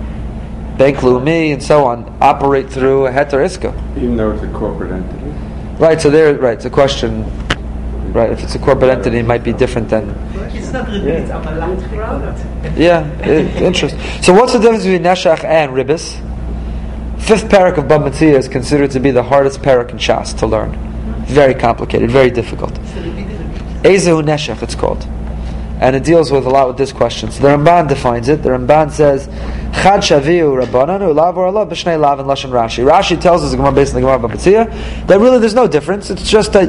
Bank 0.76 0.98
Leumi 0.98 1.52
and 1.52 1.62
so 1.62 1.84
on 1.84 2.16
operate 2.20 2.70
through 2.70 3.06
a 3.06 3.10
heter 3.10 3.44
iska. 3.44 3.72
Even 3.96 4.16
though 4.16 4.30
it's 4.32 4.42
a 4.42 4.48
corporate 4.52 4.90
entity? 4.92 5.30
Right. 5.78 6.00
So 6.00 6.10
there. 6.10 6.34
Right. 6.36 6.54
It's 6.54 6.64
a 6.64 6.70
question. 6.70 7.24
Right. 8.12 8.30
If 8.30 8.42
it's 8.42 8.54
a 8.54 8.58
corporate 8.58 8.90
entity, 8.90 9.18
it 9.18 9.26
might 9.26 9.44
be 9.44 9.52
different 9.52 9.88
than. 9.88 10.10
It's 10.52 10.72
not 10.72 10.88
really, 10.88 11.10
it's 11.10 11.30
amalat. 11.30 12.76
Yeah. 12.76 13.08
i- 13.22 13.62
interest. 13.64 13.96
So 14.22 14.32
what's 14.32 14.52
the 14.52 14.58
difference 14.58 14.84
between 14.84 15.02
neshach 15.02 15.44
and 15.44 15.72
ribis? 15.72 16.16
Fifth 17.20 17.44
parak 17.44 17.76
of 17.78 17.84
Bava 17.84 18.10
Metzia 18.10 18.34
is 18.38 18.48
considered 18.48 18.90
to 18.92 19.00
be 19.00 19.10
the 19.10 19.22
hardest 19.22 19.62
parak 19.62 19.90
in 19.90 19.98
Shas 19.98 20.36
to 20.38 20.46
learn. 20.46 20.72
Very 21.26 21.54
complicated. 21.54 22.10
Very 22.10 22.30
difficult. 22.30 22.72
Ezehu 23.82 24.22
Neshech, 24.24 24.62
it's 24.62 24.74
called. 24.74 25.06
And 25.80 25.96
it 25.96 26.04
deals 26.04 26.30
with 26.30 26.44
a 26.44 26.50
lot 26.50 26.68
with 26.68 26.76
this 26.76 26.92
question. 26.92 27.30
So 27.30 27.40
the 27.42 27.48
Ramban 27.48 27.88
defines 27.88 28.28
it. 28.28 28.42
The 28.42 28.50
Ramban 28.50 28.90
says, 28.90 29.26
Chad 29.72 30.00
Shaviu 30.00 30.62
Rabbananu 30.62 31.14
Lav 31.14 31.38
or 31.38 31.46
Allah 31.46 31.64
B'Shnei 31.66 31.98
Lav 31.98 32.18
and 32.18 32.28
Lashon 32.28 32.50
Rashi. 32.50 32.84
Rashi 32.84 33.18
tells 33.18 33.42
us, 33.42 33.50
the 33.52 33.56
Gemara 33.56 33.72
based 33.72 33.94
on 33.94 34.02
the 34.02 34.06
Gemara 34.06 34.18
Bava 34.28 34.34
Metzia, 34.34 35.06
that 35.06 35.20
really 35.20 35.38
there's 35.38 35.54
no 35.54 35.66
difference. 35.66 36.10
It's 36.10 36.28
just 36.28 36.52
that 36.52 36.68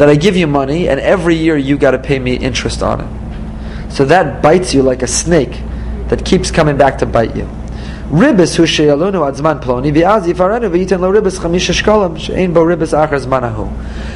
that 0.00 0.08
I 0.08 0.14
give 0.14 0.34
you 0.34 0.46
money 0.46 0.88
and 0.88 0.98
every 0.98 1.34
year 1.34 1.58
you 1.58 1.76
got 1.76 1.90
to 1.90 1.98
pay 1.98 2.18
me 2.18 2.34
interest 2.34 2.82
on 2.82 3.02
it. 3.02 3.92
So 3.92 4.06
that 4.06 4.42
bites 4.42 4.72
you 4.72 4.82
like 4.82 5.02
a 5.02 5.06
snake 5.06 5.60
that 6.08 6.24
keeps 6.24 6.50
coming 6.50 6.78
back 6.78 6.96
to 6.98 7.06
bite 7.06 7.36
you. 7.36 7.44
Ribis 8.08 8.56
hu 8.56 8.62
sheyalunu 8.62 9.28
ad 9.28 9.34
zman 9.34 9.62
ploni 9.62 9.92
v'az 9.92 10.26
yifarenu 10.26 10.70
v'yiten 10.70 11.00
lo 11.00 11.12
ribis 11.12 11.38
chamisha 11.38 11.74
shkolim 11.78 12.18
she'ein 12.18 12.54
bo 12.54 12.64
ribis 12.64 12.94
achar 12.94 13.20
zmanahu. 13.20 13.70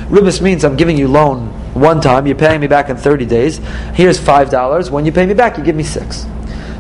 Ribis 0.09 0.41
means 0.41 0.65
I'm 0.65 0.75
giving 0.75 0.97
you 0.97 1.07
loan 1.07 1.49
one 1.75 2.01
time, 2.01 2.27
you're 2.27 2.35
paying 2.35 2.63
me 2.63 2.67
back 2.67 2.89
in 2.89 2.97
30 2.97 3.27
days. 3.27 3.59
Here's 3.93 4.19
five 4.19 4.49
dollars. 4.49 4.91
When 4.91 5.05
you 5.05 5.13
pay 5.13 5.27
me 5.27 5.35
back, 5.35 5.59
you 5.59 5.65
give 5.65 5.77
me 5.77 5.83
six. 5.83 6.25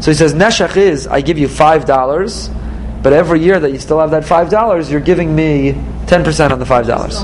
So 0.01 0.13
he 0.13 0.15
says 0.15 0.33
neshach 0.33 0.79
is 0.79 1.07
I 1.07 1.21
give 1.21 1.37
you 1.37 1.49
five 1.49 1.85
dollars, 1.85 2.49
but 3.03 3.13
every 3.13 3.41
year 3.41 3.61
that 3.61 3.71
you 3.71 3.79
still 3.79 4.01
have 4.01 4.13
that 4.13 4.25
five 4.25 4.49
dollars, 4.49 4.91
you're 4.91 5.01
giving 5.13 5.37
me 5.37 5.79
ten 6.07 6.25
percent 6.25 6.55
on 6.55 6.59
the 6.59 6.65
five 6.65 6.87
dollars. 6.87 7.23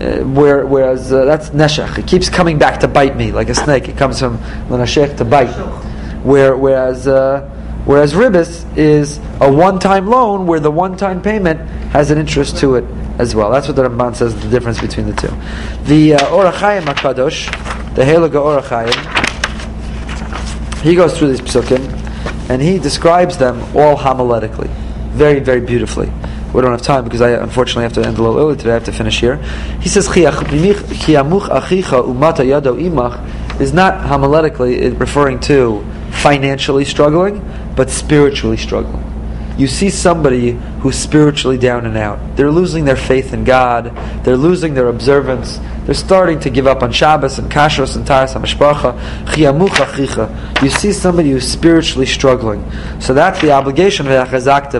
Uh, 0.00 0.18
where, 0.24 0.66
whereas 0.66 1.10
uh, 1.10 1.24
that's 1.24 1.50
neshach, 1.50 1.96
it 1.96 2.06
keeps 2.06 2.28
coming 2.28 2.58
back 2.58 2.80
to 2.80 2.88
bite 2.88 3.16
me 3.16 3.32
like 3.32 3.48
a 3.48 3.54
snake. 3.54 3.88
It 3.88 3.96
comes 3.96 4.20
from 4.20 4.36
neshech 4.68 5.16
to 5.16 5.24
bite. 5.24 5.54
Where, 6.22 6.54
whereas 6.54 7.06
uh, 7.08 7.48
whereas 7.86 8.12
ribis 8.12 8.66
is 8.76 9.18
a 9.40 9.50
one-time 9.50 10.06
loan 10.06 10.46
where 10.46 10.60
the 10.60 10.70
one-time 10.70 11.22
payment 11.22 11.60
has 11.92 12.10
an 12.10 12.18
interest 12.18 12.58
to 12.58 12.74
it 12.74 12.84
as 13.18 13.34
well. 13.34 13.50
That's 13.50 13.68
what 13.68 13.76
the 13.76 13.88
Ramban 13.88 14.14
says 14.16 14.38
the 14.38 14.50
difference 14.50 14.80
between 14.80 15.06
the 15.06 15.14
two. 15.14 15.34
The 15.84 16.14
uh, 16.14 16.34
Ohr 16.34 16.52
HaChaim 16.52 16.82
Hakadosh, 16.82 17.46
the 17.94 18.02
Helaga 18.02 18.34
Ohr 18.34 18.60
HaChaim, 18.60 19.16
he 20.82 20.94
goes 20.94 21.18
through 21.18 21.28
these 21.28 21.40
psukim 21.40 21.80
and 22.50 22.60
he 22.60 22.78
describes 22.78 23.38
them 23.38 23.60
all 23.74 23.96
homiletically, 23.96 24.68
very, 25.12 25.40
very 25.40 25.60
beautifully. 25.60 26.12
We 26.56 26.62
don't 26.62 26.72
have 26.72 26.80
time 26.80 27.04
because 27.04 27.20
I 27.20 27.32
unfortunately 27.32 27.82
have 27.82 27.92
to 27.92 28.06
end 28.06 28.16
a 28.16 28.22
little 28.22 28.38
early 28.38 28.56
today. 28.56 28.70
I 28.70 28.74
have 28.74 28.84
to 28.84 28.92
finish 28.92 29.20
here. 29.20 29.36
He 29.82 29.90
says, 29.90 30.08
is 30.08 30.14
not 33.74 34.08
homiletically 34.08 34.98
referring 34.98 35.40
to 35.40 35.84
financially 36.12 36.86
struggling, 36.86 37.44
but 37.76 37.90
spiritually 37.90 38.56
struggling. 38.56 39.04
You 39.58 39.66
see 39.66 39.90
somebody 39.90 40.52
who's 40.80 40.96
spiritually 40.96 41.58
down 41.58 41.84
and 41.84 41.98
out. 41.98 42.36
They're 42.36 42.50
losing 42.50 42.86
their 42.86 42.96
faith 42.96 43.34
in 43.34 43.44
God. 43.44 43.94
They're 44.24 44.38
losing 44.38 44.72
their 44.72 44.88
observance. 44.88 45.60
They're 45.84 45.94
starting 45.94 46.40
to 46.40 46.48
give 46.48 46.66
up 46.66 46.82
on 46.82 46.90
Shabbos 46.90 47.38
and 47.38 47.50
Kashrus 47.50 47.96
and 47.96 48.06
Taharas 48.06 48.34
HaMishpacha. 48.34 48.94
You 50.62 50.70
see 50.70 50.92
somebody 50.92 51.32
who's 51.32 51.46
spiritually 51.46 52.06
struggling. 52.06 52.64
So 52.98 53.12
that's 53.12 53.42
the 53.42 53.52
obligation 53.52 54.06
of 54.06 54.12
Yachazak 54.12 54.70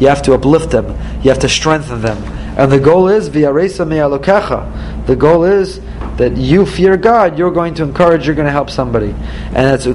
You 0.00 0.08
have 0.08 0.22
to 0.22 0.34
uplift 0.34 0.70
them. 0.70 0.86
You 1.22 1.30
have 1.30 1.38
to 1.40 1.48
strengthen 1.48 2.02
them. 2.02 2.22
And 2.58 2.72
the 2.72 2.80
goal 2.80 3.08
is. 3.08 3.30
The 3.30 5.16
goal 5.18 5.44
is 5.44 5.80
that 6.16 6.36
you 6.36 6.66
fear 6.66 6.96
God, 6.96 7.38
you're 7.38 7.52
going 7.52 7.74
to 7.74 7.84
encourage, 7.84 8.26
you're 8.26 8.34
going 8.34 8.46
to 8.46 8.52
help 8.52 8.68
somebody. 8.68 9.10
And 9.10 9.54
that's. 9.54 9.84
He 9.84 9.94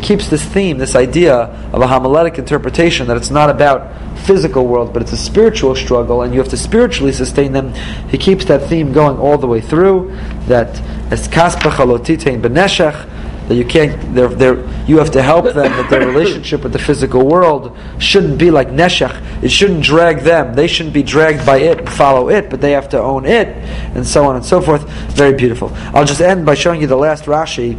keeps 0.00 0.28
this 0.28 0.44
theme, 0.44 0.76
this 0.76 0.94
idea 0.94 1.34
of 1.72 1.80
a 1.80 1.86
homiletic 1.86 2.38
interpretation 2.38 3.06
that 3.06 3.16
it's 3.16 3.30
not 3.30 3.48
about 3.48 4.20
physical 4.20 4.66
world, 4.66 4.92
but 4.92 5.00
it's 5.00 5.12
a 5.12 5.16
spiritual 5.16 5.74
struggle, 5.74 6.20
and 6.22 6.34
you 6.34 6.40
have 6.40 6.50
to 6.50 6.56
spiritually 6.56 7.12
sustain 7.12 7.52
them. 7.52 7.72
He 8.10 8.18
keeps 8.18 8.44
that 8.44 8.68
theme 8.68 8.92
going 8.92 9.18
all 9.18 9.38
the 9.38 9.46
way 9.46 9.62
through. 9.62 10.14
That 10.46 10.78
as 11.10 11.26
kas 11.26 11.56
b'chalotitein 11.56 12.42
beneshech 12.42 13.08
that 13.50 13.56
you 13.56 13.64
can't, 13.64 14.14
they're, 14.14 14.28
they're, 14.28 14.86
you 14.86 14.98
have 14.98 15.10
to 15.10 15.20
help 15.20 15.44
them 15.44 15.56
that 15.56 15.90
their 15.90 16.06
relationship 16.06 16.62
with 16.62 16.72
the 16.72 16.78
physical 16.78 17.26
world 17.26 17.76
shouldn't 17.98 18.38
be 18.38 18.48
like 18.48 18.68
neshach. 18.68 19.42
It 19.42 19.50
shouldn't 19.50 19.82
drag 19.82 20.20
them. 20.20 20.54
They 20.54 20.68
shouldn't 20.68 20.94
be 20.94 21.02
dragged 21.02 21.44
by 21.44 21.58
it 21.58 21.80
and 21.80 21.90
follow 21.90 22.28
it, 22.28 22.48
but 22.48 22.60
they 22.60 22.70
have 22.70 22.88
to 22.90 23.02
own 23.02 23.26
it, 23.26 23.48
and 23.96 24.06
so 24.06 24.24
on 24.26 24.36
and 24.36 24.44
so 24.44 24.60
forth. 24.60 24.88
Very 25.14 25.34
beautiful. 25.34 25.72
I'll 25.92 26.04
just 26.04 26.20
end 26.20 26.46
by 26.46 26.54
showing 26.54 26.80
you 26.80 26.86
the 26.86 26.94
last 26.94 27.24
Rashi 27.24 27.76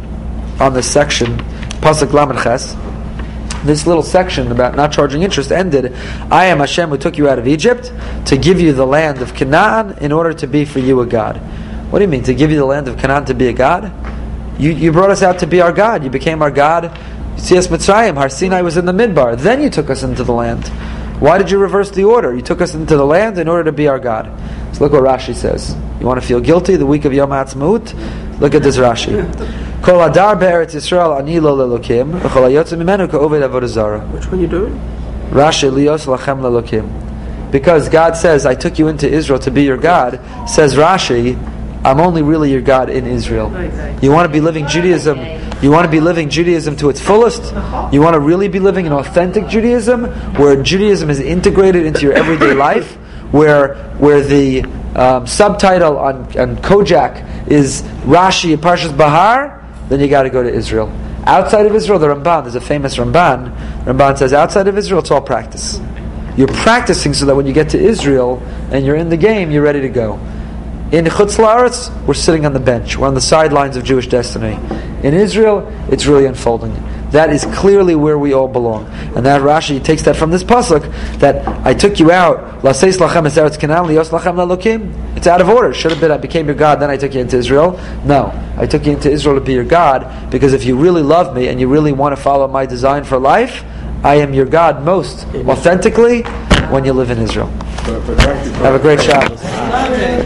on 0.60 0.74
this 0.74 0.92
section, 0.92 1.38
Pasuk 1.80 2.12
Lamed 2.12 2.38
Ches 2.42 2.76
this 3.64 3.86
little 3.86 4.02
section 4.02 4.50
about 4.50 4.74
not 4.74 4.92
charging 4.92 5.22
interest 5.22 5.52
ended. 5.52 5.94
I 6.30 6.46
am 6.46 6.58
Hashem 6.58 6.90
who 6.90 6.98
took 6.98 7.16
you 7.16 7.30
out 7.30 7.38
of 7.38 7.46
Egypt 7.46 7.92
to 8.26 8.36
give 8.36 8.60
you 8.60 8.72
the 8.72 8.84
land 8.84 9.22
of 9.22 9.34
Canaan 9.34 9.96
in 10.02 10.12
order 10.12 10.34
to 10.34 10.46
be 10.46 10.64
for 10.64 10.80
you 10.80 11.00
a 11.00 11.06
God. 11.06 11.36
What 11.90 12.00
do 12.00 12.04
you 12.04 12.10
mean, 12.10 12.24
to 12.24 12.34
give 12.34 12.50
you 12.50 12.56
the 12.56 12.66
land 12.66 12.88
of 12.88 12.98
Canaan 12.98 13.24
to 13.26 13.34
be 13.34 13.46
a 13.46 13.52
God? 13.52 13.92
You, 14.58 14.70
you 14.70 14.92
brought 14.92 15.10
us 15.10 15.22
out 15.22 15.38
to 15.40 15.46
be 15.46 15.60
our 15.60 15.72
God. 15.72 16.04
You 16.04 16.10
became 16.10 16.42
our 16.42 16.50
God. 16.50 16.98
See 17.36 17.56
us 17.56 17.66
Mitzrayim. 17.66 18.14
Har 18.14 18.28
Sinai 18.28 18.62
was 18.62 18.76
in 18.76 18.84
the 18.84 18.92
midbar. 18.92 19.38
Then 19.38 19.62
you 19.62 19.70
took 19.70 19.90
us 19.90 20.02
into 20.02 20.24
the 20.24 20.32
land. 20.32 20.68
Why 21.20 21.38
did 21.38 21.50
you 21.50 21.58
reverse 21.58 21.90
the 21.90 22.04
order? 22.04 22.34
You 22.34 22.42
took 22.42 22.60
us 22.60 22.74
into 22.74 22.96
the 22.96 23.06
land 23.06 23.38
in 23.38 23.48
order 23.48 23.64
to 23.64 23.72
be 23.72 23.88
our 23.88 23.98
God. 23.98 24.26
So 24.74 24.84
look 24.84 24.92
what 24.92 25.02
Rashi 25.02 25.34
says. 25.34 25.76
You 26.00 26.06
want 26.06 26.20
to 26.20 26.26
feel 26.26 26.40
guilty 26.40 26.76
the 26.76 26.86
week 26.86 27.04
of 27.04 27.12
Yom 27.12 27.30
Ha'atzmaut? 27.30 28.40
Look 28.40 28.54
at 28.54 28.62
this 28.62 28.76
Rashi. 28.76 29.22
Kol 29.82 30.00
adar 30.00 30.36
be'eretz 30.36 30.74
Yisrael 30.74 31.18
ani 31.18 31.40
lo 31.40 31.56
lelokim 31.56 32.20
v'chol 32.20 32.50
hayotzim 32.50 32.82
mimenu 32.82 33.10
ka'oved 33.10 33.48
avodah 33.48 34.12
Which 34.12 34.26
one 34.26 34.40
you 34.40 34.46
doing? 34.46 34.74
Rashi 35.30 35.70
lios 35.72 36.06
lachem 36.06 36.40
lelokim. 36.40 37.50
Because 37.50 37.88
God 37.88 38.16
says, 38.16 38.46
I 38.46 38.54
took 38.54 38.78
you 38.78 38.88
into 38.88 39.08
Israel 39.08 39.38
to 39.40 39.50
be 39.50 39.62
your 39.62 39.76
God, 39.76 40.20
says 40.48 40.74
Rashi, 40.74 41.34
I'm 41.84 42.00
only 42.00 42.22
really 42.22 42.50
your 42.50 42.60
God 42.60 42.90
in 42.90 43.06
Israel. 43.06 43.50
You 44.00 44.12
want 44.12 44.26
to 44.26 44.32
be 44.32 44.40
living 44.40 44.66
Judaism. 44.68 45.18
You 45.62 45.70
want 45.70 45.84
to 45.84 45.90
be 45.90 46.00
living 46.00 46.28
Judaism 46.28 46.76
to 46.76 46.88
its 46.90 47.00
fullest. 47.00 47.42
You 47.92 48.00
want 48.00 48.14
to 48.14 48.20
really 48.20 48.48
be 48.48 48.60
living 48.60 48.86
an 48.86 48.92
authentic 48.92 49.48
Judaism, 49.48 50.04
where 50.34 50.60
Judaism 50.62 51.10
is 51.10 51.20
integrated 51.20 51.84
into 51.84 52.02
your 52.02 52.12
everyday 52.12 52.54
life, 52.68 52.92
where 53.32 53.74
where 53.98 54.20
the 54.20 54.64
um, 54.94 55.26
subtitle 55.26 55.98
on, 55.98 56.16
on 56.38 56.56
Kojak 56.58 57.48
is 57.48 57.82
Rashi 58.04 58.56
Parshas 58.56 58.96
Bahar. 58.96 59.58
Then 59.88 60.00
you 60.00 60.08
got 60.08 60.22
to 60.22 60.30
go 60.30 60.42
to 60.42 60.52
Israel. 60.52 60.90
Outside 61.24 61.66
of 61.66 61.74
Israel, 61.74 61.98
the 61.98 62.08
Ramban, 62.08 62.42
there's 62.42 62.56
a 62.56 62.60
famous 62.60 62.96
Ramban. 62.96 63.54
Ramban 63.84 64.18
says, 64.18 64.32
outside 64.32 64.66
of 64.66 64.76
Israel, 64.76 65.00
it's 65.00 65.10
all 65.10 65.20
practice. 65.20 65.80
You're 66.36 66.48
practicing 66.48 67.14
so 67.14 67.26
that 67.26 67.36
when 67.36 67.46
you 67.46 67.52
get 67.52 67.68
to 67.70 67.78
Israel 67.78 68.42
and 68.72 68.84
you're 68.84 68.96
in 68.96 69.08
the 69.08 69.16
game, 69.16 69.50
you're 69.50 69.62
ready 69.62 69.82
to 69.82 69.88
go. 69.88 70.18
In 70.92 71.06
Chutz 71.06 71.38
La'aretz, 71.38 71.90
we're 72.06 72.12
sitting 72.12 72.44
on 72.44 72.52
the 72.52 72.60
bench. 72.60 72.98
We're 72.98 73.08
on 73.08 73.14
the 73.14 73.20
sidelines 73.22 73.78
of 73.78 73.84
Jewish 73.84 74.08
destiny. 74.08 74.58
In 75.02 75.14
Israel, 75.14 75.66
it's 75.90 76.04
really 76.04 76.26
unfolding. 76.26 76.74
That 77.12 77.32
is 77.32 77.46
clearly 77.46 77.94
where 77.94 78.18
we 78.18 78.34
all 78.34 78.46
belong. 78.46 78.84
And 79.16 79.24
that 79.24 79.40
Rashi 79.40 79.82
takes 79.82 80.02
that 80.02 80.16
from 80.16 80.30
this 80.30 80.44
pasuk 80.44 80.82
that 81.20 81.48
I 81.66 81.72
took 81.72 81.98
you 81.98 82.12
out. 82.12 82.62
It's 85.16 85.26
out 85.26 85.40
of 85.40 85.48
order. 85.48 85.72
Should 85.72 85.92
have 85.92 86.00
been 86.00 86.10
I 86.10 86.18
became 86.18 86.44
your 86.44 86.56
God, 86.56 86.78
then 86.78 86.90
I 86.90 86.98
took 86.98 87.14
you 87.14 87.22
into 87.22 87.38
Israel. 87.38 87.80
No, 88.04 88.30
I 88.58 88.66
took 88.66 88.84
you 88.84 88.92
into 88.92 89.10
Israel 89.10 89.36
to 89.36 89.40
be 89.40 89.54
your 89.54 89.64
God 89.64 90.30
because 90.30 90.52
if 90.52 90.66
you 90.66 90.76
really 90.76 91.02
love 91.02 91.34
me 91.34 91.48
and 91.48 91.58
you 91.58 91.68
really 91.68 91.92
want 91.92 92.14
to 92.14 92.20
follow 92.20 92.46
my 92.48 92.66
design 92.66 93.04
for 93.04 93.18
life, 93.18 93.64
I 94.04 94.16
am 94.16 94.34
your 94.34 94.44
God 94.44 94.84
most 94.84 95.24
authentically 95.36 96.20
when 96.68 96.84
you 96.84 96.92
live 96.92 97.10
in 97.10 97.18
Israel. 97.18 97.48
Have 97.86 98.74
a 98.74 98.78
great 98.78 99.00
Shabbos. 99.00 99.40